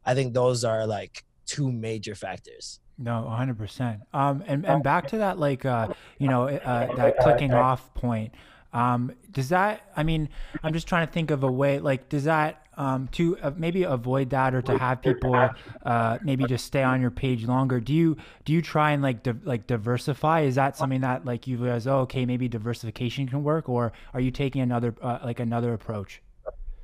I 0.05 0.13
think 0.13 0.33
those 0.33 0.63
are 0.63 0.85
like 0.85 1.23
two 1.45 1.71
major 1.71 2.13
factors. 2.13 2.79
No, 2.97 3.27
100%. 3.27 3.99
Um, 4.13 4.43
and, 4.45 4.63
and 4.63 4.83
back 4.83 5.07
to 5.07 5.17
that, 5.17 5.39
like, 5.39 5.65
uh, 5.65 5.87
you 6.19 6.27
know, 6.27 6.47
uh, 6.47 6.95
that 6.95 7.17
clicking 7.17 7.51
off 7.51 7.91
point. 7.95 8.33
Um, 8.73 9.11
does 9.31 9.49
that, 9.49 9.91
I 9.95 10.03
mean, 10.03 10.29
I'm 10.63 10.73
just 10.73 10.87
trying 10.87 11.05
to 11.05 11.11
think 11.11 11.31
of 11.31 11.43
a 11.43 11.51
way, 11.51 11.79
like, 11.79 12.09
does 12.09 12.23
that, 12.23 12.65
um, 12.77 13.09
to 13.09 13.37
uh, 13.39 13.51
maybe 13.57 13.83
avoid 13.83 14.29
that 14.29 14.55
or 14.55 14.61
to 14.61 14.77
have 14.77 15.01
people, 15.01 15.49
uh, 15.85 16.17
maybe 16.23 16.45
just 16.45 16.65
stay 16.65 16.81
on 16.83 17.01
your 17.01 17.11
page 17.11 17.45
longer? 17.45 17.79
Do 17.81 17.93
you, 17.93 18.15
do 18.45 18.53
you 18.53 18.61
try 18.61 18.91
and 18.91 19.03
like, 19.03 19.23
di- 19.23 19.33
like 19.43 19.67
diversify? 19.67 20.41
Is 20.41 20.55
that 20.55 20.77
something 20.77 21.01
that 21.01 21.25
like 21.25 21.47
you 21.47 21.57
realize, 21.57 21.85
oh, 21.85 21.99
okay, 21.99 22.25
maybe 22.25 22.47
diversification 22.47 23.27
can 23.27 23.43
work? 23.43 23.67
Or 23.67 23.91
are 24.13 24.21
you 24.21 24.31
taking 24.31 24.61
another, 24.61 24.95
uh, 25.01 25.19
like 25.23 25.39
another 25.41 25.73
approach? 25.73 26.21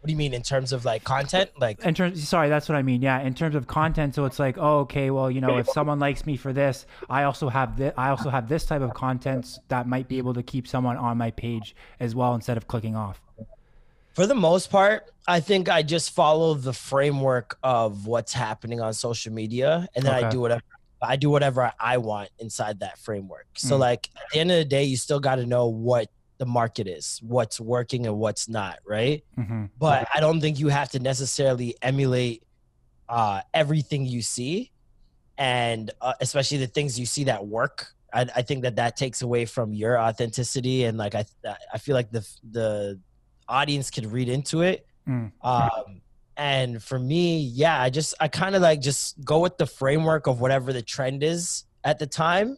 What 0.08 0.12
do 0.12 0.14
you 0.14 0.20
mean 0.20 0.34
in 0.34 0.42
terms 0.42 0.72
of 0.72 0.86
like 0.86 1.04
content? 1.04 1.50
Like, 1.60 1.84
in 1.84 1.94
terms 1.94 2.26
sorry 2.30 2.48
that's 2.48 2.70
what 2.70 2.78
i 2.78 2.82
mean 2.82 3.02
yeah 3.02 3.20
in 3.20 3.34
terms 3.34 3.56
of 3.56 3.68
content 3.68 4.16
so 4.16 4.24
it's 4.24 4.40
like 4.40 4.58
oh 4.58 4.80
okay 4.80 5.12
well 5.12 5.30
you 5.30 5.42
know 5.42 5.58
if 5.58 5.68
someone 5.68 6.00
likes 6.00 6.26
me 6.26 6.38
for 6.38 6.54
this 6.54 6.86
i 7.10 7.24
also 7.24 7.50
have 7.50 7.76
this 7.76 7.94
i 7.98 8.08
also 8.08 8.30
have 8.30 8.48
this 8.48 8.64
type 8.66 8.82
of 8.82 8.94
content 8.94 9.60
that 9.68 9.86
might 9.86 10.08
be 10.08 10.18
able 10.18 10.34
to 10.34 10.42
keep 10.42 10.66
someone 10.66 10.96
on 10.96 11.18
my 11.18 11.30
page 11.32 11.76
as 12.00 12.16
well 12.16 12.34
instead 12.36 12.56
of 12.56 12.70
clicking 12.70 12.96
off 12.96 13.20
For 14.14 14.26
the 14.26 14.34
most 14.34 14.72
part, 14.72 15.04
I 15.28 15.42
think 15.42 15.68
I 15.68 15.84
just 15.84 16.12
follow 16.12 16.54
the 16.54 16.72
framework 16.74 17.58
of 17.62 18.08
what's 18.08 18.32
happening 18.32 18.80
on 18.80 18.94
social 18.94 19.34
media, 19.34 19.90
and 19.94 20.06
then 20.06 20.14
I 20.14 20.30
do 20.30 20.40
whatever 20.40 20.64
I 21.02 21.18
do 21.18 21.30
whatever 21.30 21.72
I 21.80 21.98
want 21.98 22.30
inside 22.40 22.80
that 22.80 22.98
framework. 22.98 23.46
So, 23.58 23.76
Mm. 23.76 23.80
like 23.80 24.10
at 24.16 24.24
the 24.32 24.40
end 24.40 24.52
of 24.52 24.58
the 24.58 24.66
day, 24.66 24.86
you 24.86 24.96
still 24.98 25.20
got 25.20 25.36
to 25.36 25.46
know 25.46 25.68
what 25.68 26.08
the 26.38 26.46
market 26.46 26.88
is, 26.88 27.20
what's 27.24 27.60
working 27.60 28.06
and 28.06 28.18
what's 28.18 28.48
not, 28.48 28.80
right? 28.86 29.24
hmm 29.36 29.66
But 29.78 30.08
I 30.14 30.20
don't 30.20 30.42
think 30.42 30.60
you 30.60 30.70
have 30.70 30.90
to 30.92 31.00
necessarily 31.00 31.76
emulate 31.82 32.44
uh, 33.10 33.42
everything 33.54 34.06
you 34.06 34.22
see, 34.22 34.72
and 35.38 35.92
uh, 36.02 36.14
especially 36.22 36.58
the 36.58 36.68
things 36.68 37.00
you 37.00 37.06
see 37.06 37.26
that 37.26 37.46
work. 37.46 37.94
I, 38.14 38.22
I 38.36 38.42
think 38.42 38.64
that 38.64 38.78
that 38.78 38.96
takes 38.98 39.22
away 39.22 39.46
from 39.46 39.74
your 39.74 40.00
authenticity, 40.00 40.86
and 40.86 40.98
like 40.98 41.16
I, 41.16 41.26
I 41.74 41.78
feel 41.78 41.96
like 41.96 42.12
the 42.12 42.28
the 42.52 43.00
audience 43.48 43.90
could 43.90 44.06
read 44.06 44.30
into 44.30 44.62
it. 44.62 44.86
Mm. 45.08 45.32
Um, 45.42 46.02
and 46.36 46.84
for 46.84 47.00
me, 47.00 47.40
yeah, 47.40 47.82
I 47.82 47.90
just 47.90 48.14
I 48.20 48.28
kind 48.28 48.56
of 48.56 48.62
like 48.62 48.82
just 48.82 49.24
go 49.24 49.40
with 49.40 49.58
the 49.58 49.66
framework 49.66 50.28
of 50.28 50.40
whatever 50.40 50.72
the 50.72 50.82
trend 50.82 51.24
is 51.24 51.64
at 51.84 52.00
the 52.00 52.08
time, 52.08 52.58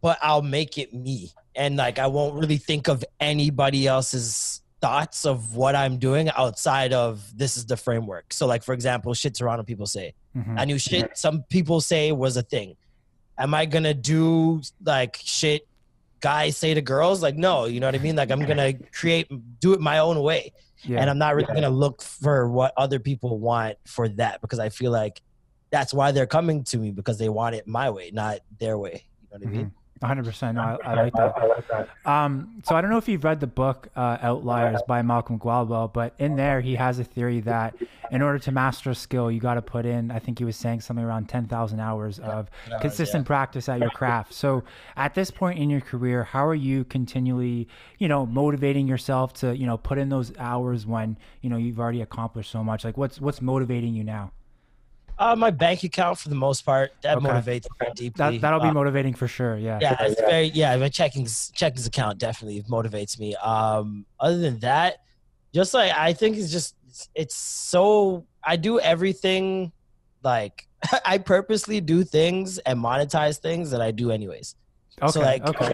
but 0.00 0.18
I'll 0.22 0.42
make 0.42 0.78
it 0.78 0.94
me, 0.94 1.32
and 1.58 1.76
like 1.76 1.98
I 1.98 2.06
won't 2.06 2.36
really 2.40 2.56
think 2.56 2.88
of 2.88 3.04
anybody 3.20 3.86
else's 3.86 4.62
thoughts 4.80 5.26
of 5.26 5.56
what 5.56 5.74
I'm 5.74 5.98
doing 5.98 6.30
outside 6.30 6.92
of 6.92 7.36
this 7.36 7.56
is 7.56 7.66
the 7.66 7.76
framework. 7.76 8.32
So 8.32 8.46
like 8.46 8.62
for 8.62 8.72
example, 8.72 9.12
shit 9.12 9.34
Toronto 9.34 9.64
people 9.64 9.86
say. 9.86 10.14
hmm 10.34 10.56
I 10.56 10.64
knew 10.64 10.78
shit 10.78 11.18
some 11.18 11.42
people 11.50 11.80
say 11.80 12.12
was 12.12 12.36
a 12.36 12.42
thing. 12.42 12.76
Am 13.36 13.52
I 13.54 13.66
gonna 13.66 13.92
do 13.92 14.62
like 14.84 15.18
shit 15.22 15.66
guys 16.20 16.56
say 16.56 16.74
to 16.74 16.80
girls? 16.80 17.22
Like 17.22 17.36
no, 17.36 17.64
you 17.66 17.80
know 17.80 17.88
what 17.88 17.96
I 17.96 17.98
mean? 17.98 18.16
Like 18.16 18.30
I'm 18.30 18.44
gonna 18.44 18.74
create 18.92 19.26
do 19.60 19.74
it 19.74 19.80
my 19.80 19.98
own 19.98 20.22
way. 20.22 20.52
Yeah. 20.84 21.00
And 21.00 21.10
I'm 21.10 21.18
not 21.18 21.34
really 21.34 21.52
gonna 21.52 21.70
look 21.70 22.02
for 22.02 22.48
what 22.48 22.72
other 22.76 23.00
people 23.00 23.40
want 23.40 23.78
for 23.84 24.08
that 24.10 24.40
because 24.40 24.60
I 24.60 24.68
feel 24.68 24.92
like 24.92 25.20
that's 25.70 25.92
why 25.92 26.12
they're 26.12 26.26
coming 26.26 26.62
to 26.64 26.78
me 26.78 26.92
because 26.92 27.18
they 27.18 27.28
want 27.28 27.56
it 27.56 27.66
my 27.66 27.90
way, 27.90 28.10
not 28.12 28.38
their 28.60 28.78
way. 28.78 29.04
You 29.22 29.28
know 29.32 29.38
what 29.38 29.48
I 29.48 29.50
mean? 29.50 29.72
Mhm. 30.00 30.24
100%. 30.24 30.54
No, 30.54 30.62
I, 30.84 30.92
I 30.92 30.94
like 30.94 31.12
that. 31.14 31.88
Um, 32.06 32.60
so 32.64 32.74
I 32.76 32.80
don't 32.80 32.90
know 32.90 32.96
if 32.98 33.08
you've 33.08 33.24
read 33.24 33.40
the 33.40 33.46
book 33.46 33.88
uh, 33.96 34.18
Outliers 34.22 34.80
by 34.86 35.02
Malcolm 35.02 35.38
Gladwell, 35.38 35.92
but 35.92 36.14
in 36.18 36.36
there 36.36 36.60
he 36.60 36.74
has 36.76 36.98
a 36.98 37.04
theory 37.04 37.40
that 37.40 37.74
in 38.10 38.22
order 38.22 38.38
to 38.38 38.52
master 38.52 38.90
a 38.90 38.94
skill, 38.94 39.30
you 39.30 39.38
got 39.40 39.54
to 39.54 39.62
put 39.62 39.84
in, 39.84 40.10
I 40.10 40.18
think 40.18 40.38
he 40.38 40.44
was 40.44 40.56
saying 40.56 40.80
something 40.80 41.04
around 41.04 41.28
10,000 41.28 41.78
hours 41.80 42.18
of 42.20 42.50
consistent 42.80 43.26
practice 43.26 43.68
at 43.68 43.80
your 43.80 43.90
craft. 43.90 44.32
So 44.32 44.64
at 44.96 45.14
this 45.14 45.30
point 45.30 45.58
in 45.58 45.68
your 45.68 45.80
career, 45.82 46.24
how 46.24 46.46
are 46.46 46.54
you 46.54 46.84
continually, 46.84 47.68
you 47.98 48.08
know, 48.08 48.24
motivating 48.24 48.86
yourself 48.88 49.32
to, 49.34 49.56
you 49.56 49.66
know, 49.66 49.76
put 49.76 49.98
in 49.98 50.08
those 50.08 50.32
hours 50.38 50.86
when, 50.86 51.18
you 51.42 51.50
know, 51.50 51.56
you've 51.56 51.78
already 51.78 52.00
accomplished 52.00 52.50
so 52.50 52.64
much? 52.64 52.84
Like 52.84 52.96
what's, 52.96 53.20
what's 53.20 53.42
motivating 53.42 53.94
you 53.94 54.04
now? 54.04 54.32
Uh, 55.18 55.34
my 55.34 55.50
bank 55.50 55.82
account 55.82 56.16
for 56.18 56.28
the 56.28 56.34
most 56.34 56.62
part 56.64 56.92
that 57.02 57.16
Okay. 57.16 57.26
motivates 57.26 57.66
me 57.80 57.86
deeply. 57.96 58.38
That, 58.38 58.40
that'll 58.40 58.60
be 58.60 58.68
Uh, 58.68 58.72
motivating 58.72 59.14
for 59.14 59.26
sure. 59.26 59.56
Yeah. 59.58 59.78
yeah, 59.82 59.96
it's 60.00 60.20
very 60.20 60.46
yeah. 60.48 60.76
My 60.76 60.88
checkings 60.88 61.50
checkings 61.52 61.86
account 61.86 62.18
definitely 62.18 62.62
motivates 62.62 63.18
me. 63.18 63.34
Um, 63.36 64.06
other 64.20 64.38
than 64.38 64.60
that, 64.60 64.98
just 65.54 65.74
like 65.74 65.92
I 65.96 66.12
think 66.12 66.36
it's 66.36 66.52
just 66.52 66.74
it's, 67.14 67.34
so 67.34 68.26
I 68.44 68.56
do 68.56 68.78
everything 68.80 69.72
like 70.22 70.66
I 71.04 71.18
purposely 71.18 71.80
do 71.80 72.04
things 72.04 72.58
and 72.58 72.78
monetize 72.78 73.38
things 73.38 73.70
that 73.72 73.80
I 73.80 73.90
do 73.90 74.10
anyways. 74.12 74.54
Okay. 75.02 75.10
So 75.12 75.20
like, 75.20 75.44
okay. 75.44 75.72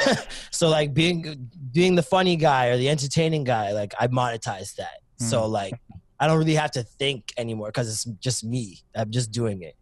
so 0.50 0.68
like 0.68 0.92
being 0.94 1.50
being 1.72 1.94
the 1.94 2.02
funny 2.02 2.36
guy 2.36 2.68
or 2.68 2.76
the 2.76 2.88
entertaining 2.90 3.44
guy, 3.44 3.72
like 3.72 3.94
I 3.98 4.08
monetize 4.08 4.74
that. 4.76 4.98
So 5.18 5.46
like 5.46 5.74
I 6.22 6.28
don't 6.28 6.38
really 6.38 6.54
have 6.54 6.70
to 6.72 6.84
think 6.84 7.32
anymore 7.36 7.66
because 7.66 7.88
it's 7.88 8.04
just 8.20 8.44
me. 8.44 8.78
I'm 8.94 9.10
just 9.10 9.32
doing 9.32 9.62
it. 9.62 9.74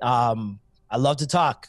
Um, 0.00 0.58
I 0.90 0.96
love 0.96 1.18
to 1.18 1.26
talk. 1.26 1.68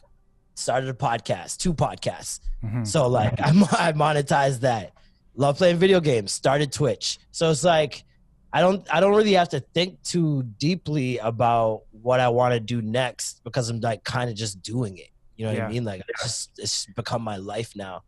Started 0.55 0.87
a 0.89 0.93
podcast, 0.93 1.57
two 1.57 1.73
podcasts. 1.73 2.39
Mhm. 2.63 2.87
So 2.87 3.07
like 3.07 3.41
I, 3.41 3.49
I 3.89 3.91
monetized 3.91 4.61
that. 4.61 4.93
Love 5.35 5.57
playing 5.57 5.75
video 5.77 5.99
games. 5.99 6.31
Started 6.31 6.71
Twitch. 6.71 7.19
So 7.31 7.51
it's 7.51 7.65
like 7.65 8.05
I 8.53 8.61
don't 8.61 8.87
I 8.93 9.01
don't 9.01 9.13
really 9.15 9.33
have 9.33 9.49
to 9.49 9.59
think 9.59 10.01
too 10.03 10.43
deeply 10.57 11.17
about 11.17 11.81
what 11.91 12.21
I 12.21 12.29
want 12.29 12.53
to 12.53 12.59
do 12.61 12.81
next 12.81 13.43
because 13.43 13.67
I'm 13.69 13.81
like 13.81 14.05
kind 14.05 14.29
of 14.29 14.37
just 14.37 14.61
doing 14.61 14.97
it. 14.99 15.09
You 15.35 15.45
know 15.45 15.51
what 15.51 15.57
Yeah. 15.57 15.65
I 15.65 15.69
mean? 15.71 15.83
Like 15.83 16.01
it's 16.07 16.23
just 16.23 16.51
it's 16.59 16.85
become 16.95 17.23
my 17.23 17.35
life 17.37 17.71
now. 17.75 18.03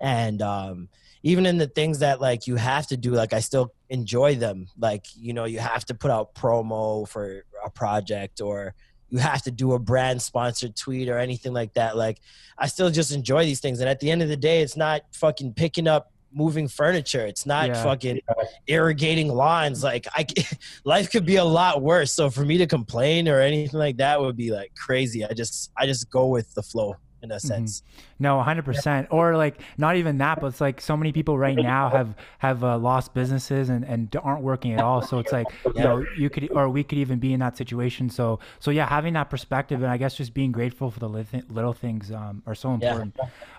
And 0.00 0.40
um 0.40 0.88
even 1.22 1.46
in 1.46 1.58
the 1.58 1.66
things 1.66 1.98
that 2.00 2.20
like 2.20 2.46
you 2.46 2.56
have 2.56 2.86
to 2.88 2.96
do, 2.96 3.12
like 3.12 3.32
I 3.32 3.40
still 3.40 3.74
enjoy 3.88 4.36
them. 4.36 4.68
Like, 4.78 5.06
you 5.16 5.32
know, 5.32 5.44
you 5.44 5.58
have 5.58 5.84
to 5.86 5.94
put 5.94 6.10
out 6.10 6.34
promo 6.34 7.08
for 7.08 7.44
a 7.64 7.70
project 7.70 8.40
or 8.40 8.74
you 9.10 9.18
have 9.18 9.42
to 9.42 9.50
do 9.50 9.72
a 9.72 9.78
brand 9.78 10.20
sponsored 10.20 10.76
tweet 10.76 11.08
or 11.08 11.18
anything 11.18 11.52
like 11.52 11.74
that. 11.74 11.96
Like 11.96 12.20
I 12.58 12.66
still 12.66 12.90
just 12.90 13.12
enjoy 13.12 13.44
these 13.44 13.60
things. 13.60 13.80
And 13.80 13.88
at 13.88 14.00
the 14.00 14.10
end 14.10 14.22
of 14.22 14.28
the 14.28 14.36
day, 14.36 14.60
it's 14.60 14.76
not 14.76 15.02
fucking 15.12 15.54
picking 15.54 15.88
up 15.88 16.12
moving 16.30 16.68
furniture. 16.68 17.26
It's 17.26 17.46
not 17.46 17.68
Yeah. 17.68 17.82
fucking 17.82 18.20
irrigating 18.66 19.28
lawns. 19.28 19.82
Like 19.82 20.06
i 20.14 20.26
life 20.84 21.10
could 21.10 21.24
be 21.24 21.36
a 21.36 21.44
lot 21.44 21.82
worse. 21.82 22.12
So 22.12 22.30
for 22.30 22.44
me 22.44 22.58
to 22.58 22.66
complain 22.66 23.28
or 23.28 23.40
anything 23.40 23.78
like 23.78 23.96
that 23.96 24.20
would 24.20 24.36
be 24.36 24.50
like 24.50 24.72
crazy. 24.74 25.24
I 25.24 25.32
just, 25.32 25.72
I 25.76 25.86
just 25.86 26.10
go 26.10 26.26
with 26.26 26.52
the 26.54 26.62
flow 26.62 26.96
in 27.22 27.30
a 27.30 27.36
mm-hmm. 27.36 27.46
sense. 27.46 27.82
No, 28.18 28.36
100%. 28.38 29.08
Or 29.10 29.36
like 29.36 29.60
not 29.76 29.96
even 29.96 30.18
that, 30.18 30.40
but 30.40 30.48
it's 30.48 30.60
like 30.60 30.80
so 30.80 30.96
many 30.96 31.12
people 31.12 31.38
right 31.38 31.58
now 31.58 31.88
have 31.88 32.16
have 32.38 32.64
uh, 32.64 32.76
lost 32.78 33.14
businesses 33.14 33.68
and 33.68 33.84
and 33.84 34.14
aren't 34.22 34.42
working 34.42 34.72
at 34.72 34.80
all. 34.80 35.02
So 35.02 35.18
it's 35.18 35.32
like, 35.32 35.52
you 35.74 35.82
know, 35.82 36.06
you 36.14 36.28
could 36.28 36.50
or 36.54 36.68
we 36.68 36.82
could 36.82 36.98
even 36.98 37.18
be 37.18 37.32
in 37.32 37.40
that 37.40 37.56
situation. 37.56 38.10
So 38.10 38.40
so 38.58 38.70
yeah, 38.70 38.86
having 38.88 39.12
that 39.14 39.30
perspective 39.30 39.82
and 39.82 39.90
I 39.90 39.96
guess 39.96 40.16
just 40.16 40.34
being 40.34 40.52
grateful 40.52 40.90
for 40.90 40.98
the 40.98 41.08
little, 41.08 41.72
things 41.72 42.10
um, 42.10 42.42
are 42.46 42.54
so 42.54 42.70
Yeah. 42.70 42.74
important. 42.74 43.14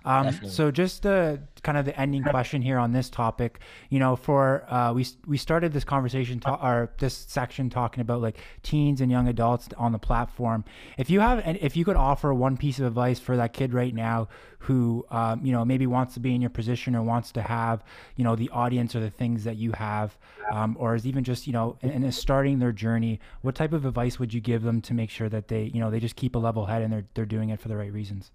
Um, 0.06 0.26
Definitely. 0.28 0.50
so 0.50 0.72
just 0.72 1.04
the 1.04 1.42
kind 1.64 1.78
of 1.78 1.86
the 1.86 2.00
ending 2.00 2.24
question 2.24 2.62
here 2.62 2.78
on 2.80 2.92
this 2.94 3.10
topic, 3.10 3.60
you 3.90 4.00
know, 4.00 4.16
for 4.16 4.64
uh, 4.72 4.94
we 4.94 5.06
we 5.28 5.38
started 5.38 5.74
this 5.74 5.84
conversation 5.84 6.40
to, 6.42 6.52
or 6.54 6.92
this 7.00 7.14
section 7.14 7.70
talking 7.70 8.02
about 8.02 8.22
like 8.22 8.38
teens 8.64 9.02
and 9.02 9.12
young 9.12 9.28
adults 9.28 9.70
on 9.78 9.92
the 9.92 10.00
platform. 10.00 10.64
If 10.98 11.10
you 11.10 11.20
have 11.20 11.40
and 11.46 11.58
if 11.62 11.76
you 11.78 11.86
could 11.86 11.96
offer 11.98 12.34
one 12.34 12.58
piece 12.58 12.80
of 12.80 12.86
advice 12.86 13.20
for 13.20 13.36
that 13.38 13.54
kid 13.54 13.74
right 13.74 13.94
now 13.94 14.28
who 14.60 15.06
um, 15.10 15.44
you 15.44 15.52
know 15.52 15.66
maybe 15.66 15.88
wants 15.88 16.14
to 16.14 16.20
be 16.20 16.36
in 16.36 16.42
your 16.42 16.50
position 16.50 16.96
or 16.96 17.02
wants 17.02 17.32
to 17.32 17.42
have 17.42 17.84
you 18.18 18.24
know 18.24 18.36
the 18.36 18.50
audience 18.50 18.96
or 18.96 19.00
the 19.00 19.10
things 19.10 19.44
that 19.46 19.56
you 19.58 19.72
have, 19.72 20.18
um, 20.52 20.76
or 20.80 20.96
is 20.96 21.08
even 21.08 21.24
just 21.24 21.48
you 21.48 21.54
know 21.54 21.78
and, 21.82 21.92
and 21.92 22.06
is 22.06 22.18
starting 22.18 22.60
their 22.60 22.72
journey, 22.72 23.20
what 23.42 23.56
type 23.56 23.74
of 23.74 23.86
advice 23.86 24.20
would 24.20 24.34
you 24.34 24.42
give 24.42 24.62
them 24.62 24.82
to 24.82 24.94
make 24.94 25.10
sure 25.10 25.30
that 25.30 25.48
they 25.48 25.64
you 25.74 25.80
know 25.80 25.90
they 25.90 26.00
just 26.00 26.16
keep 26.16 26.36
a 26.36 26.40
level 26.40 26.66
head 26.66 26.82
and 26.82 26.92
they're 26.92 27.06
they're 27.14 27.26
doing 27.26 27.50
it 27.50 27.60
for 27.60 27.68
the 27.70 27.78
right 27.78 27.92
reasons? 27.92 28.32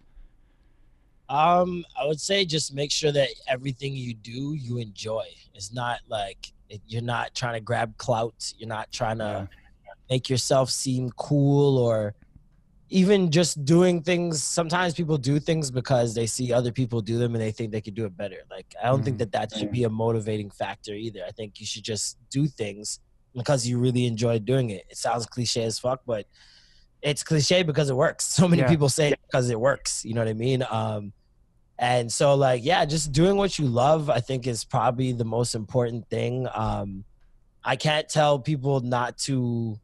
Um, 1.29 1.85
I 1.99 2.07
would 2.07 2.21
say 2.21 2.45
just 2.45 2.75
make 2.75 2.91
sure 2.91 3.13
that 3.13 3.29
everything 3.49 3.95
you 3.95 4.15
do, 4.15 4.55
you 4.55 4.79
enjoy. 4.79 5.25
It's 5.55 5.73
not 5.73 6.01
like 6.09 6.53
it, 6.69 6.81
you're 6.87 7.03
not 7.03 7.35
trying 7.35 7.55
to 7.55 7.61
grab 7.61 7.97
clout. 7.97 8.53
You're 8.59 8.69
not 8.69 8.93
trying 8.93 9.19
to 9.19 9.49
make 10.11 10.29
yourself 10.29 10.71
seem 10.71 11.11
cool 11.17 11.79
or 11.79 12.15
even 12.95 13.29
just 13.33 13.65
doing 13.65 14.01
things. 14.03 14.41
Sometimes 14.41 14.95
people 14.95 15.19
do 15.19 15.41
things 15.41 15.69
because 15.69 16.15
they 16.15 16.27
see 16.27 16.53
other 16.53 16.71
people 16.71 17.01
do 17.01 17.19
them 17.19 17.35
and 17.35 17.43
they 17.43 17.51
think 17.51 17.73
they 17.73 17.81
could 17.81 17.95
do 17.95 18.05
it 18.05 18.17
better. 18.17 18.37
Like, 18.49 18.73
I 18.81 18.87
don't 18.87 19.03
think 19.05 19.17
Mhm. 19.17 19.19
that 19.19 19.33
that 19.33 19.53
should 19.57 19.73
be 19.73 19.83
a 19.83 19.91
motivating 19.91 20.49
factor 20.49 20.95
either. 20.95 21.25
I 21.27 21.33
think 21.33 21.59
you 21.59 21.67
should 21.67 21.83
just 21.83 22.17
do 22.31 22.47
things 22.47 23.01
because 23.35 23.67
you 23.67 23.81
really 23.81 24.07
enjoy 24.07 24.39
doing 24.39 24.71
it. 24.71 24.85
It 24.89 24.97
sounds 24.97 25.27
cliche 25.27 25.65
as 25.65 25.77
fuck, 25.77 26.03
but 26.07 26.27
it's 27.03 27.25
cliche 27.25 27.65
because 27.65 27.91
it 27.91 27.97
works. 27.97 28.25
So 28.39 28.47
many 28.47 28.63
Yeah. 28.63 28.69
people 28.69 28.89
say 28.89 29.11
it 29.11 29.19
because 29.27 29.51
it 29.51 29.59
works. 29.59 30.05
You 30.05 30.15
know 30.15 30.21
what 30.21 30.29
I 30.29 30.35
mean? 30.35 30.63
Um, 30.71 31.13
and 31.81 32.13
so 32.13 32.37
like 32.37 32.65
yeah, 32.65 32.85
just 32.85 33.11
doing 33.11 33.37
what 33.37 33.59
you 33.59 33.67
love, 33.67 34.09
I 34.09 34.21
think 34.21 34.47
is 34.47 34.65
probably 34.65 35.11
the 35.13 35.25
most 35.25 35.57
important 35.57 36.09
thing. 36.09 36.47
Um, 36.55 37.05
I 37.65 37.75
can't 37.75 38.09
tell 38.09 38.39
people 38.39 38.79
not 38.81 39.19
to 39.27 39.81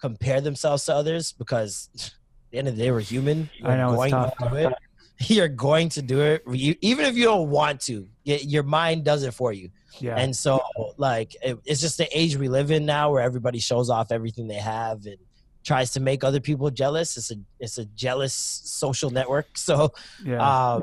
compare 0.00 0.40
themselves 0.40 0.84
to 0.86 0.94
others 0.94 1.32
because 1.32 1.88
the 2.50 2.58
end 2.58 2.68
of 2.68 2.76
the 2.76 2.82
day, 2.82 2.90
we're 2.90 3.00
human. 3.00 3.50
You're 3.58 3.70
I 3.70 3.76
know, 3.76 3.88
it's 3.90 3.96
going 3.96 4.10
tough. 4.10 4.36
to 4.38 4.48
do 4.50 4.56
it. 4.56 4.72
You're 5.20 5.48
going 5.48 5.88
to 5.90 6.02
do 6.02 6.20
it, 6.20 6.42
You- 6.50 6.76
even 6.80 7.04
if 7.04 7.16
you 7.16 7.24
don't 7.24 7.50
want 7.50 7.80
to. 7.82 8.06
Your 8.24 8.62
mind 8.62 9.04
does 9.04 9.24
it 9.24 9.34
for 9.34 9.52
you. 9.52 9.70
Yeah. 9.98 10.14
And 10.16 10.34
so, 10.36 10.62
like, 10.96 11.34
it, 11.42 11.58
it's 11.64 11.80
just 11.80 11.98
the 11.98 12.06
age 12.16 12.36
we 12.36 12.48
live 12.48 12.70
in 12.70 12.86
now, 12.86 13.10
where 13.10 13.22
everybody 13.22 13.58
shows 13.58 13.90
off 13.90 14.12
everything 14.12 14.46
they 14.46 14.54
have 14.54 15.04
and 15.06 15.16
tries 15.64 15.90
to 15.92 16.00
make 16.00 16.22
other 16.22 16.38
people 16.40 16.70
jealous. 16.70 17.16
It's 17.16 17.32
a 17.32 17.34
it's 17.58 17.78
a 17.78 17.84
jealous 17.86 18.32
social 18.32 19.10
network. 19.10 19.48
So, 19.56 19.92
yeah. 20.24 20.38
um, 20.74 20.82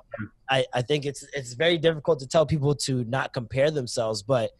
I 0.49 0.65
I 0.73 0.81
think 0.81 1.05
it's 1.05 1.25
it's 1.33 1.53
very 1.53 1.77
difficult 1.77 2.19
to 2.19 2.27
tell 2.27 2.45
people 2.45 2.75
to 2.75 3.05
not 3.05 3.31
compare 3.31 3.71
themselves. 3.71 4.21
But 4.21 4.51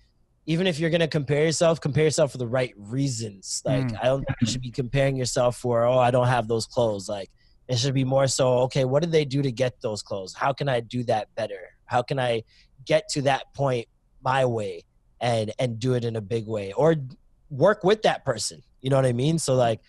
even 0.46 0.68
if 0.68 0.80
you're 0.80 0.90
gonna 0.90 1.08
compare 1.08 1.46
yourself, 1.46 1.82
compare 1.82 2.04
yourself 2.04 2.32
for 2.32 2.38
the 2.38 2.48
right 2.48 2.74
reasons. 2.78 3.62
Like, 3.66 3.88
Mm. 3.88 4.00
I 4.02 4.06
don't 4.06 4.24
think 4.26 4.38
you 4.42 4.48
should 4.48 4.62
be 4.62 4.72
comparing 4.72 5.16
yourself 5.16 5.58
for 5.58 5.86
oh, 5.86 5.98
I 5.98 6.12
don't 6.12 6.28
have 6.28 6.48
those 6.48 6.66
clothes. 6.66 7.10
Like, 7.10 7.32
it 7.68 7.78
should 7.78 7.94
be 7.94 8.04
more 8.04 8.28
so 8.28 8.60
okay. 8.60 8.86
What 8.86 9.02
did 9.02 9.12
they 9.12 9.26
do 9.26 9.42
to 9.42 9.52
get 9.52 9.82
those 9.82 10.02
clothes? 10.02 10.34
How 10.34 10.54
can 10.54 10.70
I 10.70 10.82
do 10.82 11.04
that 11.06 11.34
better? 11.36 11.72
How 11.86 12.02
can 12.02 12.20
I 12.20 12.44
get 12.86 13.10
to 13.10 13.22
that 13.24 13.54
point 13.54 13.88
my 14.24 14.46
way 14.46 14.84
and 15.22 15.52
and 15.60 15.80
do 15.80 15.94
it 15.94 16.04
in 16.04 16.16
a 16.16 16.22
big 16.22 16.48
way 16.48 16.74
or 16.74 16.96
work 17.50 17.84
with 17.84 18.02
that 18.02 18.26
person 18.26 18.62
you 18.82 18.90
know 18.90 18.96
what 18.96 19.06
i 19.06 19.14
mean 19.14 19.38
so 19.40 19.56
like 19.56 19.80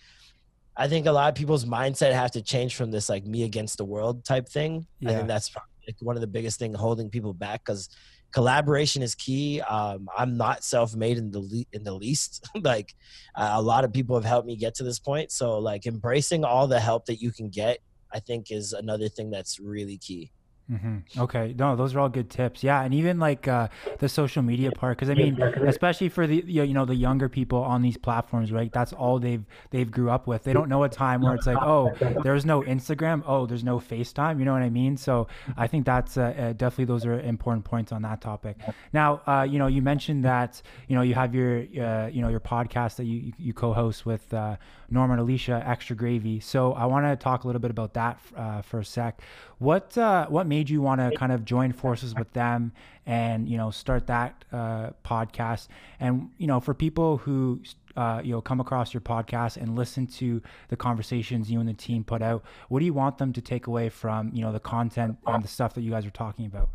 i 0.77 0.87
think 0.87 1.05
a 1.05 1.11
lot 1.11 1.27
of 1.27 1.35
people's 1.35 1.65
mindset 1.65 2.13
have 2.13 2.31
to 2.31 2.41
change 2.41 2.75
from 2.75 2.91
this 2.91 3.09
like 3.09 3.25
me 3.25 3.43
against 3.43 3.77
the 3.77 3.85
world 3.85 4.23
type 4.23 4.47
thing 4.47 4.85
i 5.05 5.13
think 5.13 5.27
that's 5.27 5.49
probably 5.49 5.69
like 5.87 5.95
one 6.01 6.15
of 6.15 6.21
the 6.21 6.27
biggest 6.27 6.59
thing 6.59 6.73
holding 6.73 7.09
people 7.09 7.33
back 7.33 7.63
because 7.65 7.89
collaboration 8.31 9.01
is 9.01 9.15
key. 9.15 9.61
Um 9.61 10.07
i'm 10.17 10.37
not 10.37 10.63
self-made 10.63 11.17
in 11.17 11.31
the 11.31 11.39
le- 11.39 11.65
in 11.73 11.83
the 11.83 11.93
least. 11.93 12.47
Like 12.61 12.93
uh, 13.35 13.51
a 13.53 13.61
lot 13.61 13.83
of 13.85 13.93
people 13.93 14.15
have 14.15 14.25
helped 14.25 14.47
me 14.47 14.55
get 14.55 14.75
to 14.75 14.83
this 14.83 14.99
point. 14.99 15.31
So 15.31 15.57
like 15.59 15.85
embracing 15.85 16.43
all 16.43 16.67
the 16.67 16.79
help 16.79 17.05
that 17.05 17.21
you 17.21 17.31
can 17.31 17.49
get 17.49 17.79
i 18.13 18.19
think 18.19 18.51
is 18.51 18.73
another 18.73 19.09
thing 19.09 19.29
that's 19.29 19.59
really 19.59 19.97
key 19.97 20.31
hmm 20.69 20.97
Okay, 21.17 21.55
no, 21.57 21.77
those 21.77 21.95
are 21.95 21.99
all 22.01 22.09
good 22.09 22.29
tips. 22.29 22.61
Yeah, 22.61 22.81
and 22.83 22.93
even 22.93 23.19
like 23.19 23.47
uh, 23.47 23.69
the 23.99 24.09
social 24.09 24.43
media 24.43 24.69
part, 24.73 24.97
because 24.97 25.09
I 25.09 25.15
mean, 25.15 25.39
especially 25.63 26.09
for 26.09 26.27
the 26.27 26.43
you 26.45 26.73
know 26.73 26.83
the 26.83 26.93
younger 26.95 27.29
people 27.29 27.59
on 27.63 27.81
these 27.81 27.95
platforms, 27.95 28.51
right? 28.51 28.71
That's 28.73 28.91
all 28.91 29.17
they've 29.17 29.45
they've 29.69 29.89
grew 29.89 30.09
up 30.09 30.27
with. 30.27 30.43
They 30.43 30.51
don't 30.51 30.67
know 30.67 30.83
a 30.83 30.89
time 30.89 31.21
where 31.21 31.33
it's 31.33 31.47
like, 31.47 31.61
oh, 31.63 31.93
there's 32.21 32.45
no 32.45 32.63
Instagram, 32.63 33.23
oh, 33.25 33.45
there's 33.45 33.63
no 33.63 33.79
FaceTime. 33.79 34.39
You 34.39 34.45
know 34.45 34.51
what 34.51 34.61
I 34.61 34.69
mean? 34.69 34.97
So 34.97 35.27
I 35.55 35.67
think 35.67 35.85
that's 35.85 36.17
uh, 36.17 36.33
uh, 36.37 36.51
definitely 36.51 36.85
those 36.85 37.05
are 37.05 37.17
important 37.17 37.63
points 37.63 37.93
on 37.93 38.01
that 38.01 38.19
topic. 38.19 38.57
Now, 38.91 39.21
uh, 39.25 39.43
you 39.49 39.59
know, 39.59 39.67
you 39.67 39.81
mentioned 39.81 40.25
that 40.25 40.61
you 40.89 40.97
know 40.97 41.01
you 41.01 41.13
have 41.13 41.33
your 41.33 41.59
uh, 41.81 42.07
you 42.07 42.21
know 42.21 42.27
your 42.27 42.41
podcast 42.41 42.97
that 42.97 43.05
you 43.05 43.31
you 43.37 43.53
co-host 43.53 44.05
with 44.05 44.33
uh, 44.33 44.57
Norm 44.89 45.11
and 45.11 45.21
Alicia, 45.21 45.63
Extra 45.65 45.95
Gravy. 45.95 46.41
So 46.41 46.73
I 46.73 46.85
want 46.87 47.05
to 47.05 47.15
talk 47.15 47.45
a 47.45 47.47
little 47.47 47.61
bit 47.61 47.71
about 47.71 47.93
that 47.93 48.19
for 48.65 48.79
a 48.79 48.85
sec. 48.85 49.21
What 49.59 49.97
uh, 49.97 50.27
what 50.27 50.47
made 50.47 50.69
you 50.69 50.81
want 50.81 51.01
to 51.01 51.17
kind 51.17 51.31
of 51.31 51.45
join 51.45 51.73
forces 51.73 52.13
with 52.15 52.31
them 52.41 52.71
and 53.05 53.47
you 53.49 53.57
know 53.57 53.71
start 53.71 54.07
that 54.07 54.45
uh, 54.51 54.91
podcast? 55.03 55.67
And 55.99 56.29
you 56.37 56.47
know, 56.47 56.59
for 56.59 56.73
people 56.73 57.17
who 57.17 57.61
uh, 57.95 58.21
you 58.23 58.31
know 58.31 58.41
come 58.41 58.59
across 58.59 58.93
your 58.93 59.01
podcast 59.01 59.57
and 59.57 59.75
listen 59.75 60.07
to 60.07 60.41
the 60.69 60.75
conversations 60.75 61.49
you 61.49 61.59
and 61.59 61.67
the 61.67 61.73
team 61.73 62.03
put 62.03 62.21
out, 62.21 62.43
what 62.69 62.79
do 62.79 62.85
you 62.85 62.93
want 62.93 63.17
them 63.17 63.33
to 63.33 63.41
take 63.41 63.67
away 63.67 63.89
from 63.89 64.31
you 64.33 64.41
know 64.41 64.51
the 64.51 64.59
content 64.59 65.17
and 65.25 65.43
the 65.43 65.47
stuff 65.47 65.73
that 65.73 65.81
you 65.81 65.91
guys 65.91 66.05
are 66.05 66.11
talking 66.11 66.45
about? 66.45 66.69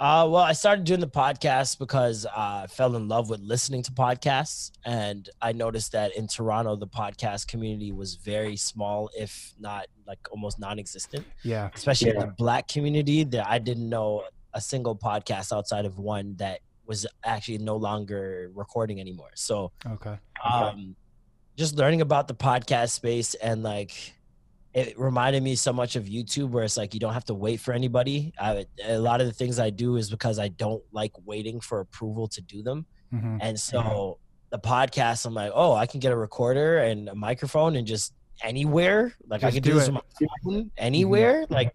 Uh, 0.00 0.28
well, 0.30 0.42
I 0.44 0.52
started 0.52 0.84
doing 0.84 1.00
the 1.00 1.08
podcast 1.08 1.78
because 1.78 2.24
uh, 2.24 2.30
I 2.36 2.66
fell 2.68 2.94
in 2.94 3.08
love 3.08 3.30
with 3.30 3.40
listening 3.40 3.82
to 3.82 3.90
podcasts, 3.90 4.70
and 4.84 5.28
I 5.42 5.50
noticed 5.52 5.90
that 5.92 6.14
in 6.16 6.28
Toronto, 6.28 6.76
the 6.76 6.86
podcast 6.86 7.48
community 7.48 7.90
was 7.90 8.14
very 8.14 8.56
small, 8.56 9.10
if 9.18 9.54
not 9.58 9.86
like 10.06 10.20
almost 10.30 10.60
non-existent. 10.60 11.26
Yeah. 11.42 11.70
Especially 11.74 12.10
in 12.10 12.18
the 12.18 12.28
Black 12.38 12.68
community, 12.68 13.24
that 13.24 13.48
I 13.48 13.58
didn't 13.58 13.88
know 13.88 14.22
a 14.54 14.60
single 14.60 14.94
podcast 14.94 15.52
outside 15.52 15.84
of 15.84 15.98
one 15.98 16.36
that 16.36 16.60
was 16.86 17.04
actually 17.24 17.58
no 17.58 17.76
longer 17.76 18.50
recording 18.54 19.00
anymore. 19.00 19.30
So, 19.34 19.72
Okay. 19.84 20.16
um, 20.48 20.94
just 21.56 21.74
learning 21.74 22.02
about 22.02 22.28
the 22.28 22.34
podcast 22.34 22.90
space 22.90 23.34
and 23.34 23.64
like 23.64 24.14
it 24.78 24.98
reminded 24.98 25.42
me 25.42 25.56
so 25.56 25.72
much 25.72 25.96
of 25.96 26.04
YouTube 26.04 26.50
where 26.50 26.64
it's 26.64 26.76
like 26.76 26.94
you 26.94 27.00
don't 27.00 27.12
have 27.12 27.24
to 27.26 27.34
wait 27.34 27.58
for 27.60 27.72
anybody. 27.72 28.32
I, 28.38 28.66
a 28.84 28.98
lot 28.98 29.20
of 29.20 29.26
the 29.26 29.32
things 29.32 29.58
I 29.58 29.70
do 29.70 29.96
is 29.96 30.08
because 30.10 30.38
I 30.38 30.48
don't 30.48 30.82
like 30.92 31.12
waiting 31.24 31.60
for 31.60 31.80
approval 31.80 32.28
to 32.28 32.40
do 32.40 32.62
them. 32.62 32.86
hmm 33.10 33.38
And 33.40 33.58
so 33.58 34.18
the 34.50 34.58
podcast, 34.58 35.26
I'm 35.26 35.34
like, 35.34 35.52
oh, 35.54 35.74
I 35.74 35.86
can 35.86 36.00
get 36.00 36.12
a 36.12 36.16
recorder 36.16 36.78
and 36.78 37.08
a 37.08 37.14
microphone 37.14 37.76
and 37.76 37.86
just 37.86 38.14
anywhere. 38.42 39.14
Like 39.26 39.42
I 39.42 39.50
can 39.50 39.62
do 39.62 39.70
do, 39.70 39.76
this 39.76 39.88
it. 39.88 39.88
on 39.88 39.94
my 39.94 40.26
phone 40.44 40.70
anywhere. 40.76 41.44
Like, 41.48 41.74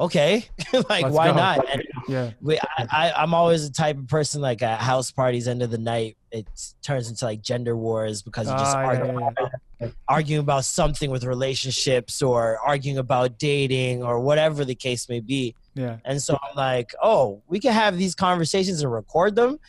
okay, 0.00 0.44
like 0.72 1.02
Let's 1.04 1.14
why 1.14 1.28
go. 1.28 1.34
not? 1.36 1.70
And 1.72 1.82
Yeah. 2.08 2.30
we, 2.40 2.58
I, 2.58 2.86
I, 2.90 3.12
I'm 3.22 3.34
always 3.34 3.66
the 3.68 3.72
type 3.74 3.96
of 3.98 4.08
person 4.08 4.40
like 4.40 4.62
at 4.62 4.80
house 4.80 5.10
parties, 5.12 5.46
end 5.46 5.62
of 5.62 5.70
the 5.70 5.78
night, 5.78 6.16
it 6.32 6.46
turns 6.82 7.08
into 7.08 7.24
like 7.24 7.42
gender 7.42 7.76
wars 7.76 8.22
because 8.22 8.46
you 8.48 8.52
just 8.54 8.76
Ah, 8.76 8.80
yeah, 8.80 8.86
argue, 9.00 9.20
yeah, 9.20 9.46
yeah. 9.80 9.88
arguing 10.08 10.40
about 10.40 10.64
something 10.64 11.10
with 11.10 11.24
relationships 11.24 12.22
or 12.22 12.58
arguing 12.66 12.98
about 12.98 13.38
dating 13.38 14.02
or 14.02 14.20
whatever 14.20 14.64
the 14.64 14.74
case 14.74 15.08
may 15.08 15.20
be. 15.20 15.54
Yeah. 15.74 15.98
And 16.04 16.20
so 16.22 16.36
I'm 16.42 16.56
like, 16.56 16.92
oh, 17.02 17.42
we 17.48 17.60
can 17.60 17.72
have 17.72 17.96
these 17.98 18.14
conversations 18.14 18.82
and 18.82 18.92
record 18.92 19.36
them. 19.36 19.60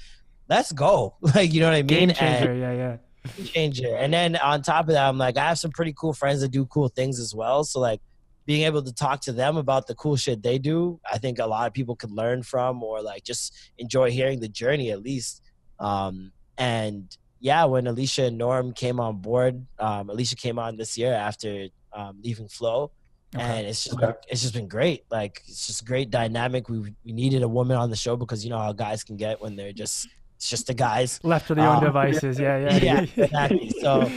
Let's 0.50 0.72
go. 0.72 1.16
Like, 1.36 1.54
you 1.54 1.60
know 1.62 1.68
what 1.68 1.76
I 1.76 1.82
mean? 1.84 1.88
Game 1.88 2.12
And- 2.20 2.60
Yeah. 2.60 2.74
Yeah. 2.74 2.98
changer. 3.46 3.96
And 3.96 4.12
then 4.14 4.36
on 4.38 4.62
top 4.64 4.88
of 4.88 4.94
that, 4.94 5.08
I'm 5.08 5.18
like, 5.18 5.38
I 5.38 5.48
have 5.50 5.60
some 5.60 5.72
pretty 5.72 5.94
cool 5.96 6.14
friends 6.14 6.42
that 6.42 6.50
do 6.52 6.66
cool 6.66 6.90
things 6.90 7.20
as 7.20 7.34
well. 7.36 7.64
So 7.64 7.80
like 7.80 8.02
being 8.46 8.64
able 8.66 8.82
to 8.84 8.94
talk 8.94 9.22
to 9.22 9.32
them 9.32 9.58
about 9.58 9.88
the 9.88 9.96
cool 9.96 10.16
shit 10.16 10.42
they 10.42 10.58
do, 10.58 11.00
I 11.12 11.18
think 11.18 11.40
a 11.40 11.46
lot 11.46 11.68
of 11.68 11.74
people 11.74 11.96
could 11.96 12.12
learn 12.12 12.44
from 12.44 12.82
or 12.84 13.02
like 13.02 13.24
just 13.24 13.54
enjoy 13.78 14.12
hearing 14.12 14.40
the 14.40 14.48
journey 14.50 14.92
at 14.92 15.02
least. 15.02 15.42
Um, 15.80 16.32
and 16.58 17.16
yeah, 17.40 17.66
when 17.66 17.88
Alicia 17.88 18.26
and 18.26 18.38
Norm 18.38 18.74
came 18.74 19.00
on 19.00 19.18
board, 19.22 19.66
um, 19.80 20.10
Alicia 20.10 20.36
came 20.36 20.60
on 20.60 20.78
this 20.78 20.98
year 20.98 21.14
after 21.14 21.68
um, 21.94 22.20
leaving 22.24 22.48
Flow. 22.48 22.92
Okay. 23.34 23.44
And 23.44 23.68
it's 23.68 23.86
just 23.86 23.98
been, 23.98 24.14
it's 24.28 24.42
just 24.42 24.54
been 24.54 24.68
great. 24.68 25.06
Like 25.10 25.42
it's 25.48 25.66
just 25.68 25.86
great 25.86 26.10
dynamic. 26.10 26.68
We 26.68 26.80
we 27.06 27.14
needed 27.14 27.44
a 27.44 27.48
woman 27.48 27.78
on 27.78 27.90
the 27.90 27.96
show 27.96 28.18
because 28.18 28.44
you 28.44 28.50
know 28.50 28.58
how 28.58 28.74
guys 28.74 29.04
can 29.06 29.16
get 29.16 29.42
when 29.42 29.56
they're 29.56 29.72
just 29.72 30.08
it's 30.36 30.50
just 30.50 30.68
the 30.68 30.74
guys 30.74 31.20
Left 31.24 31.48
to 31.48 31.56
their 31.56 31.66
own 31.68 31.78
Um, 31.78 31.84
devices. 31.86 32.38
Yeah. 32.38 32.58
Yeah. 32.58 32.78
yeah, 32.82 33.02
exactly. 33.24 33.70
So 33.80 34.12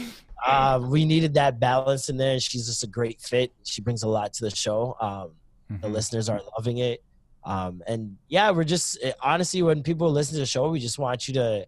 um, 0.47 0.89
we 0.89 1.05
needed 1.05 1.33
that 1.35 1.59
balance 1.59 2.09
in 2.09 2.17
there, 2.17 2.33
and 2.33 2.41
she's 2.41 2.65
just 2.67 2.83
a 2.83 2.87
great 2.87 3.19
fit. 3.21 3.51
She 3.63 3.81
brings 3.81 4.03
a 4.03 4.07
lot 4.07 4.33
to 4.33 4.43
the 4.45 4.55
show. 4.55 4.95
Um, 4.99 5.31
the 5.81 5.87
Mhm. 5.87 5.93
listeners 5.93 6.29
are 6.29 6.41
loving 6.57 6.77
it, 6.77 7.03
um, 7.43 7.81
and 7.87 8.17
yeah, 8.27 8.51
we're 8.51 8.63
just 8.63 8.97
eh, 9.01 9.13
honestly, 9.21 9.61
when 9.63 9.81
people 9.83 10.11
listen 10.11 10.33
to 10.35 10.39
the 10.39 10.45
show, 10.45 10.69
we 10.69 10.79
just 10.79 10.99
want 10.99 11.27
you 11.27 11.33
to 11.35 11.65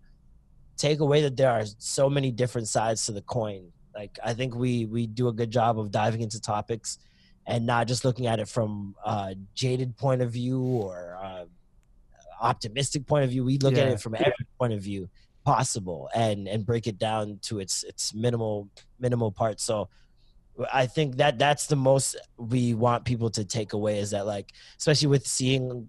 take 0.77 0.99
away 0.99 1.21
that 1.23 1.35
there 1.35 1.49
are 1.51 1.65
so 1.79 2.07
many 2.09 2.31
different 2.31 2.67
sides 2.67 3.05
to 3.07 3.11
the 3.11 3.21
coin. 3.23 3.71
Like 3.95 4.19
I 4.23 4.33
think 4.35 4.53
we 4.55 4.85
we 4.85 5.07
do 5.07 5.27
a 5.27 5.33
good 5.33 5.49
job 5.49 5.79
of 5.79 5.89
diving 5.89 6.21
into 6.21 6.39
topics 6.39 6.99
and 7.47 7.65
not 7.65 7.87
just 7.87 8.05
looking 8.05 8.27
at 8.27 8.39
it 8.39 8.47
from 8.47 8.93
a 9.03 9.35
jaded 9.55 9.97
point 9.97 10.21
of 10.21 10.29
view 10.31 10.61
or 10.61 11.17
uh, 11.23 11.45
optimistic 12.39 13.07
point 13.07 13.23
of 13.23 13.31
view. 13.31 13.43
We 13.43 13.57
look 13.57 13.73
at 13.77 13.87
it 13.93 13.99
from 13.99 14.13
every 14.15 14.45
point 14.59 14.73
of 14.73 14.81
view 14.81 15.09
possible 15.51 16.09
and 16.13 16.47
and 16.47 16.65
break 16.65 16.85
it 16.91 16.97
down 16.99 17.39
to 17.47 17.59
its 17.63 17.83
its 17.91 18.13
minimal 18.13 18.67
minimal 18.99 19.31
parts. 19.31 19.63
So 19.63 19.87
I 20.81 20.85
think 20.87 21.17
that 21.17 21.33
that's 21.39 21.67
the 21.67 21.75
most 21.77 22.17
we 22.37 22.73
want 22.73 23.05
people 23.05 23.29
to 23.37 23.43
take 23.45 23.71
away 23.73 23.99
is 23.99 24.09
that 24.11 24.25
like 24.25 24.47
especially 24.77 25.07
with 25.15 25.25
seeing 25.25 25.87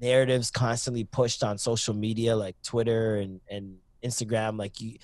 narratives 0.00 0.50
constantly 0.50 1.04
pushed 1.04 1.42
on 1.48 1.58
social 1.58 1.94
media 2.06 2.34
like 2.44 2.56
Twitter 2.62 3.16
and 3.16 3.40
and 3.54 3.76
Instagram 4.02 4.58
like 4.58 4.80
you 4.80 4.96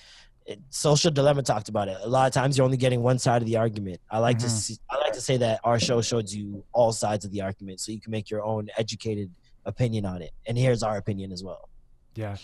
it, 0.51 0.59
social 0.69 1.11
dilemma 1.11 1.43
talked 1.43 1.69
about 1.69 1.87
it 1.87 1.97
a 2.01 2.07
lot 2.17 2.25
of 2.29 2.33
times 2.33 2.57
you're 2.57 2.65
only 2.65 2.77
getting 2.85 3.01
one 3.11 3.19
side 3.25 3.41
of 3.43 3.47
the 3.51 3.57
argument 3.65 3.99
i 4.09 4.17
like 4.27 4.39
to 4.39 4.47
Mhm. 4.47 4.61
see, 4.63 4.75
i 4.89 4.95
like 5.05 5.13
to 5.13 5.21
say 5.29 5.37
that 5.37 5.59
our 5.63 5.79
show 5.87 5.99
shows 6.01 6.33
you 6.37 6.63
all 6.73 6.91
sides 6.91 7.23
of 7.25 7.31
the 7.35 7.41
argument 7.49 7.79
so 7.79 7.91
you 7.91 8.01
can 8.03 8.11
make 8.17 8.27
your 8.33 8.43
own 8.43 8.63
educated 8.83 9.29
opinion 9.65 10.03
on 10.13 10.19
it 10.27 10.31
and 10.47 10.57
here's 10.57 10.81
our 10.87 10.97
opinion 11.03 11.31
as 11.31 11.41
well 11.43 11.63
Yeah. 12.15 12.37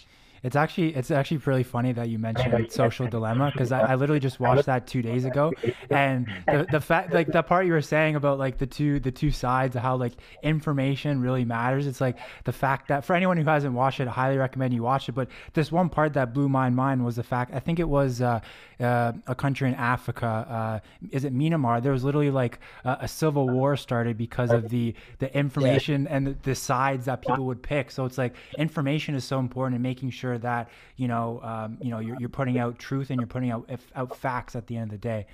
It's 0.43 0.55
actually 0.55 0.95
it's 0.95 1.11
actually 1.11 1.37
really 1.37 1.63
funny 1.63 1.91
that 1.93 2.09
you 2.09 2.19
mentioned 2.19 2.71
social 2.71 3.07
dilemma 3.07 3.51
because 3.51 3.71
I, 3.71 3.91
I 3.91 3.95
literally 3.95 4.19
just 4.19 4.39
watched 4.39 4.65
that 4.65 4.87
two 4.87 5.01
days 5.01 5.25
ago 5.25 5.51
and 5.89 6.27
the, 6.45 6.67
the 6.71 6.81
fact 6.81 7.13
like 7.13 7.27
the 7.27 7.41
part 7.43 7.65
you 7.65 7.73
were 7.73 7.81
saying 7.81 8.15
about 8.15 8.39
like 8.39 8.57
the 8.57 8.67
two 8.67 8.99
the 8.99 9.11
two 9.11 9.31
sides 9.31 9.75
of 9.75 9.81
how 9.81 9.95
like 9.95 10.13
information 10.43 11.21
really 11.21 11.45
matters 11.45 11.87
it's 11.87 12.01
like 12.01 12.17
the 12.45 12.51
fact 12.51 12.87
that 12.87 13.03
for 13.03 13.15
anyone 13.15 13.37
who 13.37 13.43
hasn't 13.43 13.73
watched 13.73 13.99
it 13.99 14.07
I 14.07 14.11
highly 14.11 14.37
recommend 14.37 14.73
you 14.73 14.83
watch 14.83 15.09
it 15.09 15.13
but 15.13 15.27
this 15.53 15.71
one 15.71 15.89
part 15.89 16.13
that 16.13 16.33
blew 16.33 16.49
my 16.49 16.69
mind 16.69 17.03
was 17.03 17.15
the 17.15 17.23
fact 17.23 17.53
I 17.53 17.59
think 17.59 17.79
it 17.79 17.89
was 17.89 18.21
uh, 18.21 18.39
uh, 18.79 19.13
a 19.25 19.35
country 19.35 19.69
in 19.69 19.75
Africa 19.75 20.27
uh, 20.27 20.79
is 21.11 21.25
it 21.25 21.33
Myanmar? 21.33 21.81
There 21.81 21.91
was 21.91 22.03
literally 22.03 22.31
like 22.31 22.59
a, 22.83 22.97
a 23.01 23.07
civil 23.07 23.49
war 23.49 23.75
started 23.75 24.17
because 24.17 24.51
of 24.51 24.69
the 24.69 24.93
the 25.19 25.35
information 25.35 26.07
and 26.07 26.27
the, 26.27 26.35
the 26.43 26.55
sides 26.55 27.05
that 27.05 27.21
people 27.21 27.45
would 27.45 27.61
pick 27.61 27.91
so 27.91 28.05
it's 28.05 28.17
like 28.17 28.35
information 28.57 29.15
is 29.15 29.23
so 29.23 29.39
important 29.39 29.75
in 29.75 29.81
making 29.81 30.09
sure 30.09 30.26
that 30.35 30.69
you 30.95 31.07
know 31.07 31.39
um, 31.43 31.77
you 31.79 31.91
know 31.91 31.99
you're, 31.99 32.17
you're 32.19 32.29
putting 32.39 32.57
out 32.57 32.79
truth 32.79 33.11
and 33.11 33.19
you're 33.21 33.27
putting 33.27 33.51
out 33.51 33.65
if, 33.69 33.85
out 33.95 34.17
facts 34.17 34.55
at 34.55 34.65
the 34.65 34.75
end 34.75 34.91
of 34.91 34.99
the 34.99 35.07
day 35.07 35.27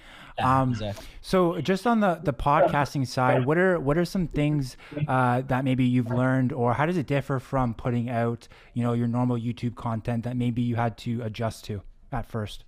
um, 0.44 0.72
exactly. 0.72 1.06
so 1.22 1.62
just 1.62 1.88
on 1.88 2.02
the, 2.02 2.20
the 2.22 2.34
podcasting 2.34 3.08
side, 3.08 3.46
what 3.46 3.58
are 3.58 3.80
what 3.80 3.98
are 3.98 4.06
some 4.06 4.28
things 4.28 4.78
uh, 5.08 5.42
that 5.42 5.64
maybe 5.64 5.86
you've 5.86 6.12
learned, 6.12 6.52
or 6.52 6.74
how 6.74 6.86
does 6.86 6.98
it 6.98 7.06
differ 7.06 7.40
from 7.40 7.74
putting 7.74 8.10
out 8.10 8.48
you 8.74 8.84
know 8.84 8.94
your 8.94 9.08
normal 9.08 9.38
YouTube 9.38 9.76
content 9.76 10.24
that 10.24 10.36
maybe 10.36 10.62
you 10.62 10.76
had 10.76 10.98
to 11.00 11.22
adjust 11.22 11.66
to 11.66 11.82
at 12.12 12.26
first? 12.26 12.66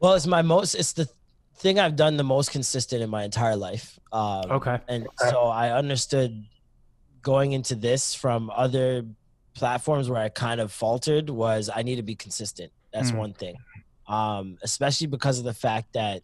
well 0.00 0.12
it's 0.14 0.26
my 0.26 0.42
most 0.42 0.74
it's 0.74 0.92
the 0.92 1.08
thing 1.56 1.78
i've 1.80 1.96
done 1.96 2.18
the 2.18 2.22
most 2.24 2.50
consistent 2.50 3.02
in 3.02 3.08
my 3.08 3.24
entire 3.24 3.56
life 3.56 3.98
um, 4.12 4.50
Okay. 4.50 4.78
and 4.88 5.06
so 5.16 5.44
i 5.44 5.70
understood 5.70 6.44
going 7.22 7.52
into 7.52 7.74
this 7.74 8.14
from 8.14 8.50
other 8.50 9.06
platforms 9.56 10.08
where 10.10 10.20
i 10.22 10.28
kind 10.28 10.60
of 10.60 10.70
faltered 10.72 11.28
was 11.30 11.68
i 11.74 11.82
need 11.82 11.96
to 11.96 12.02
be 12.02 12.14
consistent 12.14 12.70
that's 12.92 13.10
Mm. 13.10 13.18
one 13.18 13.32
thing 13.32 13.56
um, 14.08 14.56
especially 14.62 15.08
because 15.08 15.38
of 15.40 15.44
the 15.44 15.52
fact 15.54 15.92
that 15.94 16.22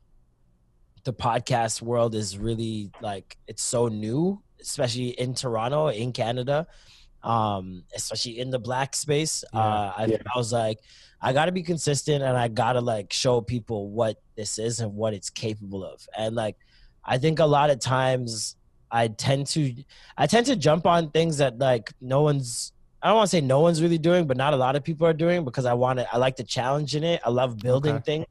the 1.04 1.12
podcast 1.12 1.82
world 1.82 2.14
is 2.14 2.38
really 2.38 2.90
like 3.00 3.36
it's 3.48 3.62
so 3.62 3.88
new 3.88 4.40
especially 4.60 5.08
in 5.18 5.34
toronto 5.34 5.88
in 5.88 6.12
canada 6.12 6.66
um, 7.24 7.84
especially 7.94 8.40
in 8.40 8.50
the 8.50 8.58
black 8.58 8.96
space. 8.96 9.44
Yeah. 9.54 9.60
Uh, 9.60 9.92
I, 9.96 10.18
I 10.34 10.36
was 10.36 10.52
like, 10.52 10.78
I 11.20 11.32
got 11.32 11.44
to 11.44 11.52
be 11.52 11.62
consistent 11.62 12.20
and 12.20 12.36
I 12.36 12.48
got 12.48 12.72
to 12.72 12.80
like 12.80 13.12
show 13.12 13.40
people 13.40 13.90
what 13.90 14.16
this 14.34 14.58
is 14.58 14.80
and 14.80 14.92
what 14.96 15.14
it's 15.14 15.30
capable 15.30 15.84
of. 15.84 16.04
And 16.18 16.34
like, 16.34 16.56
I 17.04 17.18
think 17.18 17.38
a 17.38 17.46
lot 17.46 17.70
of 17.70 17.78
times 17.78 18.56
I 18.90 19.06
tend 19.06 19.46
to, 19.54 19.72
I 20.18 20.26
tend 20.26 20.46
to 20.46 20.56
jump 20.56 20.84
on 20.84 21.12
things 21.12 21.36
that 21.38 21.60
like 21.60 21.92
no 22.00 22.22
one's, 22.22 22.72
I 23.02 23.08
don't 23.08 23.16
want 23.16 23.30
to 23.30 23.36
say 23.36 23.40
no 23.40 23.60
one's 23.60 23.82
really 23.82 23.98
doing, 23.98 24.26
but 24.26 24.36
not 24.36 24.54
a 24.54 24.56
lot 24.56 24.76
of 24.76 24.84
people 24.84 25.06
are 25.06 25.12
doing 25.12 25.44
because 25.44 25.64
I 25.66 25.74
want 25.74 25.98
to, 25.98 26.14
I 26.14 26.18
like 26.18 26.36
the 26.36 26.44
challenge 26.44 26.94
in 26.94 27.02
it. 27.02 27.20
I 27.24 27.30
love 27.30 27.58
building 27.58 27.96
Okay. 27.96 28.02
things. 28.04 28.26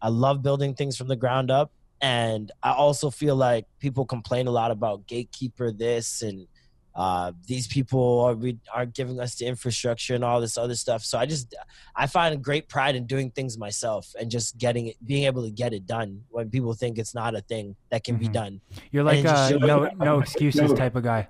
I 0.00 0.08
love 0.08 0.42
building 0.42 0.74
things 0.74 0.96
from 0.96 1.08
the 1.08 1.16
ground 1.16 1.50
up. 1.50 1.72
And 2.00 2.52
I 2.62 2.72
also 2.72 3.10
feel 3.10 3.34
like 3.34 3.64
people 3.80 4.04
complain 4.04 4.46
a 4.46 4.50
lot 4.50 4.70
about 4.70 5.06
gatekeeper 5.08 5.72
this 5.72 6.22
and 6.22 6.46
uh, 6.94 7.32
these 7.46 7.66
people 7.66 8.20
are 8.20 8.34
we 8.34 8.58
are 8.72 8.86
giving 8.86 9.20
us 9.20 9.34
the 9.36 9.44
infrastructure 9.44 10.14
and 10.14 10.24
all 10.24 10.40
this 10.40 10.56
other 10.56 10.74
stuff. 10.74 11.02
So 11.02 11.18
I 11.18 11.26
just 11.26 11.54
I 11.94 12.06
find 12.06 12.42
great 12.42 12.68
pride 12.70 12.96
in 12.96 13.06
doing 13.06 13.30
things 13.32 13.58
myself 13.58 14.06
and 14.18 14.30
just 14.30 14.56
getting 14.56 14.86
it, 14.86 14.96
being 15.04 15.24
able 15.24 15.42
to 15.44 15.50
get 15.50 15.74
it 15.74 15.84
done 15.86 16.22
when 16.30 16.48
people 16.48 16.72
think 16.72 16.96
it's 16.96 17.14
not 17.14 17.34
a 17.34 17.42
thing 17.42 17.76
that 17.90 18.02
can 18.04 18.16
be 18.16 18.28
Mhm. 18.28 18.32
done. 18.32 18.60
You're 18.92 19.04
like 19.04 19.26
uh, 19.26 19.50
no 19.60 19.90
no 19.98 20.20
excuses 20.20 20.72
type 20.72 20.96
of 20.96 21.02
guy. 21.02 21.28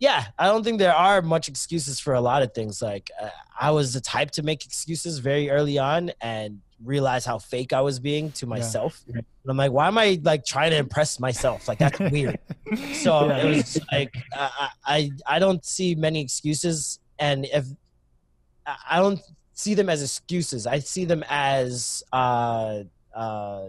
Yeah, 0.00 0.24
I 0.38 0.46
don't 0.46 0.64
think 0.64 0.78
there 0.78 0.94
are 0.94 1.20
much 1.20 1.46
excuses 1.48 2.00
for 2.00 2.14
a 2.14 2.20
lot 2.22 2.42
of 2.42 2.54
things. 2.54 2.80
Like 2.80 3.10
uh, 3.20 3.28
I 3.60 3.70
was 3.70 3.92
the 3.92 4.00
type 4.00 4.30
to 4.32 4.42
make 4.42 4.64
excuses 4.64 5.18
very 5.18 5.50
early 5.50 5.78
on 5.78 6.10
and 6.22 6.60
realize 6.82 7.26
how 7.26 7.38
fake 7.38 7.74
I 7.74 7.82
was 7.82 8.00
being 8.00 8.32
to 8.32 8.46
myself. 8.46 9.02
And 9.06 9.22
I'm 9.46 9.58
like, 9.58 9.72
why 9.72 9.88
am 9.88 9.98
I 9.98 10.18
like 10.24 10.46
trying 10.46 10.70
to 10.70 10.78
impress 10.78 11.20
myself? 11.20 11.68
Like 11.68 11.78
that's 11.78 12.00
weird. 12.00 12.38
So 12.92 13.28
Yeah. 13.28 13.42
it 13.42 13.46
was 13.46 13.78
like 13.92 14.10
I, 14.32 14.68
I 14.86 15.10
I 15.26 15.38
don't 15.38 15.62
see 15.64 15.94
many 15.94 16.20
excuses, 16.22 16.98
and 17.18 17.44
if 17.46 17.66
I 18.66 18.76
I 18.92 18.96
don't 19.00 19.20
see 19.52 19.74
them 19.74 19.88
as 19.90 20.02
excuses, 20.02 20.66
I 20.66 20.78
see 20.78 21.04
them 21.04 21.22
as 21.28 22.02
uh 22.12 22.84
uh 23.14 23.66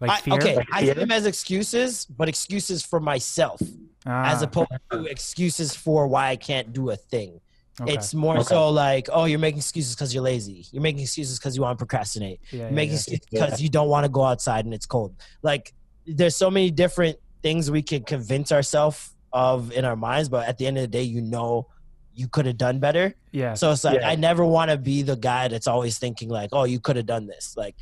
like 0.00 0.10
I, 0.10 0.20
fear. 0.20 0.34
okay, 0.34 0.58
I 0.72 0.84
see 0.84 0.92
them 0.92 1.10
as 1.10 1.26
excuses, 1.26 2.04
but 2.06 2.28
excuses 2.28 2.82
for 2.84 3.00
myself 3.00 3.60
as 4.06 4.42
Ah, 4.42 4.44
opposed 4.44 4.70
to 4.92 5.04
excuses 5.06 5.74
for 5.74 6.06
why 6.06 6.28
I 6.28 6.36
can't 6.36 6.72
do 6.72 6.90
a 6.90 6.96
thing. 6.96 7.40
okay. 7.80 7.94
It's 7.94 8.14
more 8.14 8.42
so 8.44 8.68
like, 8.70 9.08
oh, 9.12 9.24
you're 9.24 9.38
making 9.38 9.58
excuses 9.58 9.94
because 9.94 10.14
you're 10.14 10.22
lazy. 10.22 10.66
You're 10.70 10.82
making 10.82 11.02
excuses 11.02 11.38
because 11.38 11.56
you 11.56 11.62
want 11.62 11.76
to 11.78 11.82
procrastinate. 11.84 12.40
yeah, 12.50 12.58
You're 12.58 12.68
yeah, 12.68 12.74
making 12.74 12.92
yeah. 12.94 12.98
excuses 13.16 13.26
because 13.30 13.60
you 13.62 13.68
don't 13.68 13.88
want 13.88 14.04
to 14.04 14.08
go 14.10 14.22
outside 14.22 14.64
and 14.64 14.72
it's 14.74 14.86
cold. 14.86 15.14
Like, 15.42 15.72
there's 16.06 16.36
so 16.36 16.50
many 16.50 16.70
different 16.70 17.16
things 17.42 17.70
we 17.70 17.82
can 17.82 18.02
convince 18.04 18.52
ourselves 18.52 19.12
of 19.32 19.72
in 19.72 19.84
our 19.84 19.96
minds, 19.96 20.28
but 20.28 20.46
at 20.48 20.56
the 20.58 20.66
end 20.66 20.78
of 20.78 20.82
the 20.82 20.88
day, 20.88 21.02
you 21.02 21.20
know, 21.20 21.66
you 22.14 22.28
could 22.28 22.46
have 22.46 22.56
done 22.56 22.78
better. 22.78 23.14
yeah. 23.32 23.52
So 23.54 23.72
it's 23.72 23.84
like 23.84 24.00
Yeah. 24.00 24.08
I 24.08 24.14
never 24.14 24.44
want 24.44 24.70
to 24.70 24.78
be 24.78 25.02
the 25.02 25.16
guy 25.16 25.48
that's 25.48 25.66
always 25.66 25.98
thinking 25.98 26.30
like, 26.30 26.50
"Oh, 26.52 26.64
you 26.64 26.80
could 26.80 26.96
have 26.96 27.04
done 27.04 27.26
this." 27.26 27.54
Like 27.58 27.74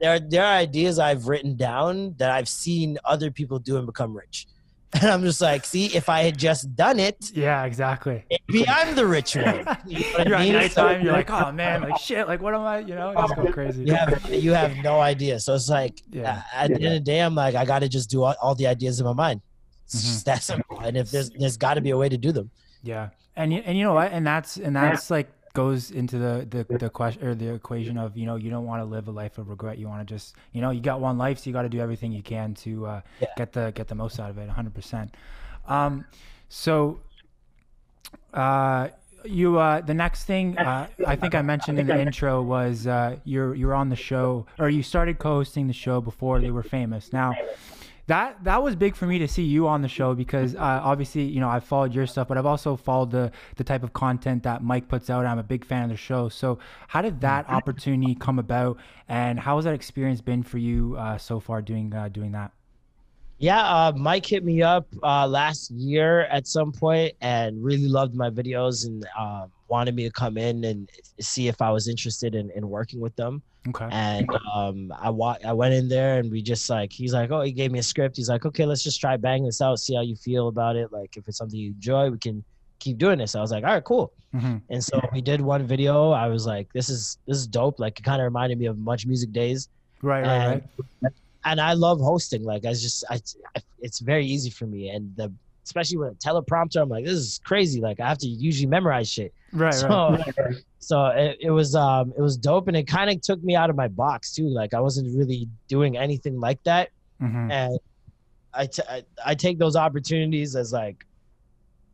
there 0.00 0.10
are, 0.16 0.20
there 0.20 0.44
are 0.44 0.54
ideas 0.54 0.98
I've 0.98 1.26
written 1.28 1.56
down 1.56 2.14
that 2.18 2.30
I've 2.30 2.48
seen 2.48 2.98
other 3.04 3.30
people 3.30 3.58
do 3.58 3.76
and 3.78 3.86
become 3.86 4.16
rich. 4.16 4.46
And 5.02 5.10
I'm 5.10 5.22
just 5.24 5.40
like, 5.42 5.66
"See, 5.66 5.86
if 5.94 6.08
I 6.08 6.22
had 6.22 6.38
just 6.38 6.74
done 6.76 6.98
it, 7.00 7.30
yeah, 7.34 7.64
exactly. 7.64 8.24
maybe 8.48 8.66
I'm 8.68 8.94
the 8.94 9.04
rich 9.06 9.34
one." 9.36 9.66
You 9.86 9.98
know 10.00 10.24
you're 10.24 10.34
at 10.36 10.40
mean? 10.40 10.52
nighttime. 10.54 11.00
So 11.00 11.04
You're 11.04 11.12
like, 11.12 11.28
oh 11.40 11.52
man, 11.52 11.82
like 11.82 11.98
shit. 11.98 12.26
Like, 12.28 12.40
what 12.40 12.54
am 12.54 12.60
I? 12.62 12.78
You 12.78 12.94
know, 12.94 13.12
just 13.14 13.36
go 13.36 13.52
crazy. 13.52 13.84
you 13.84 13.92
have 13.94 14.32
you 14.32 14.52
have 14.52 14.74
no 14.78 15.00
idea. 15.00 15.40
So 15.40 15.54
it's 15.54 15.68
like 15.68 16.00
Yeah. 16.10 16.42
uh, 16.54 16.62
at 16.62 16.68
the 16.68 16.76
end 16.76 16.84
of 16.86 16.92
the 16.92 17.00
day, 17.00 17.20
I'm 17.20 17.34
like, 17.34 17.54
I 17.56 17.64
got 17.66 17.80
to 17.80 17.88
just 17.88 18.08
do 18.08 18.22
all, 18.22 18.36
all 18.40 18.54
the 18.54 18.68
ideas 18.68 18.98
in 19.00 19.04
my 19.06 19.12
mind. 19.12 19.42
It's 19.84 19.96
Mhm. 19.96 20.04
just 20.06 20.24
that 20.26 20.42
simple. 20.42 20.78
And 20.80 20.96
if 20.96 21.10
there's 21.10 21.30
there's 21.30 21.56
got 21.56 21.74
to 21.74 21.80
be 21.80 21.90
a 21.90 21.96
way 21.96 22.08
to 22.08 22.16
do 22.16 22.30
them. 22.32 22.50
Yeah, 22.82 23.08
and 23.34 23.52
you, 23.52 23.60
and 23.66 23.76
you 23.76 23.82
know 23.84 23.92
what, 23.94 24.12
and 24.12 24.24
that's 24.26 24.56
and 24.56 24.74
that's 24.76 25.10
like 25.10 25.28
goes 25.56 25.90
into 25.90 26.16
the 26.18 26.46
the 26.54 26.78
the 26.78 26.90
question 26.90 27.26
or 27.26 27.34
the 27.34 27.48
equation 27.54 27.96
of 27.98 28.16
you 28.16 28.26
know 28.26 28.36
you 28.36 28.50
don't 28.50 28.66
want 28.66 28.80
to 28.80 28.84
live 28.84 29.08
a 29.08 29.10
life 29.22 29.38
of 29.38 29.48
regret. 29.48 29.78
You 29.78 29.88
want 29.88 30.06
to 30.06 30.14
just 30.14 30.36
you 30.52 30.60
know 30.60 30.70
you 30.70 30.80
got 30.80 31.00
one 31.00 31.16
life, 31.18 31.38
so 31.38 31.44
you 31.48 31.52
got 31.54 31.62
to 31.62 31.68
do 31.76 31.80
everything 31.80 32.12
you 32.12 32.22
can 32.22 32.54
to 32.64 32.70
uh, 32.86 33.00
Yeah. 33.20 33.28
get 33.36 33.52
the 33.52 33.72
get 33.74 33.88
the 33.88 33.94
most 33.94 34.20
out 34.20 34.30
of 34.30 34.38
it. 34.38 34.46
100. 34.46 34.74
percent 34.74 35.14
Um, 35.66 36.04
so, 36.48 37.00
uh. 38.34 38.88
You 39.24 39.58
uh, 39.58 39.80
the 39.80 39.94
next 39.94 40.22
thing 40.24 40.56
uh, 40.56 40.86
I 41.04 41.16
think 41.16 41.34
I 41.34 41.42
mentioned 41.42 41.80
in 41.80 41.88
the 41.88 41.98
intro 42.00 42.42
was 42.42 42.86
uh, 42.86 43.16
you're 43.24 43.56
you're 43.56 43.74
on 43.74 43.88
the 43.88 43.96
show 43.96 44.46
or 44.56 44.68
you 44.70 44.84
started 44.84 45.18
co-hosting 45.18 45.66
the 45.66 45.72
show 45.72 46.00
before 46.00 46.38
they 46.38 46.52
were 46.52 46.62
famous. 46.62 47.12
Now, 47.12 47.34
that 48.06 48.44
that 48.44 48.62
was 48.62 48.76
big 48.76 48.94
for 48.94 49.06
me 49.06 49.18
to 49.18 49.28
see 49.28 49.42
you 49.42 49.66
on 49.66 49.82
the 49.82 49.88
show 49.88 50.14
because 50.14 50.54
uh, 50.54 50.80
obviously 50.82 51.22
you 51.22 51.40
know 51.40 51.48
I've 51.48 51.64
followed 51.64 51.94
your 51.94 52.06
stuff, 52.06 52.28
but 52.28 52.38
I've 52.38 52.46
also 52.46 52.76
followed 52.76 53.10
the 53.10 53.32
the 53.56 53.64
type 53.64 53.82
of 53.82 53.92
content 53.92 54.44
that 54.44 54.62
Mike 54.62 54.88
puts 54.88 55.10
out. 55.10 55.26
I'm 55.26 55.38
a 55.38 55.42
big 55.42 55.64
fan 55.64 55.84
of 55.84 55.90
the 55.90 55.96
show. 55.96 56.28
So 56.28 56.58
how 56.88 57.02
did 57.02 57.20
that 57.20 57.48
opportunity 57.48 58.14
come 58.14 58.38
about, 58.38 58.78
and 59.08 59.40
how 59.40 59.56
has 59.56 59.64
that 59.64 59.74
experience 59.74 60.20
been 60.20 60.42
for 60.42 60.58
you 60.58 60.96
uh, 60.96 61.18
so 61.18 61.40
far 61.40 61.62
doing 61.62 61.92
uh, 61.92 62.08
doing 62.08 62.32
that? 62.32 62.52
Yeah, 63.38 63.60
uh, 63.62 63.92
Mike 63.94 64.24
hit 64.24 64.44
me 64.44 64.62
up 64.62 64.86
uh, 65.02 65.26
last 65.26 65.70
year 65.70 66.22
at 66.22 66.46
some 66.46 66.72
point 66.72 67.12
and 67.20 67.62
really 67.62 67.86
loved 67.86 68.14
my 68.14 68.30
videos 68.30 68.86
and 68.86 69.06
um, 69.18 69.52
wanted 69.68 69.94
me 69.94 70.04
to 70.04 70.10
come 70.10 70.38
in 70.38 70.64
and 70.64 70.88
see 71.20 71.48
if 71.48 71.60
I 71.60 71.70
was 71.70 71.86
interested 71.86 72.34
in, 72.34 72.50
in 72.52 72.66
working 72.68 72.98
with 72.98 73.14
them. 73.16 73.42
Okay. 73.68 73.86
And 73.90 74.28
um, 74.54 74.92
I 74.98 75.10
wa- 75.10 75.36
I 75.44 75.52
went 75.52 75.74
in 75.74 75.88
there 75.88 76.18
and 76.18 76.30
we 76.30 76.40
just 76.40 76.70
like 76.70 76.92
he's 76.92 77.12
like, 77.12 77.30
oh, 77.30 77.42
he 77.42 77.52
gave 77.52 77.72
me 77.72 77.78
a 77.78 77.82
script. 77.82 78.16
He's 78.16 78.28
like, 78.28 78.46
okay, 78.46 78.64
let's 78.64 78.82
just 78.82 79.00
try 79.00 79.16
bang 79.16 79.44
this 79.44 79.60
out, 79.60 79.80
see 79.80 79.94
how 79.94 80.02
you 80.02 80.16
feel 80.16 80.48
about 80.48 80.76
it. 80.76 80.90
Like 80.92 81.16
if 81.16 81.28
it's 81.28 81.36
something 81.36 81.58
you 81.58 81.72
enjoy, 81.72 82.10
we 82.10 82.18
can 82.18 82.44
keep 82.80 82.96
doing 82.96 83.18
this. 83.18 83.34
I 83.34 83.40
was 83.40 83.50
like, 83.50 83.64
all 83.64 83.74
right, 83.74 83.84
cool. 83.84 84.12
hmm 84.32 84.58
And 84.70 84.82
so 84.82 84.98
we 85.12 85.20
did 85.20 85.40
one 85.40 85.66
video. 85.66 86.10
I 86.10 86.28
was 86.28 86.46
like, 86.46 86.68
this 86.72 86.88
is 86.88 87.18
this 87.26 87.36
is 87.36 87.46
dope. 87.46 87.80
Like 87.80 87.98
it 87.98 88.02
kind 88.02 88.20
of 88.22 88.24
reminded 88.24 88.58
me 88.58 88.66
of 88.66 88.78
Much 88.78 89.04
Music 89.04 89.30
Days 89.32 89.68
Right. 90.02 90.22
Right. 90.22 90.62
Right. 91.02 91.12
And 91.46 91.58
I 91.60 91.72
love 91.72 91.98
hosting. 92.00 92.44
Like 92.44 92.66
I 92.66 92.72
just, 92.72 93.04
I, 93.08 93.20
I- 93.56 93.62
it's 93.78 94.00
very 94.00 94.26
easy 94.26 94.50
for 94.50 94.66
me, 94.66 94.90
and 94.90 95.14
the 95.16 95.32
especially 95.64 95.96
with 95.96 96.12
a 96.12 96.14
teleprompter, 96.16 96.80
I'm 96.80 96.88
like, 96.88 97.04
this 97.04 97.14
is 97.18 97.40
crazy. 97.44 97.80
Like 97.80 97.98
I 97.98 98.06
have 98.08 98.18
to 98.18 98.28
usually 98.28 98.68
memorize 98.68 99.10
shit. 99.10 99.32
Right. 99.52 99.74
so, 99.74 99.88
Right. 100.38 100.56
so 100.78 101.06
it, 101.06 101.38
it 101.40 101.50
was, 101.50 101.74
um, 101.74 102.12
it 102.16 102.20
was 102.20 102.36
dope, 102.36 102.68
and 102.68 102.76
it 102.76 102.86
kind 102.86 103.10
of 103.10 103.20
took 103.20 103.42
me 103.42 103.56
out 103.56 103.68
of 103.70 103.74
my 103.76 103.88
box 103.88 104.32
too. 104.34 104.48
Like 104.48 104.74
I 104.74 104.80
wasn't 104.80 105.16
really 105.16 105.48
doing 105.68 105.96
anything 105.96 106.38
like 106.38 106.62
that, 106.64 106.90
hmm 107.20 107.50
and 107.50 107.78
I, 108.54 108.66
t- 108.66 108.82
I, 108.88 109.02
I 109.24 109.34
take 109.34 109.58
those 109.58 109.76
opportunities 109.76 110.56
as 110.56 110.72
like 110.72 111.04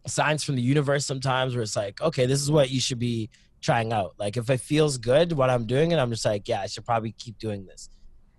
signs 0.06 0.44
from 0.44 0.56
the 0.56 0.62
universe 0.62 1.06
sometimes, 1.06 1.54
where 1.54 1.62
it's 1.62 1.74
like, 1.76 2.00
okay, 2.00 2.26
this 2.26 2.40
is 2.40 2.50
what 2.50 2.70
you 2.70 2.80
should 2.80 2.98
be 2.98 3.30
trying 3.60 3.92
out. 3.92 4.14
Like 4.18 4.36
if 4.36 4.48
it 4.50 4.60
feels 4.60 4.98
good 4.98 5.32
what 5.32 5.50
I'm 5.50 5.66
doing, 5.66 5.92
and 5.92 6.00
I'm 6.00 6.10
just 6.10 6.24
like, 6.24 6.46
yeah, 6.48 6.60
I 6.60 6.66
should 6.66 6.84
probably 6.84 7.12
keep 7.12 7.38
doing 7.38 7.66
this. 7.66 7.88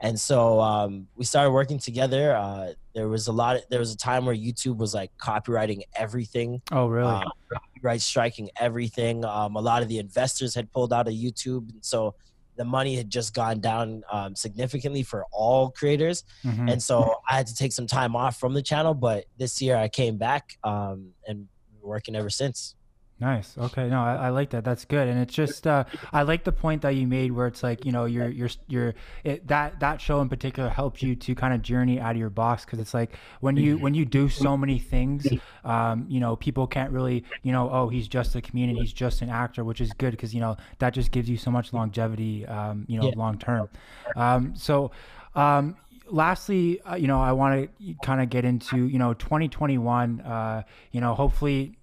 And 0.04 0.20
so 0.20 0.60
um, 0.60 1.08
we 1.16 1.24
started 1.26 1.52
working 1.52 1.80
together. 1.80 2.36
Uh, 2.36 2.74
there 2.94 3.08
was 3.08 3.28
a 3.28 3.32
lot. 3.32 3.56
Of, 3.56 3.64
there 3.70 3.80
was 3.80 3.94
a 3.94 3.98
time 3.98 4.26
where 4.26 4.36
YouTube 4.36 4.78
was 4.78 4.94
like 4.94 5.12
copywriting 5.18 5.82
everything, 5.96 6.62
Oh, 6.72 6.88
really? 6.88 7.08
uh, 7.10 7.24
copyright 7.52 8.02
striking 8.02 8.50
everything. 8.60 9.24
Um, 9.26 9.56
a 9.56 9.62
lot 9.62 9.82
of 9.82 9.88
the 9.88 10.00
investors 10.00 10.54
had 10.54 10.72
pulled 10.74 10.92
out 10.94 11.08
of 11.08 11.14
YouTube, 11.14 11.70
and 11.72 11.84
so 11.84 12.16
the 12.58 12.66
money 12.66 12.96
had 12.96 13.10
just 13.10 13.34
gone 13.34 13.62
down 13.62 14.04
um, 14.12 14.36
significantly 14.36 15.02
for 15.04 15.26
all 15.32 15.72
creators. 15.72 16.24
Mhm. 16.44 16.72
And 16.72 16.84
so 16.84 17.16
I 17.28 17.38
had 17.38 17.48
to 17.48 17.56
take 17.56 17.72
some 17.72 17.88
time 17.88 18.16
off 18.16 18.38
from 18.40 18.54
the 18.54 18.62
channel. 18.62 18.94
But 18.94 19.26
this 19.38 19.60
year 19.62 19.76
I 19.78 19.88
came 19.88 20.18
back 20.18 20.58
um, 20.64 21.14
and 21.28 21.48
working 21.82 22.16
ever 22.16 22.30
since. 22.30 22.76
Nice. 23.24 23.58
Okay. 23.58 23.88
No, 23.88 24.02
I, 24.02 24.16
I 24.16 24.30
like 24.32 24.50
that. 24.50 24.66
That's 24.66 24.84
good. 24.84 25.08
And 25.08 25.18
it's 25.18 25.34
just, 25.34 25.66
uh, 25.66 25.86
I 26.12 26.24
like 26.24 26.44
the 26.44 26.52
point 26.52 26.82
that 26.82 26.90
you 26.96 27.08
made 27.08 27.32
where 27.32 27.48
it's 27.48 27.64
like, 27.64 27.86
you 27.86 27.94
know, 27.94 28.04
you're, 28.04 28.28
you're, 28.28 28.50
you're, 28.68 28.96
it, 29.24 29.48
that, 29.48 29.80
that 29.80 30.02
show 30.02 30.20
in 30.20 30.28
particular 30.28 30.68
helps 30.68 31.02
you 31.02 31.16
to 31.16 31.34
kind 31.34 31.54
of 31.54 31.62
journey 31.62 32.02
out 32.02 32.12
of 32.12 32.18
your 32.18 32.30
box. 32.30 32.66
Cause 32.66 32.80
it's 32.80 32.94
like 32.94 33.12
when 33.40 33.56
you, 33.56 33.78
when 33.78 33.94
you 33.94 34.04
do 34.04 34.28
so 34.28 34.58
many 34.58 34.78
things, 34.78 35.26
um, 35.64 36.06
you 36.10 36.20
know, 36.20 36.36
people 36.36 36.68
can't 36.68 36.92
really, 36.92 37.24
you 37.44 37.54
know, 37.54 37.70
oh, 37.72 37.88
he's 37.88 38.10
just 38.10 38.36
a 38.36 38.42
comedian, 38.42 38.76
he's 38.76 38.92
just 38.92 39.22
an 39.22 39.30
actor, 39.30 39.64
which 39.64 39.80
is 39.80 39.94
good. 39.94 40.18
Cause, 40.20 40.34
you 40.34 40.42
know, 40.42 40.58
that 40.80 40.94
just 40.94 41.12
gives 41.12 41.30
you 41.30 41.38
so 41.38 41.50
much 41.50 41.72
longevity, 41.72 42.46
um, 42.48 42.84
you 42.90 43.00
know, 43.00 43.08
Yeah. 43.08 43.14
long 43.16 43.38
term. 43.38 43.70
Um, 44.18 44.54
so, 44.58 44.92
um, 45.34 45.78
lastly, 46.10 46.82
uh, 46.82 46.96
you 46.96 47.08
know, 47.08 47.22
I 47.22 47.32
want 47.32 47.70
to 47.80 47.94
kind 48.02 48.22
of 48.22 48.30
get 48.30 48.44
into, 48.44 48.88
you 48.88 49.00
know, 49.00 49.14
2021, 49.14 50.20
uh, 50.22 50.64
you 50.92 51.00
know, 51.00 51.16
hopefully, 51.16 51.78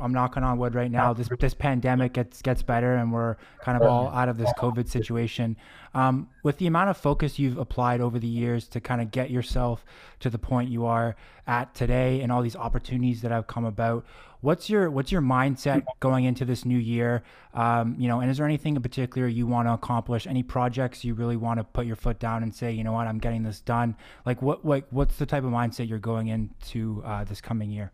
I'm 0.00 0.12
knocking 0.12 0.42
on 0.42 0.58
wood 0.58 0.74
right 0.74 0.90
now. 0.90 1.12
This 1.12 1.28
this 1.38 1.54
pandemic 1.54 2.14
gets 2.14 2.42
gets 2.42 2.62
better, 2.62 2.96
and 2.96 3.12
we're 3.12 3.36
kind 3.60 3.80
of 3.80 3.88
all 3.88 4.08
out 4.08 4.28
of 4.28 4.38
this 4.38 4.52
COVID 4.58 4.88
situation. 4.88 5.56
Um, 5.94 6.28
with 6.42 6.58
the 6.58 6.66
amount 6.66 6.90
of 6.90 6.96
focus 6.96 7.38
you've 7.38 7.58
applied 7.58 8.00
over 8.00 8.18
the 8.18 8.26
years 8.26 8.66
to 8.68 8.80
kind 8.80 9.00
of 9.00 9.10
get 9.10 9.30
yourself 9.30 9.84
to 10.20 10.30
the 10.30 10.38
point 10.38 10.70
you 10.70 10.86
are 10.86 11.16
at 11.46 11.74
today, 11.74 12.20
and 12.20 12.32
all 12.32 12.42
these 12.42 12.56
opportunities 12.56 13.22
that 13.22 13.30
have 13.30 13.46
come 13.46 13.64
about, 13.64 14.04
what's 14.40 14.68
your 14.68 14.90
what's 14.90 15.10
your 15.10 15.22
mindset 15.22 15.84
going 16.00 16.24
into 16.24 16.44
this 16.44 16.64
new 16.64 16.78
year? 16.78 17.22
Um, 17.54 17.96
you 17.98 18.08
know, 18.08 18.20
and 18.20 18.30
is 18.30 18.36
there 18.36 18.46
anything 18.46 18.76
in 18.76 18.82
particular 18.82 19.26
you 19.28 19.46
want 19.46 19.68
to 19.68 19.72
accomplish? 19.72 20.26
Any 20.26 20.42
projects 20.42 21.04
you 21.04 21.14
really 21.14 21.36
want 21.36 21.58
to 21.58 21.64
put 21.64 21.86
your 21.86 21.96
foot 21.96 22.18
down 22.18 22.42
and 22.42 22.54
say, 22.54 22.72
you 22.72 22.84
know 22.84 22.92
what, 22.92 23.06
I'm 23.06 23.18
getting 23.18 23.42
this 23.42 23.60
done? 23.60 23.96
Like, 24.26 24.42
what 24.42 24.64
what 24.64 24.86
what's 24.90 25.16
the 25.16 25.26
type 25.26 25.44
of 25.44 25.50
mindset 25.50 25.88
you're 25.88 25.98
going 25.98 26.28
into 26.28 27.02
uh, 27.04 27.24
this 27.24 27.40
coming 27.40 27.70
year? 27.70 27.92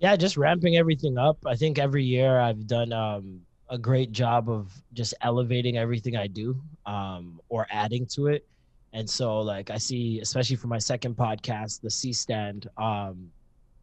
Yeah, 0.00 0.16
just 0.16 0.36
ramping 0.36 0.76
everything 0.76 1.18
up. 1.18 1.38
I 1.46 1.54
think 1.54 1.78
every 1.78 2.02
year 2.02 2.40
I've 2.40 2.66
done 2.66 2.92
um, 2.92 3.40
a 3.68 3.76
great 3.76 4.12
job 4.12 4.48
of 4.48 4.72
just 4.94 5.14
elevating 5.20 5.76
everything 5.76 6.16
I 6.16 6.26
do 6.26 6.60
um, 6.86 7.40
or 7.50 7.66
adding 7.70 8.06
to 8.14 8.28
it. 8.28 8.46
And 8.92 9.08
so, 9.08 9.40
like, 9.40 9.70
I 9.70 9.76
see, 9.76 10.18
especially 10.20 10.56
for 10.56 10.66
my 10.66 10.78
second 10.78 11.16
podcast, 11.16 11.82
the 11.82 11.90
C 11.90 12.12
Stand, 12.12 12.68
um, 12.76 13.30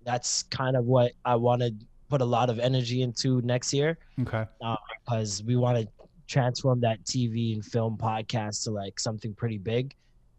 that's 0.04 0.44
kind 0.44 0.76
of 0.76 0.86
what 0.86 1.14
I 1.24 1.36
want 1.36 1.62
to 1.62 1.74
put 2.10 2.22
a 2.22 2.26
lot 2.26 2.50
of 2.50 2.60
energy 2.60 3.04
into 3.04 3.42
next 3.42 3.72
year. 3.72 3.98
Okay. 4.22 4.46
Because 5.06 5.42
uh, 5.42 5.44
we 5.46 5.56
want 5.56 5.78
to 5.78 5.88
transform 6.28 6.82
that 6.82 7.04
TV 7.06 7.54
and 7.54 7.64
film 7.64 7.98
podcast 7.98 8.64
to 8.64 8.72
like 8.72 9.00
something 9.00 9.34
pretty 9.34 9.58
big. 9.58 9.96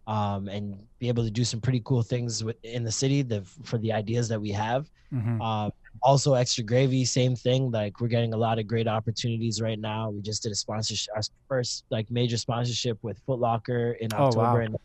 Um, 0.09 0.49
and 0.49 0.83
be 0.99 1.09
able 1.09 1.23
to 1.23 1.31
do 1.31 1.45
some 1.45 1.61
pretty 1.61 1.83
cool 1.85 2.03
things 2.03 2.43
with, 2.43 2.57
in 2.65 2.83
the 2.83 2.91
city 2.91 3.21
the, 3.21 3.43
for 3.63 3.77
the 3.77 3.93
ideas 3.93 4.27
that 4.31 4.41
we 4.41 4.51
have. 4.51 4.91
Mm-hmm. 5.13 5.43
Uh, 5.43 5.69
also, 6.03 6.33
extra 6.33 6.65
gravy, 6.65 7.05
same 7.05 7.37
thing. 7.37 7.71
Like 7.71 8.01
we're 8.01 8.09
getting 8.09 8.33
a 8.33 8.37
lot 8.37 8.59
of 8.59 8.67
great 8.67 8.89
opportunities 8.89 9.61
right 9.61 9.79
now. 9.79 10.09
We 10.09 10.23
just 10.23 10.43
did 10.43 10.53
a 10.53 10.55
sponsorship, 10.55 11.15
our 11.15 11.23
first 11.47 11.85
like 11.91 12.11
major 12.11 12.39
sponsorship 12.39 12.99
with 13.03 13.25
Footlocker 13.27 13.99
in 13.99 14.09
October, 14.15 14.41
oh, 14.41 14.55
wow. 14.55 14.57
and 14.57 14.77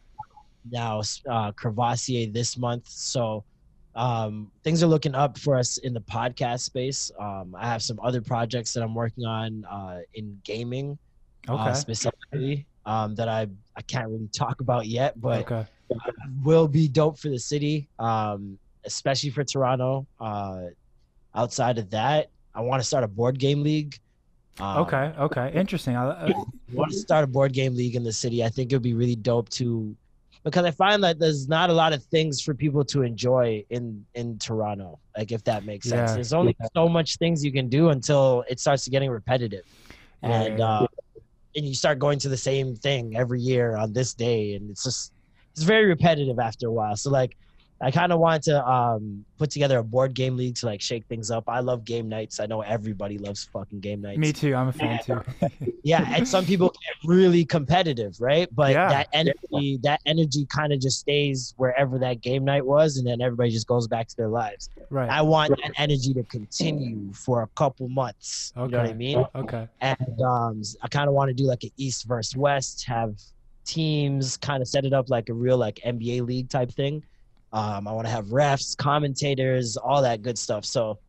now 0.69 1.01
uh, 1.29 1.51
Courvoisier 1.53 2.31
this 2.31 2.57
month. 2.57 2.87
So 2.89 3.45
um, 3.95 4.51
things 4.63 4.81
are 4.83 4.87
looking 4.87 5.15
up 5.15 5.37
for 5.37 5.55
us 5.55 5.77
in 5.77 5.93
the 5.93 6.01
podcast 6.01 6.61
space. 6.61 7.11
Um, 7.19 7.55
I 7.57 7.67
have 7.67 7.81
some 7.81 7.99
other 8.03 8.21
projects 8.21 8.73
that 8.73 8.83
I'm 8.83 8.95
working 8.95 9.25
on 9.25 9.65
uh, 9.65 9.99
in 10.15 10.39
gaming, 10.43 10.97
uh, 11.47 11.53
okay. 11.53 11.71
uh, 11.71 11.73
specifically 11.73 12.65
um, 12.85 13.15
that 13.15 13.29
I 13.29 13.47
I 13.75 13.81
can't 13.81 14.07
really 14.09 14.29
talk 14.37 14.61
about 14.61 14.85
yet, 14.85 15.19
but 15.19 15.51
okay. 15.51 15.65
will 16.43 16.67
be 16.67 16.87
dope 16.87 17.17
for 17.17 17.29
the 17.29 17.39
city, 17.39 17.87
um, 17.97 18.57
especially 18.85 19.31
for 19.31 19.43
Toronto. 19.43 20.05
Uh, 20.19 20.65
outside 21.33 21.79
of 21.79 21.89
that, 21.89 22.29
I 22.53 22.61
want 22.61 22.81
to 22.81 22.87
start 22.87 23.03
a 23.03 23.07
board 23.07 23.39
game 23.39 23.63
league. 23.63 23.99
Um, 24.59 24.77
okay, 24.83 25.11
okay, 25.17 25.51
interesting. 25.55 25.95
I, 25.95 26.27
I 26.27 26.33
want 26.71 26.91
to 26.91 26.97
start 26.97 27.23
a 27.23 27.27
board 27.27 27.53
game 27.53 27.75
league 27.75 27.95
in 27.95 28.03
the 28.03 28.13
city. 28.13 28.43
I 28.43 28.49
think 28.49 28.71
it 28.71 28.75
would 28.75 28.83
be 28.83 28.93
really 28.93 29.15
dope 29.15 29.49
to, 29.49 29.95
because 30.43 30.65
I 30.65 30.71
find 30.71 31.03
that 31.03 31.17
there's 31.17 31.49
not 31.49 31.71
a 31.71 31.73
lot 31.73 31.93
of 31.93 32.03
things 32.03 32.41
for 32.41 32.53
people 32.53 32.85
to 32.85 33.01
enjoy 33.01 33.65
in 33.71 34.05
in 34.13 34.37
Toronto. 34.37 34.99
Like 35.17 35.31
if 35.31 35.43
that 35.45 35.65
makes 35.65 35.89
sense, 35.89 36.11
yeah. 36.11 36.13
there's 36.13 36.33
only 36.33 36.55
so 36.75 36.87
much 36.87 37.17
things 37.17 37.43
you 37.43 37.51
can 37.51 37.67
do 37.67 37.89
until 37.89 38.43
it 38.47 38.59
starts 38.59 38.87
getting 38.87 39.09
repetitive, 39.09 39.65
yeah, 40.21 40.41
and. 40.43 40.61
Uh, 40.61 40.87
and 41.55 41.65
you 41.65 41.73
start 41.73 41.99
going 41.99 42.19
to 42.19 42.29
the 42.29 42.37
same 42.37 42.75
thing 42.75 43.15
every 43.15 43.39
year 43.39 43.75
on 43.75 43.93
this 43.93 44.13
day. 44.13 44.55
And 44.55 44.69
it's 44.69 44.83
just 44.83 45.13
it's 45.51 45.63
very 45.63 45.85
repetitive 45.85 46.39
after 46.39 46.67
a 46.67 46.71
while. 46.71 46.95
So 46.95 47.09
like 47.09 47.37
i 47.81 47.91
kind 47.91 48.11
of 48.11 48.19
wanted 48.19 48.43
to 48.43 48.67
um, 48.67 49.25
put 49.43 49.51
together 49.51 49.79
a 49.79 49.83
board 49.83 50.13
game 50.13 50.37
league 50.37 50.55
to 50.55 50.65
like 50.65 50.79
shake 50.79 51.05
things 51.07 51.29
up. 51.29 51.43
I 51.49 51.59
love 51.59 51.83
game 51.83 52.07
nights. 52.07 52.39
I 52.39 52.45
know 52.45 52.61
everybody 52.61 53.17
loves 53.17 53.43
fucking 53.51 53.81
game 53.81 53.99
nights. 54.01 54.17
Me 54.17 54.31
too. 54.31 54.55
I'm 54.55 54.69
a 54.69 54.71
fan 54.71 54.99
too. 55.03 55.21
Yeah 55.83 56.05
and 56.15 56.25
some 56.25 56.45
people 56.45 56.69
get 56.69 56.95
really 57.03 57.43
competitive 57.43 58.15
right? 58.21 58.47
But 58.55 58.71
yeah. 58.71 58.87
that 58.87 59.09
energy 59.11 59.79
that 59.83 59.99
energy 60.05 60.45
kind 60.45 60.71
of 60.71 60.79
just 60.79 60.99
stays 60.99 61.53
wherever 61.57 61.99
that 61.99 62.21
game 62.21 62.45
night 62.45 62.65
was 62.65 62.95
and 62.95 63.05
then 63.05 63.21
everybody 63.21 63.51
just 63.51 63.67
goes 63.67 63.85
back 63.85 64.07
to 64.07 64.15
their 64.15 64.29
lives. 64.29 64.69
Right. 64.89 65.09
I 65.09 65.21
want 65.21 65.49
that 65.49 65.71
energy 65.75 66.13
to 66.13 66.23
continue 66.23 67.11
for 67.11 67.41
a 67.41 67.47
couple 67.47 67.89
months. 67.89 68.53
Okay. 68.55 68.65
you 68.65 68.71
know 68.71 68.77
what 68.77 68.89
i 68.89 68.93
mean? 68.93 69.25
Okay. 69.35 69.67
And 69.81 70.21
um, 70.21 70.61
i 70.83 70.87
kind 70.87 71.09
of 71.09 71.13
want 71.13 71.27
to 71.27 71.33
do 71.33 71.43
like 71.43 71.63
an 71.63 71.71
east 71.75 72.05
versus 72.05 72.37
west 72.37 72.85
have 72.85 73.19
teams 73.65 74.37
kind 74.37 74.61
of 74.61 74.69
set 74.69 74.85
it 74.85 74.93
up 74.93 75.09
like 75.09 75.27
a 75.27 75.33
real 75.33 75.57
like 75.57 75.79
nba 75.85 76.25
league 76.25 76.49
type 76.49 76.71
thing 76.71 77.03
um, 77.53 77.87
i 77.87 77.91
want 77.91 78.05
to 78.05 78.11
have 78.11 78.25
refs 78.27 78.75
commentators 78.75 79.77
all 79.77 80.01
that 80.01 80.21
good 80.21 80.37
stuff 80.37 80.65
so 80.65 80.99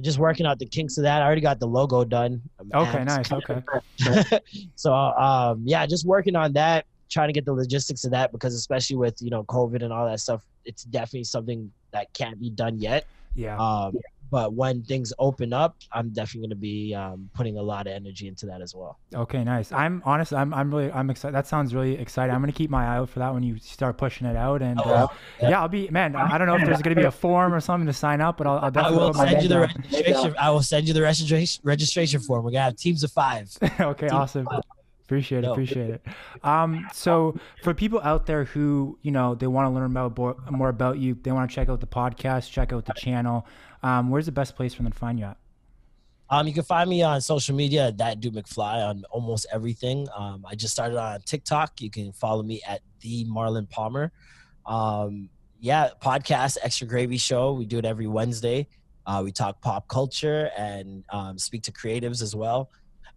just 0.00 0.18
working 0.18 0.46
out 0.46 0.58
the 0.58 0.66
kinks 0.66 0.98
of 0.98 1.02
that. 1.02 1.22
I 1.22 1.24
already 1.24 1.40
got 1.40 1.60
the 1.60 1.66
logo 1.66 2.04
done. 2.04 2.42
Okay, 2.74 3.04
nice. 3.04 3.30
Okay. 3.30 3.62
so 4.74 4.92
um, 4.92 5.62
yeah, 5.64 5.86
just 5.86 6.06
working 6.06 6.36
on 6.36 6.52
that, 6.54 6.86
trying 7.10 7.28
to 7.28 7.32
get 7.32 7.44
the 7.44 7.52
logistics 7.52 8.04
of 8.04 8.10
that 8.10 8.32
because 8.32 8.54
especially 8.54 8.96
with 8.96 9.16
you 9.20 9.30
know 9.30 9.44
COVID 9.44 9.82
and 9.82 9.92
all 9.92 10.06
that 10.06 10.20
stuff, 10.20 10.42
it's 10.64 10.84
definitely 10.84 11.24
something 11.24 11.70
that 11.92 12.12
can't 12.12 12.40
be 12.40 12.50
done 12.50 12.78
yet. 12.78 13.06
Yeah. 13.34 13.56
Um, 13.58 13.96
but 14.30 14.52
when 14.52 14.82
things 14.82 15.12
open 15.18 15.52
up, 15.52 15.76
I'm 15.92 16.10
definitely 16.10 16.48
going 16.48 16.50
to 16.50 16.56
be 16.56 16.94
um, 16.94 17.30
putting 17.34 17.58
a 17.58 17.62
lot 17.62 17.86
of 17.86 17.92
energy 17.92 18.28
into 18.28 18.46
that 18.46 18.60
as 18.60 18.74
well. 18.74 18.98
Okay, 19.14 19.44
nice. 19.44 19.72
I'm 19.72 20.02
honestly, 20.04 20.36
I'm, 20.38 20.52
I'm 20.52 20.74
really, 20.74 20.90
I'm 20.92 21.10
excited. 21.10 21.34
That 21.34 21.46
sounds 21.46 21.74
really 21.74 21.98
exciting. 21.98 22.34
I'm 22.34 22.40
going 22.40 22.52
to 22.52 22.56
keep 22.56 22.70
my 22.70 22.84
eye 22.84 22.96
out 22.96 23.10
for 23.10 23.20
that 23.20 23.32
when 23.32 23.42
you 23.42 23.58
start 23.58 23.96
pushing 23.96 24.26
it 24.26 24.36
out. 24.36 24.62
And 24.62 24.80
oh, 24.80 24.84
uh, 24.84 25.06
yeah. 25.40 25.50
yeah. 25.50 25.60
I'll 25.60 25.68
be, 25.68 25.88
man. 25.88 26.16
I 26.16 26.38
don't 26.38 26.46
know 26.46 26.56
if 26.56 26.64
there's 26.64 26.82
going 26.82 26.96
to 26.96 27.00
be 27.00 27.06
a 27.06 27.10
form 27.10 27.54
or 27.54 27.60
something 27.60 27.86
to 27.86 27.92
sign 27.92 28.20
up, 28.20 28.36
but 28.36 28.46
I'll, 28.46 28.58
I'll 28.58 28.70
definitely. 28.70 28.98
I 28.98 29.06
will 29.06 29.14
send 29.14 29.42
you 29.42 29.48
the 29.48 29.60
registration. 29.60 30.34
I 30.38 30.50
will 30.50 30.62
send 30.62 30.88
you 30.88 30.94
the 30.94 31.02
registration 31.02 31.62
registration 31.64 32.20
form. 32.20 32.44
We're 32.44 32.52
gonna 32.52 32.64
have 32.64 32.76
teams 32.76 33.02
of 33.04 33.12
five. 33.12 33.50
okay, 33.80 34.08
Team 34.08 34.16
awesome. 34.16 34.46
Five. 34.46 34.62
Appreciate 35.06 35.38
it. 35.38 35.42
No. 35.42 35.52
Appreciate 35.52 35.90
it. 35.90 36.02
Um, 36.42 36.88
so 36.92 37.38
for 37.62 37.74
people 37.74 38.00
out 38.00 38.24
there 38.24 38.44
who, 38.44 38.98
you 39.02 39.10
know, 39.10 39.34
they 39.34 39.46
want 39.46 39.66
to 39.66 39.70
learn 39.70 39.84
about 39.84 40.50
more 40.50 40.70
about 40.70 40.98
you, 40.98 41.14
they 41.22 41.30
want 41.30 41.50
to 41.50 41.54
check 41.54 41.68
out 41.68 41.80
the 41.80 41.86
podcast, 41.86 42.50
check 42.50 42.72
out 42.72 42.86
the 42.86 42.94
channel. 42.94 43.46
Um, 43.82 44.08
where's 44.08 44.26
the 44.26 44.32
best 44.32 44.56
place 44.56 44.72
for 44.72 44.82
them 44.82 44.92
to 44.92 44.98
find 44.98 45.18
you 45.18 45.26
at? 45.26 45.36
Um, 46.30 46.46
you 46.46 46.54
can 46.54 46.62
find 46.62 46.88
me 46.88 47.02
on 47.02 47.20
social 47.20 47.54
media 47.54 47.92
that 47.92 48.20
dude 48.20 48.34
McFly 48.34 48.88
on 48.88 49.04
almost 49.10 49.46
everything. 49.52 50.08
Um, 50.16 50.44
I 50.48 50.54
just 50.54 50.72
started 50.72 50.98
on 50.98 51.20
TikTok. 51.20 51.82
You 51.82 51.90
can 51.90 52.12
follow 52.12 52.42
me 52.42 52.62
at 52.66 52.80
the 53.00 53.26
Marlon 53.26 53.68
Palmer. 53.68 54.10
Um, 54.64 55.28
yeah, 55.60 55.90
podcast 56.02 56.56
Extra 56.62 56.86
Gravy 56.86 57.18
Show. 57.18 57.52
We 57.52 57.66
do 57.66 57.78
it 57.78 57.84
every 57.84 58.06
Wednesday. 58.06 58.68
Uh, 59.06 59.20
we 59.22 59.32
talk 59.32 59.60
pop 59.60 59.86
culture 59.86 60.50
and 60.56 61.04
um, 61.10 61.38
speak 61.38 61.62
to 61.64 61.72
creatives 61.72 62.22
as 62.22 62.34
well. 62.34 62.70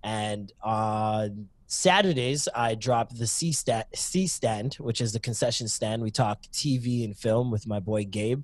And 0.03 0.51
on 0.61 1.47
Saturdays, 1.68 2.47
I 2.55 2.76
drop 2.76 3.13
the 3.13 3.28
C 3.28 3.51
stand, 3.51 3.86
C 3.93 4.26
stand, 4.26 4.76
which 4.76 5.01
is 5.01 5.11
the 5.11 5.20
concession 5.20 5.68
stand. 5.68 6.01
We 6.01 6.11
talk 6.11 6.41
TV 6.53 7.03
and 7.03 7.15
film 7.15 7.51
with 7.51 7.68
my 7.68 7.80
boy 7.80 8.05
Gabe. 8.05 8.43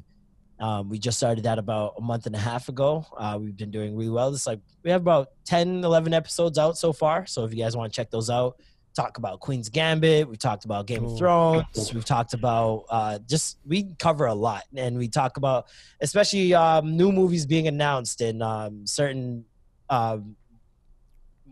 Um, 0.59 0.89
we 0.89 0.99
just 0.99 1.17
started 1.17 1.45
that 1.45 1.57
about 1.57 1.95
a 1.97 2.01
month 2.01 2.25
and 2.25 2.35
a 2.35 2.39
half 2.39 2.69
ago. 2.69 3.05
Uh, 3.17 3.37
we've 3.41 3.55
been 3.55 3.71
doing 3.71 3.95
really 3.95 4.09
well. 4.09 4.33
It's 4.33 4.45
like 4.45 4.59
we 4.83 4.91
have 4.91 5.01
about 5.01 5.29
10, 5.45 5.83
11 5.83 6.13
episodes 6.13 6.57
out 6.57 6.77
so 6.77 6.93
far. 6.93 7.25
So 7.25 7.45
if 7.45 7.53
you 7.53 7.63
guys 7.63 7.75
want 7.75 7.91
to 7.91 7.95
check 7.95 8.11
those 8.11 8.29
out, 8.29 8.57
talk 8.93 9.17
about 9.17 9.39
Queen's 9.39 9.69
Gambit. 9.69 10.27
We've 10.27 10.37
talked 10.37 10.65
about 10.65 10.85
Game 10.85 11.05
of 11.05 11.17
Thrones. 11.17 11.93
We've 11.93 12.05
talked 12.05 12.33
about 12.33 12.85
uh, 12.89 13.19
just 13.27 13.57
we 13.65 13.95
cover 13.99 14.25
a 14.25 14.33
lot, 14.33 14.63
and 14.75 14.97
we 14.97 15.07
talk 15.07 15.37
about 15.37 15.67
especially 16.01 16.53
um, 16.53 16.95
new 16.95 17.11
movies 17.11 17.45
being 17.45 17.67
announced 17.67 18.21
and 18.21 18.43
um, 18.43 18.85
certain 18.85 19.45
um, 19.89 20.35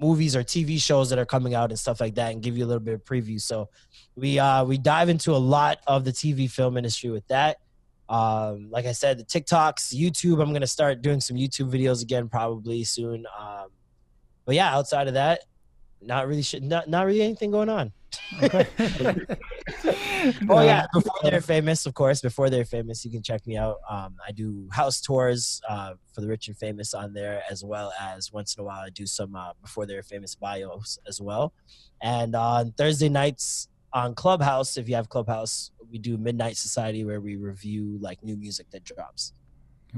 movies 0.01 0.35
or 0.35 0.43
TV 0.43 0.81
shows 0.81 1.09
that 1.11 1.19
are 1.19 1.25
coming 1.25 1.53
out 1.53 1.69
and 1.69 1.79
stuff 1.79 2.01
like 2.01 2.15
that, 2.15 2.31
and 2.33 2.41
give 2.41 2.57
you 2.57 2.65
a 2.65 2.67
little 2.67 2.83
bit 2.83 2.95
of 2.95 3.05
preview. 3.05 3.39
So 3.39 3.69
we 4.15 4.39
uh, 4.39 4.65
we 4.65 4.77
dive 4.77 5.09
into 5.09 5.31
a 5.31 5.37
lot 5.37 5.79
of 5.87 6.03
the 6.03 6.11
TV 6.11 6.49
film 6.49 6.75
industry 6.75 7.09
with 7.09 7.27
that. 7.27 7.57
Um, 8.09 8.69
like 8.69 8.85
I 8.85 8.91
said, 8.91 9.19
the 9.19 9.23
TikToks, 9.23 9.95
YouTube. 9.95 10.41
I'm 10.41 10.51
gonna 10.51 10.67
start 10.67 11.01
doing 11.01 11.21
some 11.21 11.37
YouTube 11.37 11.71
videos 11.71 12.01
again 12.01 12.27
probably 12.27 12.83
soon. 12.83 13.25
Um, 13.39 13.67
but 14.45 14.55
yeah, 14.55 14.75
outside 14.75 15.07
of 15.07 15.13
that, 15.13 15.41
not 16.01 16.27
really, 16.27 16.41
sh- 16.41 16.61
not 16.61 16.89
not 16.89 17.05
really 17.05 17.21
anything 17.21 17.51
going 17.51 17.69
on. 17.69 17.93
Okay. 18.43 18.67
oh 20.49 20.61
yeah, 20.61 20.85
before 20.93 21.13
they're 21.23 21.41
famous, 21.41 21.85
of 21.85 21.93
course. 21.93 22.21
Before 22.21 22.49
they're 22.49 22.65
famous, 22.65 23.03
you 23.05 23.11
can 23.11 23.21
check 23.21 23.45
me 23.45 23.57
out. 23.57 23.77
Um, 23.89 24.15
I 24.27 24.31
do 24.31 24.67
house 24.71 25.01
tours 25.01 25.61
uh, 25.69 25.93
for 26.13 26.21
the 26.21 26.27
rich 26.27 26.47
and 26.47 26.57
famous 26.57 26.93
on 26.93 27.13
there, 27.13 27.43
as 27.49 27.63
well 27.63 27.91
as 27.99 28.31
once 28.31 28.55
in 28.55 28.61
a 28.61 28.65
while 28.65 28.81
I 28.81 28.89
do 28.89 29.05
some 29.05 29.35
uh, 29.35 29.53
before 29.61 29.85
they're 29.85 30.03
famous 30.03 30.35
bios 30.35 30.97
as 31.07 31.21
well. 31.21 31.53
And 32.01 32.35
on 32.35 32.71
Thursday 32.73 33.09
nights 33.09 33.67
on 33.93 34.15
Clubhouse, 34.15 34.77
if 34.77 34.87
you 34.87 34.95
have 34.95 35.09
Clubhouse, 35.09 35.71
we 35.91 35.97
do 35.99 36.17
Midnight 36.17 36.57
Society 36.57 37.03
where 37.03 37.19
we 37.19 37.35
review 37.35 37.97
like 38.01 38.23
new 38.23 38.37
music 38.37 38.67
that 38.71 38.83
drops. 38.83 39.33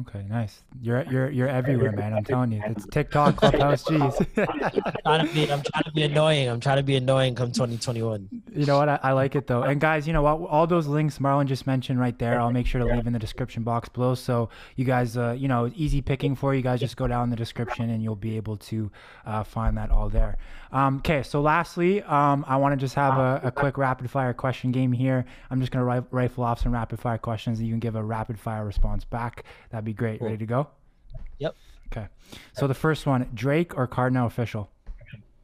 Okay, 0.01 0.25
nice. 0.27 0.63
You're 0.81 1.03
you're 1.03 1.29
you're 1.29 1.47
everywhere, 1.59 1.91
man. 1.91 2.13
I'm 2.13 2.23
telling 2.23 2.51
you, 2.51 2.63
it's 2.67 2.85
TikTok, 2.87 3.35
Clubhouse. 3.35 3.83
Jeez. 3.87 4.27
I'm, 4.37 5.01
trying 5.03 5.27
to 5.27 5.33
be, 5.33 5.51
I'm 5.51 5.61
trying 5.61 5.83
to 5.83 5.91
be 5.91 6.03
annoying. 6.03 6.49
I'm 6.49 6.59
trying 6.59 6.77
to 6.77 6.83
be 6.83 6.95
annoying 6.95 7.35
come 7.35 7.51
2021. 7.51 8.27
You 8.55 8.65
know 8.65 8.79
what? 8.79 8.89
I, 8.89 8.99
I 9.03 9.11
like 9.11 9.35
it 9.35 9.45
though. 9.45 9.61
And 9.61 9.79
guys, 9.79 10.07
you 10.07 10.13
know 10.13 10.23
what? 10.23 10.49
All 10.49 10.65
those 10.65 10.87
links 10.87 11.19
Marlon 11.19 11.45
just 11.45 11.67
mentioned 11.67 11.99
right 11.99 12.17
there, 12.17 12.39
I'll 12.39 12.51
make 12.51 12.65
sure 12.65 12.79
to 12.79 12.87
leave 12.91 13.05
in 13.05 13.13
the 13.13 13.19
description 13.19 13.63
box 13.63 13.87
below. 13.87 14.15
So 14.15 14.49
you 14.75 14.85
guys, 14.85 15.15
uh, 15.15 15.35
you 15.37 15.47
know, 15.47 15.71
easy 15.75 16.01
picking 16.01 16.35
for 16.35 16.55
you 16.55 16.63
guys. 16.63 16.79
Just 16.79 16.97
go 16.97 17.07
down 17.07 17.25
in 17.25 17.29
the 17.29 17.35
description 17.35 17.91
and 17.91 18.01
you'll 18.01 18.15
be 18.15 18.35
able 18.35 18.57
to 18.57 18.91
uh, 19.25 19.43
find 19.43 19.77
that 19.77 19.91
all 19.91 20.09
there. 20.09 20.37
Um, 20.73 20.97
okay, 20.97 21.21
so 21.21 21.39
lastly, 21.39 22.01
um, 22.01 22.43
I 22.47 22.57
want 22.57 22.73
to 22.73 22.83
just 22.83 22.95
have 22.95 23.19
a, 23.19 23.41
a, 23.43 23.51
quick 23.51 23.77
rapid 23.77 24.09
fire 24.09 24.33
question 24.33 24.71
game 24.71 24.91
here. 24.91 25.23
I'm 25.51 25.59
just 25.59 25.71
gonna 25.71 26.03
rifle 26.09 26.43
off 26.43 26.61
some 26.61 26.73
rapid 26.73 26.99
fire 26.99 27.19
questions, 27.19 27.59
and 27.59 27.67
you 27.67 27.73
can 27.73 27.79
give 27.79 27.95
a 27.95 28.03
rapid 28.03 28.39
fire 28.39 28.65
response 28.65 29.05
back. 29.05 29.43
That'd 29.84 29.97
be 29.97 29.99
great. 29.99 30.19
Cool. 30.19 30.29
Ready 30.29 30.38
to 30.38 30.45
go? 30.45 30.67
Yep. 31.39 31.55
Okay. 31.91 32.07
So 32.53 32.67
the 32.67 32.73
first 32.73 33.05
one, 33.05 33.29
Drake 33.34 33.77
or 33.77 33.86
Cardinal 33.86 34.29
Offishall? 34.29 34.67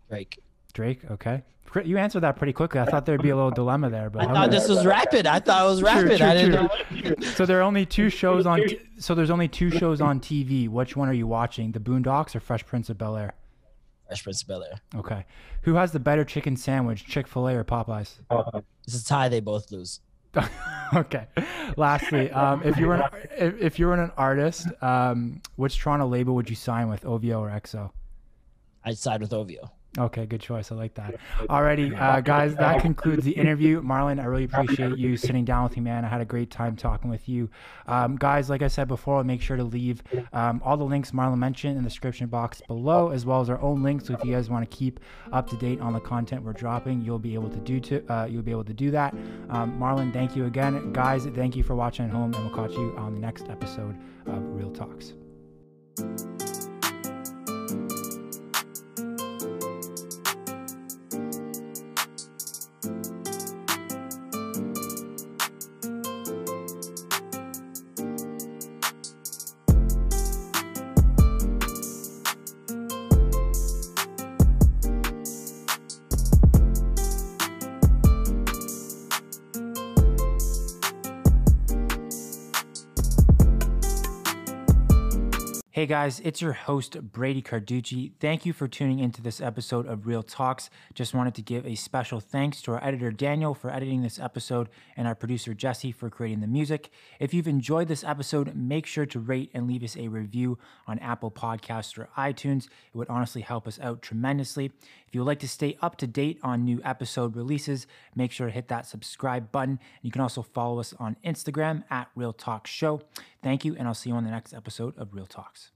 Drake. 0.10 0.40
Drake. 0.74 1.02
Okay. 1.12 1.44
You 1.84 1.98
answered 1.98 2.22
that 2.22 2.38
pretty 2.38 2.54
quickly. 2.54 2.80
I 2.80 2.86
thought 2.86 3.06
there'd 3.06 3.22
be 3.22 3.30
a 3.30 3.36
little 3.36 3.52
dilemma 3.52 3.90
there, 3.92 4.10
but 4.10 4.28
I 4.28 4.34
thought 4.34 4.50
this 4.50 4.68
was 4.68 4.86
rapid. 4.86 5.28
I 5.28 5.40
thought 5.40 5.66
it 5.66 5.70
was 5.70 5.84
rapid. 5.84 6.18
true, 6.18 6.26
I 6.26 6.34
didn't 6.34 6.70
true. 6.92 7.10
know. 7.10 7.16
So 7.36 7.46
there 7.46 7.60
are 7.60 7.64
only 7.64 7.86
two 7.86 8.10
shows 8.10 8.48
on. 8.48 8.60
T- 8.68 8.80
so 8.98 9.14
there's 9.14 9.30
only 9.30 9.48
two 9.48 9.70
shows 9.70 10.02
on 10.02 10.20
TV. 10.20 10.68
Which 10.68 10.96
one 10.96 11.10
are 11.10 11.14
you 11.14 11.28
watching? 11.28 11.72
The 11.72 11.80
Boondocks 11.80 12.36
or 12.36 12.40
Fresh 12.40 12.66
Prince 12.66 12.90
of 12.90 12.98
Bel 12.98 13.18
Air? 13.18 13.34
Fresh 14.08 14.24
Prince 14.24 14.42
of 14.42 14.48
Bel 14.48 14.64
Air. 14.64 14.82
Okay. 14.96 15.26
Who 15.64 15.76
has 15.76 15.92
the 15.92 16.00
better 16.00 16.26
chicken 16.26 16.56
sandwich, 16.56 17.06
Chick 17.06 17.28
Fil 17.28 17.50
A 17.50 17.56
or 17.58 17.64
Popeyes? 17.64 18.16
It's 18.88 19.02
a 19.02 19.06
tie. 19.06 19.30
They 19.30 19.42
both 19.42 19.72
lose. 19.72 20.00
okay. 20.94 21.28
Lastly, 21.78 22.32
um, 22.32 22.64
if 22.64 22.78
you 22.78 22.88
were 22.88 22.96
an, 22.96 23.04
if, 23.38 23.62
if 23.62 23.80
you 23.80 23.88
were 23.88 23.94
an 23.94 24.12
artist, 24.18 24.68
um, 24.82 25.42
which 25.56 25.80
Toronto 25.80 26.08
label 26.08 26.36
would 26.36 26.50
you 26.50 26.56
sign 26.56 26.90
with, 26.90 27.06
OVO 27.06 27.42
or 27.42 27.50
XO? 27.50 27.92
I'd 28.84 28.98
side 28.98 29.22
with 29.22 29.34
OVO. 29.34 29.72
Okay, 29.98 30.28
good 30.28 30.40
choice. 30.40 30.72
I 30.72 30.76
like 30.76 30.94
that. 30.96 31.16
Alrighty, 31.40 32.00
uh, 32.00 32.22
guys, 32.22 32.56
that 32.56 32.80
concludes 32.82 33.26
the 33.26 33.32
interview. 33.36 33.82
Marlon, 33.82 34.22
I 34.22 34.26
really 34.26 34.44
appreciate 34.44 34.98
you 34.98 35.18
sitting 35.18 35.46
down 35.46 35.64
with 35.64 35.76
me, 35.76 35.82
man. 35.82 36.06
I 36.06 36.08
had 36.08 36.22
a 36.22 36.26
great 36.26 36.52
time 36.52 36.76
talking 36.76 37.10
with 37.10 37.28
you. 37.28 37.50
Um, 37.88 38.16
guys, 38.16 38.52
like 38.52 38.62
I 38.62 38.68
said 38.68 38.88
before, 38.88 39.18
I'll 39.18 39.24
make 39.24 39.42
sure 39.42 39.58
to 39.58 39.64
leave 39.64 40.04
um, 40.32 40.62
all 40.64 40.78
the 40.78 40.84
links 40.84 41.10
Marlon 41.10 41.40
mentioned 41.40 41.76
in 41.76 41.84
the 41.84 41.90
description 41.90 42.28
box 42.28 42.62
below, 42.68 43.10
as 43.10 43.26
well 43.26 43.42
as 43.42 43.50
our 43.50 43.60
own 43.62 43.82
links. 43.82 44.06
So 44.06 44.14
if 44.14 44.24
you 44.24 44.34
guys 44.34 44.48
want 44.48 44.70
to 44.70 44.78
keep 44.78 45.00
up 45.32 45.50
to 45.50 45.58
date 45.58 45.82
on 45.82 45.94
the 45.94 46.00
content 46.00 46.44
we're 46.44 46.54
dropping, 46.54 47.02
you'll 47.02 47.18
be 47.18 47.34
able 47.34 47.50
to 47.50 47.60
do 47.60 47.80
to 47.80 48.14
uh, 48.14 48.26
you'll 48.26 48.44
be 48.44 48.52
able 48.52 48.66
to 48.66 48.74
do 48.74 48.92
that. 48.92 49.14
Um, 49.50 49.80
Marlon, 49.80 50.14
thank 50.14 50.36
you 50.36 50.46
again, 50.46 50.94
guys. 50.94 51.26
Thank 51.26 51.56
you 51.56 51.64
for 51.64 51.76
watching 51.76 52.06
at 52.06 52.12
home, 52.12 52.34
and 52.36 52.46
we'll 52.46 52.56
catch 52.56 52.78
you 52.78 52.94
on 52.96 53.16
the 53.16 53.20
next 53.20 53.50
episode 53.50 53.98
of 54.28 54.44
Real 54.54 54.72
Talks. 54.72 55.14
Guys, 85.90 86.20
it's 86.20 86.40
your 86.40 86.54
host, 86.54 87.02
Brady 87.02 87.42
Carducci. 87.42 88.12
Thank 88.20 88.46
you 88.46 88.54
for 88.54 88.68
tuning 88.68 89.00
into 89.00 89.24
this 89.24 89.42
episode 89.42 89.88
of 89.88 90.06
Real 90.06 90.22
Talks. 90.22 90.70
Just 90.94 91.16
wanted 91.16 91.34
to 91.34 91.42
give 91.42 91.66
a 91.66 91.74
special 91.74 92.20
thanks 92.20 92.62
to 92.62 92.74
our 92.74 92.84
editor, 92.84 93.10
Daniel, 93.10 93.56
for 93.56 93.72
editing 93.72 94.04
this 94.04 94.20
episode, 94.20 94.70
and 94.96 95.08
our 95.08 95.16
producer, 95.16 95.56
Jesse, 95.56 95.92
for 95.92 96.12
creating 96.12 96.42
the 96.42 96.48
music. 96.48 96.92
If 97.20 97.34
you've 97.34 97.48
enjoyed 97.48 97.88
this 97.88 98.04
episode, 98.04 98.56
make 98.56 98.86
sure 98.86 99.08
to 99.08 99.20
rate 99.20 99.50
and 99.52 99.68
leave 99.68 99.82
us 99.82 99.98
a 99.98 100.10
review 100.10 100.60
on 100.86 101.00
Apple 101.00 101.32
Podcasts 101.32 101.98
or 101.98 102.08
iTunes. 102.16 102.66
It 102.66 102.94
would 102.94 103.10
honestly 103.10 103.42
help 103.42 103.68
us 103.68 103.80
out 103.82 104.04
tremendously. 104.04 104.66
If 105.08 105.16
you 105.16 105.22
would 105.22 105.28
like 105.28 105.40
to 105.40 105.48
stay 105.48 105.76
up 105.82 105.98
to 105.98 106.06
date 106.06 106.38
on 106.44 106.66
new 106.66 106.82
episode 106.84 107.36
releases, 107.36 107.88
make 108.14 108.32
sure 108.32 108.46
to 108.46 108.54
hit 108.54 108.68
that 108.68 108.86
subscribe 108.86 109.52
button. 109.52 109.80
You 110.04 110.12
can 110.12 110.22
also 110.22 110.44
follow 110.44 110.80
us 110.80 110.94
on 111.00 111.16
Instagram 111.26 111.84
at 111.90 112.10
Real 112.16 112.36
Show. 112.66 113.02
Thank 113.42 113.66
you, 113.66 113.76
and 113.76 113.88
I'll 113.88 113.96
see 113.96 114.12
you 114.12 114.16
on 114.16 114.24
the 114.24 114.30
next 114.30 114.54
episode 114.54 114.96
of 115.00 115.16
Real 115.16 115.26
Talks. 115.26 115.68